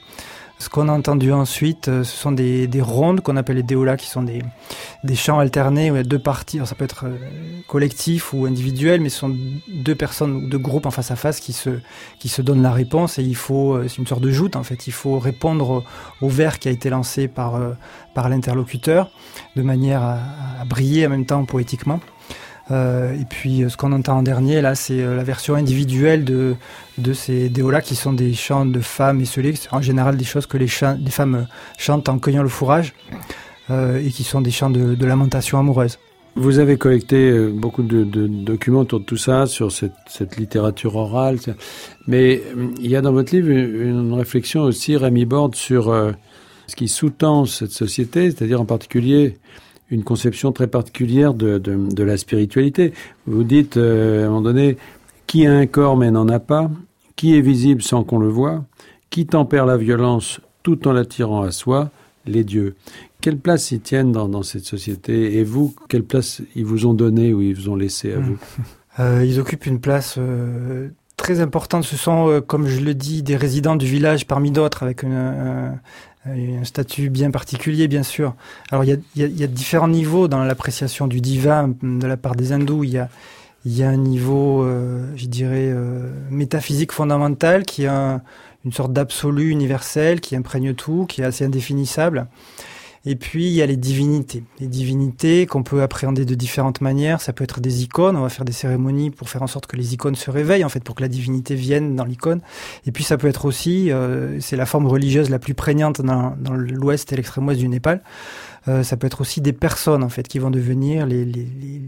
Ce 0.60 0.68
qu'on 0.68 0.90
a 0.90 0.92
entendu 0.92 1.32
ensuite, 1.32 1.88
euh, 1.88 2.04
ce 2.04 2.14
sont 2.14 2.32
des, 2.32 2.66
des 2.66 2.82
rondes 2.82 3.22
qu'on 3.22 3.38
appelle 3.38 3.56
les 3.56 3.62
déolas, 3.62 3.96
qui 3.96 4.06
sont 4.06 4.22
des, 4.22 4.42
des 5.04 5.14
chants 5.14 5.38
alternés 5.38 5.90
où 5.90 5.94
il 5.94 5.96
y 5.96 6.00
a 6.00 6.04
deux 6.04 6.18
parties. 6.18 6.58
Alors, 6.58 6.68
ça 6.68 6.74
peut 6.74 6.84
être 6.84 7.06
euh, 7.06 7.16
collectif 7.66 8.34
ou 8.34 8.44
individuel, 8.44 9.00
mais 9.00 9.08
ce 9.08 9.20
sont 9.20 9.34
deux 9.68 9.94
personnes 9.94 10.32
ou 10.36 10.48
deux 10.50 10.58
groupes 10.58 10.84
en 10.84 10.90
face 10.90 11.10
à 11.10 11.16
face 11.16 11.40
qui 11.40 11.54
se, 11.54 11.70
qui 12.18 12.28
se 12.28 12.42
donnent 12.42 12.60
la 12.60 12.72
réponse 12.72 13.18
et 13.18 13.22
il 13.22 13.36
faut, 13.36 13.72
euh, 13.72 13.88
c'est 13.88 13.96
une 13.96 14.06
sorte 14.06 14.20
de 14.20 14.30
joute 14.30 14.54
en 14.54 14.62
fait. 14.62 14.86
Il 14.86 14.92
faut 14.92 15.18
répondre 15.18 15.82
au, 16.20 16.28
vers 16.28 16.58
qui 16.58 16.68
a 16.68 16.72
été 16.72 16.90
lancé 16.90 17.26
par, 17.26 17.58
par 18.12 18.28
l'interlocuteur 18.28 19.10
de 19.56 19.62
manière 19.62 20.02
à, 20.02 20.18
à 20.60 20.64
briller 20.66 21.06
en 21.06 21.10
même 21.10 21.24
temps 21.24 21.46
poétiquement. 21.46 22.00
Euh, 22.70 23.14
et 23.14 23.24
puis, 23.24 23.62
euh, 23.62 23.68
ce 23.68 23.76
qu'on 23.76 23.92
entend 23.92 24.18
en 24.18 24.22
dernier, 24.22 24.60
là, 24.60 24.74
c'est 24.74 25.00
euh, 25.00 25.16
la 25.16 25.24
version 25.24 25.54
individuelle 25.54 26.24
de, 26.24 26.54
de 26.98 27.12
ces 27.12 27.48
déolas 27.48 27.80
qui 27.80 27.96
sont 27.96 28.12
des 28.12 28.32
chants 28.34 28.66
de 28.66 28.80
femmes 28.80 29.20
esselées. 29.20 29.54
En 29.72 29.82
général 29.82 30.16
des 30.16 30.24
choses 30.24 30.46
que 30.46 30.56
les, 30.56 30.68
les 30.98 31.10
femmes 31.10 31.46
chantent 31.78 32.08
en 32.08 32.18
cueillant 32.18 32.42
le 32.42 32.48
fourrage 32.48 32.94
et 33.72 34.10
qui 34.10 34.24
sont 34.24 34.40
des 34.40 34.50
chants 34.50 34.68
de, 34.68 35.04
lamentation 35.06 35.56
amoureuse. 35.56 36.00
Vous 36.34 36.58
avez 36.58 36.76
collecté 36.76 37.32
beaucoup 37.50 37.84
de, 37.84 38.02
documents 38.02 38.80
autour 38.80 38.98
de 38.98 39.04
tout 39.04 39.16
ça, 39.16 39.46
sur 39.46 39.70
cette, 39.70 40.36
littérature 40.36 40.96
orale. 40.96 41.38
Mais 42.08 42.42
il 42.80 42.90
y 42.90 42.96
a 42.96 43.00
dans 43.00 43.12
votre 43.12 43.32
livre 43.32 43.48
une, 43.48 44.12
réflexion 44.12 44.62
aussi, 44.62 44.96
Rémi 44.96 45.24
Borde, 45.24 45.54
sur 45.54 45.94
ce 46.66 46.74
qui 46.74 46.88
sous-tend 46.88 47.46
cette 47.46 47.70
société, 47.70 48.32
c'est-à-dire 48.32 48.60
en 48.60 48.64
particulier 48.64 49.38
une 49.90 50.04
conception 50.04 50.52
très 50.52 50.66
particulière 50.66 51.34
de, 51.34 52.02
la 52.02 52.16
spiritualité. 52.16 52.92
Vous 53.26 53.44
dites 53.44 53.76
euh, 53.76 54.22
à 54.22 54.26
un 54.26 54.28
moment 54.28 54.42
donné, 54.42 54.76
qui 55.26 55.46
a 55.46 55.52
un 55.52 55.66
corps 55.66 55.96
mais 55.96 56.10
n'en 56.10 56.28
a 56.28 56.38
pas, 56.38 56.70
qui 57.16 57.36
est 57.36 57.40
visible 57.40 57.82
sans 57.82 58.04
qu'on 58.04 58.18
le 58.18 58.28
voie, 58.28 58.64
qui 59.10 59.26
tempère 59.26 59.66
la 59.66 59.76
violence 59.76 60.40
tout 60.62 60.86
en 60.86 60.92
l'attirant 60.92 61.42
à 61.42 61.50
soi, 61.50 61.90
les 62.26 62.44
dieux. 62.44 62.76
Quelle 63.20 63.38
place 63.38 63.70
ils 63.70 63.80
tiennent 63.80 64.12
dans, 64.12 64.42
cette 64.42 64.64
société 64.64 65.38
Et 65.38 65.44
vous, 65.44 65.74
quelle 65.88 66.04
place 66.04 66.42
ils 66.54 66.64
vous 66.64 66.86
ont 66.86 66.94
donné 66.94 67.34
ou 67.34 67.42
ils 67.42 67.54
vous 67.54 67.68
ont 67.68 67.76
laissé 67.76 68.12
à 68.12 68.18
vous 68.18 68.38
Euh, 68.98 69.24
ils 69.24 69.38
occupent 69.38 69.66
une 69.66 69.80
place 69.80 70.16
euh, 70.18 70.88
très 71.16 71.40
importante. 71.40 71.84
Ce 71.84 71.96
sont, 71.96 72.42
comme 72.44 72.66
je 72.66 72.80
le 72.80 72.92
dis, 72.92 73.22
des 73.22 73.36
résidents 73.36 73.76
du 73.76 73.86
village 73.86 74.26
parmi 74.26 74.50
d'autres, 74.50 74.82
avec 74.82 75.04
une, 75.04 75.78
un, 76.26 76.64
statut 76.64 77.10
bien 77.10 77.30
particulier, 77.30 77.88
bien 77.88 78.02
sûr. 78.02 78.34
Alors, 78.70 78.84
il 78.84 78.90
y 79.16 79.22
y 79.22 79.26
y 79.26 79.44
a 79.44 79.46
différents 79.46 79.88
niveaux 79.88 80.28
dans 80.28 80.42
l'appréciation 80.44 81.06
du 81.06 81.20
divin 81.20 81.74
de 81.82 82.06
la 82.06 82.16
part 82.16 82.34
des 82.36 82.52
hindous. 82.52 82.84
Il 82.84 82.90
y 82.90 82.98
a, 82.98 83.08
y 83.66 83.82
a 83.82 83.88
un 83.88 83.96
niveau, 83.96 84.62
euh, 84.64 85.12
je 85.16 85.26
dirais, 85.26 85.68
euh, 85.70 86.12
métaphysique 86.30 86.92
fondamental, 86.92 87.64
qui 87.64 87.84
est 87.84 87.88
un- 87.88 88.22
une 88.64 88.72
sorte 88.72 88.92
d'absolu 88.92 89.50
universel, 89.50 90.20
qui 90.20 90.36
imprègne 90.36 90.74
tout, 90.74 91.06
qui 91.08 91.22
est 91.22 91.24
assez 91.24 91.44
indéfinissable. 91.46 92.26
Et 93.06 93.16
puis, 93.16 93.46
il 93.46 93.52
y 93.52 93.62
a 93.62 93.66
les 93.66 93.78
divinités. 93.78 94.44
Les 94.58 94.66
divinités 94.66 95.46
qu'on 95.46 95.62
peut 95.62 95.80
appréhender 95.80 96.26
de 96.26 96.34
différentes 96.34 96.82
manières. 96.82 97.22
Ça 97.22 97.32
peut 97.32 97.44
être 97.44 97.60
des 97.60 97.82
icônes. 97.82 98.14
On 98.14 98.20
va 98.20 98.28
faire 98.28 98.44
des 98.44 98.52
cérémonies 98.52 99.10
pour 99.10 99.30
faire 99.30 99.42
en 99.42 99.46
sorte 99.46 99.66
que 99.66 99.76
les 99.76 99.94
icônes 99.94 100.16
se 100.16 100.30
réveillent, 100.30 100.64
en 100.64 100.68
fait, 100.68 100.84
pour 100.84 100.94
que 100.94 101.02
la 101.02 101.08
divinité 101.08 101.54
vienne 101.54 101.96
dans 101.96 102.04
l'icône. 102.04 102.42
Et 102.86 102.92
puis, 102.92 103.02
ça 103.02 103.16
peut 103.16 103.28
être 103.28 103.46
aussi, 103.46 103.90
euh, 103.90 104.38
c'est 104.40 104.56
la 104.56 104.66
forme 104.66 104.86
religieuse 104.86 105.30
la 105.30 105.38
plus 105.38 105.54
prégnante 105.54 106.02
dans, 106.02 106.36
dans 106.38 106.52
l'ouest 106.54 107.10
et 107.12 107.16
l'extrême 107.16 107.46
ouest 107.48 107.58
du 107.58 107.68
Népal. 107.68 108.02
Euh, 108.68 108.82
ça 108.82 108.96
peut 108.96 109.06
être 109.06 109.20
aussi 109.22 109.40
des 109.40 109.52
personnes, 109.52 110.02
en 110.02 110.08
fait, 110.08 110.28
qui 110.28 110.38
vont 110.38 110.50
devenir 110.50 111.06
les, 111.06 111.24
les, 111.24 111.44
les, 111.44 111.80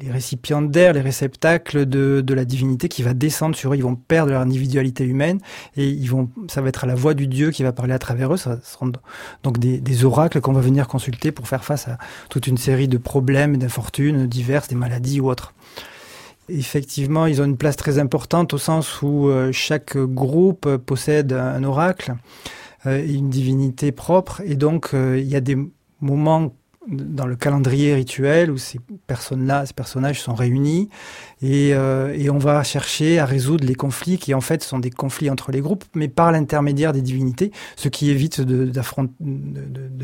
les, 0.00 0.10
récipiendaires, 0.10 0.92
les 0.92 1.00
réceptacles 1.00 1.86
de, 1.86 2.34
la 2.34 2.44
divinité 2.44 2.88
qui 2.88 3.02
va 3.02 3.14
descendre 3.14 3.56
sur 3.56 3.72
eux. 3.72 3.76
Ils 3.76 3.82
vont 3.82 3.96
perdre 3.96 4.32
leur 4.32 4.40
individualité 4.40 5.04
humaine 5.04 5.40
et 5.76 5.88
ils 5.88 6.08
vont, 6.08 6.30
ça 6.48 6.62
va 6.62 6.68
être 6.68 6.86
la 6.86 6.94
voix 6.94 7.14
du 7.14 7.26
Dieu 7.26 7.50
qui 7.50 7.62
va 7.62 7.72
parler 7.72 7.92
à 7.92 7.98
travers 7.98 8.32
eux. 8.32 8.36
Ça 8.36 8.58
seront 8.62 8.92
donc 9.42 9.58
des, 9.58 9.80
des 9.80 10.04
oracles 10.04 10.40
qu'on 10.40 10.52
va 10.52 10.60
venir 10.60 10.88
consulter 10.88 11.32
pour 11.32 11.48
faire 11.48 11.64
face 11.64 11.88
à 11.88 11.98
toute 12.30 12.46
une 12.46 12.58
série 12.58 12.88
de 12.88 12.98
problèmes 12.98 13.56
d'infortunes 13.56 14.26
diverses, 14.26 14.68
des 14.68 14.76
maladies 14.76 15.20
ou 15.20 15.30
autres. 15.30 15.54
Effectivement, 16.48 17.26
ils 17.26 17.40
ont 17.40 17.46
une 17.46 17.56
place 17.56 17.76
très 17.76 17.98
importante 17.98 18.52
au 18.52 18.58
sens 18.58 19.00
où 19.00 19.28
euh, 19.28 19.50
chaque 19.52 19.96
groupe 19.96 20.76
possède 20.76 21.32
un 21.32 21.64
oracle 21.64 22.14
euh, 22.86 23.02
une 23.06 23.30
divinité 23.30 23.92
propre, 23.92 24.42
et 24.44 24.56
donc 24.56 24.90
il 24.92 25.26
y 25.26 25.36
a 25.36 25.40
des 25.40 25.56
moments 26.04 26.52
dans 26.88 27.26
le 27.26 27.36
calendrier 27.36 27.94
rituel 27.94 28.50
où 28.50 28.58
ces 28.58 28.78
personnes-là, 29.06 29.66
ces 29.66 29.72
personnages 29.72 30.20
sont 30.20 30.34
réunis 30.34 30.88
et, 31.42 31.70
euh, 31.72 32.14
et 32.16 32.30
on 32.30 32.38
va 32.38 32.62
chercher 32.62 33.18
à 33.18 33.24
résoudre 33.24 33.64
les 33.66 33.74
conflits 33.74 34.18
qui 34.18 34.34
en 34.34 34.40
fait 34.40 34.62
sont 34.62 34.78
des 34.78 34.90
conflits 34.90 35.30
entre 35.30 35.50
les 35.50 35.60
groupes, 35.60 35.84
mais 35.94 36.08
par 36.08 36.32
l'intermédiaire 36.32 36.92
des 36.92 37.02
divinités, 37.02 37.52
ce 37.76 37.88
qui 37.88 38.10
évite 38.10 38.40
de, 38.40 38.70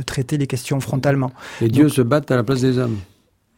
traiter 0.03 0.38
les 0.38 0.46
questions 0.46 0.80
frontalement 0.80 1.32
Les 1.61 1.68
dieux 1.68 1.88
se 1.88 2.03
battent 2.03 2.30
à 2.30 2.36
la 2.36 2.42
place 2.42 2.61
des 2.61 2.78
hommes. 2.78 2.96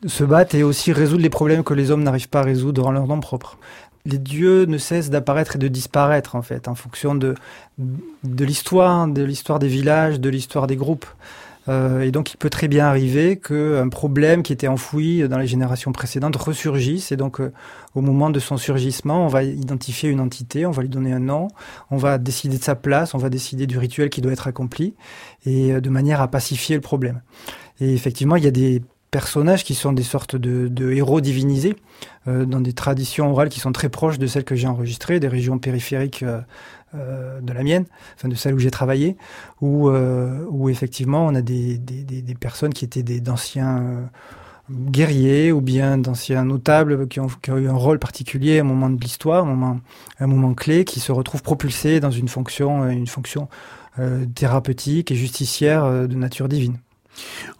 se 0.07 0.25
battre 0.25 0.55
et 0.55 0.63
aussi 0.63 0.93
résoudre 0.93 1.23
les 1.23 1.31
problèmes 1.31 1.63
que 1.63 1.75
les 1.75 1.91
hommes 1.91 2.03
n'arrivent 2.03 2.29
pas 2.29 2.41
à 2.41 2.45
résoudre 2.45 2.87
en 2.87 2.93
leur 2.93 3.07
nom 3.07 3.21
propre. 3.21 3.59
Les 4.05 4.19
dieux 4.19 4.65
ne 4.65 4.79
cessent 4.79 5.11
d'apparaître 5.11 5.55
et 5.55 5.59
de 5.61 5.69
disparaître 5.69 6.35
en 6.35 6.43
fait, 6.43 6.67
en 6.67 6.75
fonction 6.75 7.15
de, 7.15 7.37
de 7.79 8.45
l'histoire, 8.45 9.07
de 9.07 9.23
l'histoire 9.23 9.61
des 9.61 9.69
villages, 9.69 10.19
de 10.19 10.29
l'histoire 10.29 10.67
des 10.67 10.75
groupes. 10.75 11.07
Euh, 11.69 12.03
et 12.03 12.11
donc 12.11 12.33
il 12.33 12.37
peut 12.37 12.51
très 12.51 12.69
bien 12.69 12.87
arriver 12.87 13.39
qu'un 13.39 13.89
problème 13.89 14.43
qui 14.43 14.53
était 14.53 14.69
enfoui 14.69 15.27
dans 15.29 15.39
les 15.39 15.47
générations 15.47 15.93
précédentes 15.93 16.37
ressurgisse. 16.37 17.13
Et 17.13 17.17
donc 17.17 17.41
euh, 17.41 17.53
au 17.95 18.01
moment 18.01 18.31
de 18.31 18.41
son 18.41 18.57
surgissement, 18.57 19.25
on 19.25 19.29
va 19.29 19.43
identifier 19.45 20.11
une 20.11 20.21
entité, 20.21 20.67
on 20.67 20.71
va 20.71 20.83
lui 20.83 20.89
donner 20.89 21.13
un 21.13 21.21
nom, 21.21 21.49
on 21.91 21.97
va 21.97 22.19
décider 22.19 22.59
de 22.59 22.65
sa 22.65 22.75
place, 22.75 23.15
on 23.15 23.19
va 23.19 23.31
décider 23.31 23.67
du 23.67 23.79
rituel 23.79 24.11
qui 24.11 24.21
doit 24.21 24.33
être 24.33 24.49
accompli, 24.49 24.95
et 25.47 25.73
euh, 25.73 25.81
de 25.81 25.91
manière 25.91 26.21
à 26.21 26.29
pacifier 26.29 26.75
le 26.75 26.83
problème. 26.83 27.23
Et 27.81 27.93
effectivement, 27.95 28.37
il 28.37 28.45
y 28.45 28.49
a 28.49 28.53
des 28.53 28.83
personnages 29.11 29.63
qui 29.63 29.75
sont 29.75 29.93
des 29.93 30.03
sortes 30.03 30.37
de, 30.37 30.93
héros 30.93 31.21
divinisés 31.21 31.77
dans 32.27 32.61
des 32.61 32.73
traditions 32.73 33.31
orales 33.31 33.51
qui 33.51 33.61
sont 33.61 33.73
très 33.73 33.91
proches 33.91 34.19
de 34.19 34.27
celles 34.27 34.45
que 34.45 34.55
j'ai 34.55 34.69
enregistrées, 34.69 35.21
des 35.21 35.29
régions 35.29 35.59
périphériques 35.59 36.25
euh, 36.95 37.41
de 37.41 37.55
la 37.55 37.63
mienne, 37.63 37.87
enfin 38.17 38.29
de 38.29 38.35
celle 38.35 38.55
où 38.55 38.59
j'ai 38.59 38.71
travaillé, 38.71 39.17
où, 39.63 39.89
euh, 39.89 40.69
effectivement 40.69 41.27
on 41.27 41.35
a 41.35 41.41
des, 41.41 41.79
des, 41.79 42.03
des, 42.03 42.35
personnes 42.35 42.75
qui 42.75 42.85
étaient 42.85 43.03
d'anciens 43.03 43.79
euh, 43.79 44.05
guerriers 44.71 45.53
ou 45.53 45.63
bien 45.63 45.97
d'anciens 45.97 46.45
notables 46.45 47.09
qui 47.09 47.19
ont, 47.19 47.29
qui 47.41 47.51
ont 47.51 47.57
eu 47.57 47.67
un 47.67 47.75
rôle 47.75 47.99
particulier 47.99 48.59
à 48.59 48.61
un 48.61 48.65
moment 48.65 48.91
de 48.91 49.01
l'histoire, 49.01 49.45
un 49.45 49.47
moment, 49.47 49.81
un 50.21 50.27
moment 50.27 50.53
clé, 50.53 50.85
qui 50.85 51.01
se 51.01 51.13
retrouvent 51.13 51.43
propulsés 51.43 51.99
dans 51.99 52.11
une 52.11 52.29
fonction, 52.29 52.87
une 52.89 53.07
fonction 53.07 53.49
thérapeutique 54.35 55.11
et 55.11 55.15
justicière 55.15 56.09
de 56.09 56.15
nature 56.15 56.49
divine. 56.49 56.77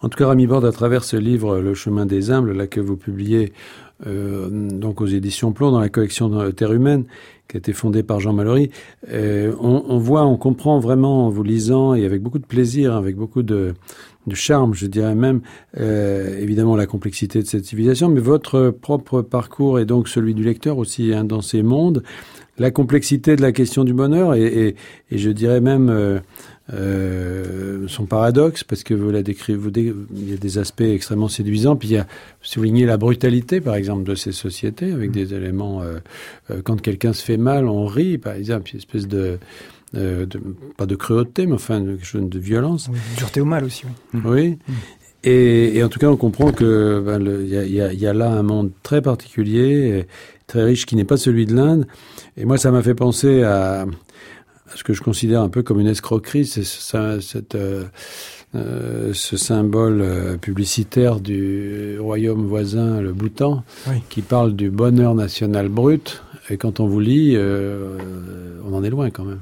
En 0.01 0.09
tout 0.09 0.17
cas, 0.17 0.27
Rami 0.27 0.47
Borde, 0.47 0.65
à 0.65 0.71
travers 0.71 1.03
ce 1.03 1.15
livre, 1.15 1.59
Le 1.59 1.73
chemin 1.73 2.05
des 2.05 2.31
humbles, 2.31 2.53
là 2.53 2.67
que 2.67 2.79
vous 2.79 2.97
publiez 2.97 3.53
euh, 4.05 4.49
donc 4.49 5.01
aux 5.01 5.05
éditions 5.05 5.51
Plomb 5.51 5.71
dans 5.71 5.79
la 5.79 5.89
collection 5.89 6.51
Terre 6.51 6.73
humaine, 6.73 7.05
qui 7.47 7.57
a 7.57 7.59
été 7.59 7.73
fondée 7.73 8.03
par 8.03 8.19
Jean 8.19 8.33
Mallory, 8.33 8.71
euh, 9.11 9.53
on, 9.59 9.83
on 9.87 9.97
voit, 9.97 10.25
on 10.25 10.37
comprend 10.37 10.79
vraiment 10.79 11.27
en 11.27 11.29
vous 11.29 11.43
lisant 11.43 11.93
et 11.93 12.05
avec 12.05 12.21
beaucoup 12.21 12.39
de 12.39 12.45
plaisir, 12.45 12.95
avec 12.95 13.15
beaucoup 13.15 13.43
de, 13.43 13.73
de 14.27 14.35
charme, 14.35 14.73
je 14.73 14.87
dirais 14.87 15.15
même, 15.15 15.41
euh, 15.79 16.39
évidemment 16.39 16.75
la 16.75 16.85
complexité 16.85 17.41
de 17.41 17.47
cette 17.47 17.65
civilisation, 17.65 18.09
mais 18.09 18.21
votre 18.21 18.69
propre 18.69 19.21
parcours 19.21 19.79
et 19.79 19.85
donc 19.85 20.07
celui 20.07 20.33
du 20.33 20.43
lecteur 20.43 20.77
aussi 20.77 21.13
hein, 21.13 21.23
dans 21.23 21.41
ces 21.41 21.63
mondes, 21.63 22.03
la 22.57 22.71
complexité 22.71 23.35
de 23.35 23.41
la 23.41 23.51
question 23.51 23.83
du 23.83 23.93
bonheur 23.93 24.35
et, 24.35 24.45
et, 24.45 24.75
et 25.11 25.17
je 25.17 25.29
dirais 25.29 25.59
même 25.59 26.21
euh, 26.71 27.87
son 27.87 28.05
paradoxe, 28.05 28.63
parce 28.63 28.83
que 28.83 28.93
vous 28.93 29.11
la 29.11 29.21
décrivez, 29.23 29.57
vous 29.57 29.71
dé- 29.71 29.93
il 30.15 30.29
y 30.29 30.33
a 30.33 30.37
des 30.37 30.57
aspects 30.57 30.81
extrêmement 30.81 31.27
séduisants, 31.27 31.75
puis 31.75 31.89
il 31.89 31.93
y 31.95 31.97
a 31.97 32.07
souligné 32.41 32.85
la 32.85 32.97
brutalité, 32.97 33.59
par 33.59 33.75
exemple, 33.75 34.03
de 34.03 34.15
ces 34.15 34.31
sociétés, 34.31 34.91
avec 34.91 35.11
des 35.11 35.33
éléments, 35.33 35.81
euh, 35.81 35.95
euh, 36.51 36.61
quand 36.63 36.79
quelqu'un 36.81 37.11
se 37.13 37.23
fait 37.23 37.37
mal, 37.37 37.67
on 37.67 37.85
rit, 37.85 38.17
par 38.17 38.33
exemple, 38.35 38.69
une 38.71 38.77
espèce 38.79 39.07
de, 39.07 39.37
de 39.93 40.27
pas 40.77 40.85
de 40.85 40.95
cruauté, 40.95 41.45
mais 41.47 41.53
enfin, 41.53 41.81
de, 41.81 41.91
quelque 41.95 42.05
chose 42.05 42.29
de 42.29 42.39
violence. 42.39 42.87
Oui, 42.91 42.97
dureté 43.17 43.41
au 43.41 43.45
mal 43.45 43.63
aussi. 43.65 43.83
Oui. 44.13 44.21
Oui. 44.25 44.57
Et, 45.25 45.77
et 45.77 45.83
en 45.83 45.89
tout 45.89 45.99
cas, 45.99 46.07
on 46.07 46.17
comprend 46.17 46.51
que 46.51 47.01
ben, 47.05 47.21
il 47.41 47.47
y, 47.49 47.57
a, 47.57 47.63
il 47.65 47.73
y 47.73 47.79
a- 47.81 47.93
il 47.93 47.99
y 47.99 48.07
a 48.07 48.13
là 48.13 48.29
un 48.29 48.43
monde 48.43 48.71
très 48.83 49.01
particulier, 49.01 50.05
très 50.47 50.63
riche, 50.63 50.85
qui 50.85 50.95
n'est 50.97 51.05
pas 51.05 51.15
celui 51.17 51.45
de 51.45 51.55
l'Inde. 51.55 51.87
Et 52.35 52.43
moi, 52.45 52.57
ça 52.57 52.71
m'a 52.71 52.81
fait 52.81 52.95
penser 52.95 53.41
à 53.43 53.85
ce 54.75 54.83
que 54.83 54.93
je 54.93 55.01
considère 55.01 55.41
un 55.41 55.49
peu 55.49 55.63
comme 55.63 55.79
une 55.79 55.87
escroquerie, 55.87 56.45
c'est 56.45 56.63
ce, 56.63 57.19
cette, 57.21 57.55
euh, 57.55 57.83
euh, 58.55 59.11
ce 59.13 59.37
symbole 59.37 60.01
euh, 60.01 60.37
publicitaire 60.37 61.19
du 61.19 61.97
royaume 61.99 62.45
voisin, 62.45 63.01
le 63.01 63.13
Bhoutan, 63.13 63.63
Oui. 63.89 63.95
qui 64.09 64.21
parle 64.21 64.55
du 64.55 64.69
bonheur 64.69 65.15
national 65.15 65.69
brut. 65.69 66.23
Et 66.49 66.57
quand 66.57 66.79
on 66.79 66.87
vous 66.87 66.99
lit, 66.99 67.33
euh, 67.35 67.97
on 68.69 68.73
en 68.75 68.83
est 68.83 68.89
loin 68.89 69.09
quand 69.09 69.23
même. 69.23 69.39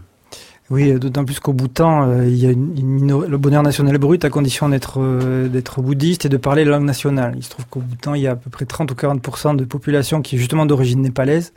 Oui, 0.69 0.93
d'autant 0.93 1.25
plus 1.25 1.41
qu'au 1.41 1.51
Bhoutan, 1.51 2.09
euh, 2.09 2.27
il 2.29 2.38
y 2.38 2.45
a 2.45 2.51
une, 2.51 2.77
une 2.77 2.88
minor- 2.88 3.27
le 3.27 3.38
bonheur 3.38 3.61
national 3.61 3.97
brut 3.97 4.23
à 4.23 4.29
condition 4.29 4.69
d'être 4.69 5.01
euh, 5.01 5.49
d'être 5.49 5.82
bouddhiste 5.82 6.25
et 6.25 6.29
de 6.29 6.38
parler 6.38 6.63
la 6.63 6.71
langue 6.77 6.86
nationale. 6.86 7.34
Il 7.36 7.43
se 7.43 7.49
trouve 7.49 7.65
qu'au 7.69 7.82
Bhoutan, 7.82 8.13
il 8.13 8.21
y 8.21 8.27
a 8.27 8.32
à 8.32 8.36
peu 8.38 8.49
près 8.49 8.63
30 8.65 8.89
ou 8.91 8.93
40% 8.95 9.57
de 9.57 9.65
population 9.65 10.21
qui 10.21 10.36
est 10.36 10.39
justement 10.39 10.65
d'origine 10.65 11.01
népalaise 11.01 11.51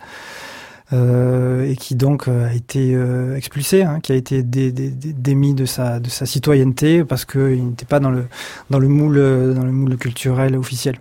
euh, 0.94 1.68
et 1.70 1.76
qui 1.76 1.94
donc 1.96 2.28
euh, 2.28 2.48
a 2.48 2.54
été 2.54 2.94
euh, 2.94 3.36
expulsé, 3.36 3.82
hein, 3.82 3.98
qui 4.00 4.12
a 4.12 4.14
été 4.14 4.42
dé- 4.42 4.72
dé- 4.72 4.90
dé- 4.90 5.12
démis 5.12 5.52
de 5.54 5.64
sa 5.66 6.00
de 6.00 6.08
sa 6.08 6.24
citoyenneté 6.24 7.04
parce 7.04 7.24
qu'il 7.24 7.62
n'était 7.66 7.84
pas 7.86 8.00
dans 8.00 8.10
le 8.10 8.24
dans 8.70 8.78
le 8.78 8.88
moule 8.88 9.16
dans 9.54 9.64
le 9.64 9.72
moule 9.72 9.96
culturel 9.96 10.56
officiel. 10.56 10.96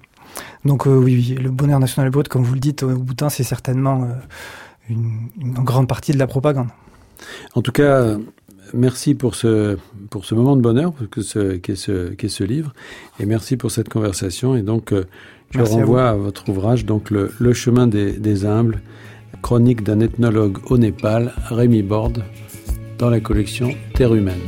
Donc 0.66 0.88
euh, 0.88 0.96
oui, 0.96 1.16
oui, 1.16 1.38
le 1.42 1.52
bonheur 1.52 1.80
national 1.80 2.10
brut, 2.10 2.28
comme 2.28 2.44
vous 2.44 2.56
le 2.56 2.60
dites, 2.60 2.84
au 2.84 2.98
Bhoutan, 2.98 3.30
c'est 3.30 3.44
certainement 3.44 4.08
une, 4.90 5.30
une 5.40 5.54
grande 5.54 5.88
partie 5.88 6.12
de 6.12 6.18
la 6.20 6.28
propagande. 6.28 6.70
En 7.54 7.62
tout 7.62 7.72
cas, 7.72 8.18
merci 8.74 9.14
pour 9.14 9.36
ce, 9.36 9.78
pour 10.10 10.26
ce 10.26 10.34
moment 10.36 10.56
de 10.56 10.62
bonheur 10.62 10.94
que 11.12 11.22
ce, 11.22 11.56
qu'est, 11.58 11.76
ce, 11.76 12.10
qu'est 12.14 12.30
ce 12.30 12.44
livre. 12.44 12.74
Et 13.20 13.26
merci 13.26 13.58
pour 13.58 13.72
cette 13.72 13.90
conversation. 13.90 14.56
Et 14.56 14.62
donc, 14.64 14.92
je 14.92 15.58
Merci 15.60 15.74
à 15.76 15.78
renvoie 15.78 16.10
à, 16.10 16.14
votre 16.16 16.50
ouvrage, 16.50 16.86
donc 16.86 17.12
le, 17.12 17.32
le 17.40 17.54
chemin 17.54 17.86
des, 17.86 18.14
des 18.14 18.46
humbles, 18.46 18.82
chronique 19.44 19.84
d'un 19.84 20.00
ethnologue 20.00 20.58
au 20.72 20.78
Népal, 20.80 21.34
Rémi 21.50 21.84
Borde, 21.84 22.24
dans 22.98 23.10
la 23.10 23.20
collection 23.20 23.70
Terre 23.94 24.16
humaine. 24.16 24.40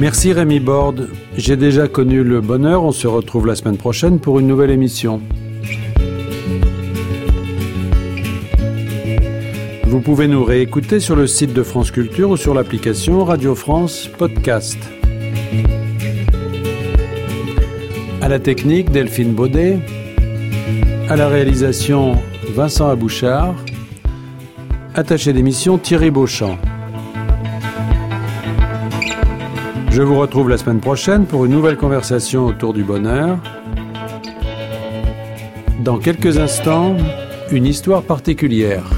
Merci 0.00 0.32
Rémi 0.32 0.60
Borde. 0.60 1.08
J'ai 1.36 1.56
déjà 1.56 1.88
connu 1.88 2.22
le 2.22 2.40
bonheur. 2.40 2.84
On 2.84 2.92
se 2.92 3.08
retrouve 3.08 3.48
la 3.48 3.56
semaine 3.56 3.76
prochaine 3.76 4.20
pour 4.20 4.38
une 4.38 4.46
nouvelle 4.46 4.70
émission. 4.70 5.20
Vous 9.88 10.02
pouvez 10.02 10.28
nous 10.28 10.44
réécouter 10.44 11.00
sur 11.00 11.16
le 11.16 11.26
site 11.26 11.54
de 11.54 11.62
France 11.62 11.90
Culture 11.90 12.28
ou 12.28 12.36
sur 12.36 12.52
l'application 12.52 13.24
Radio 13.24 13.54
France 13.54 14.06
Podcast. 14.18 14.76
À 18.20 18.28
la 18.28 18.38
technique, 18.38 18.90
Delphine 18.90 19.32
Baudet. 19.32 19.78
À 21.08 21.16
la 21.16 21.28
réalisation, 21.28 22.18
Vincent 22.50 22.90
Abouchard. 22.90 23.54
Attaché 24.94 25.32
d'émission, 25.32 25.78
Thierry 25.78 26.10
Beauchamp. 26.10 26.58
Je 29.90 30.02
vous 30.02 30.18
retrouve 30.18 30.50
la 30.50 30.58
semaine 30.58 30.80
prochaine 30.80 31.24
pour 31.24 31.46
une 31.46 31.52
nouvelle 31.52 31.78
conversation 31.78 32.44
autour 32.44 32.74
du 32.74 32.84
bonheur. 32.84 33.38
Dans 35.80 35.96
quelques 35.96 36.36
instants, 36.36 36.94
une 37.50 37.64
histoire 37.64 38.02
particulière. 38.02 38.97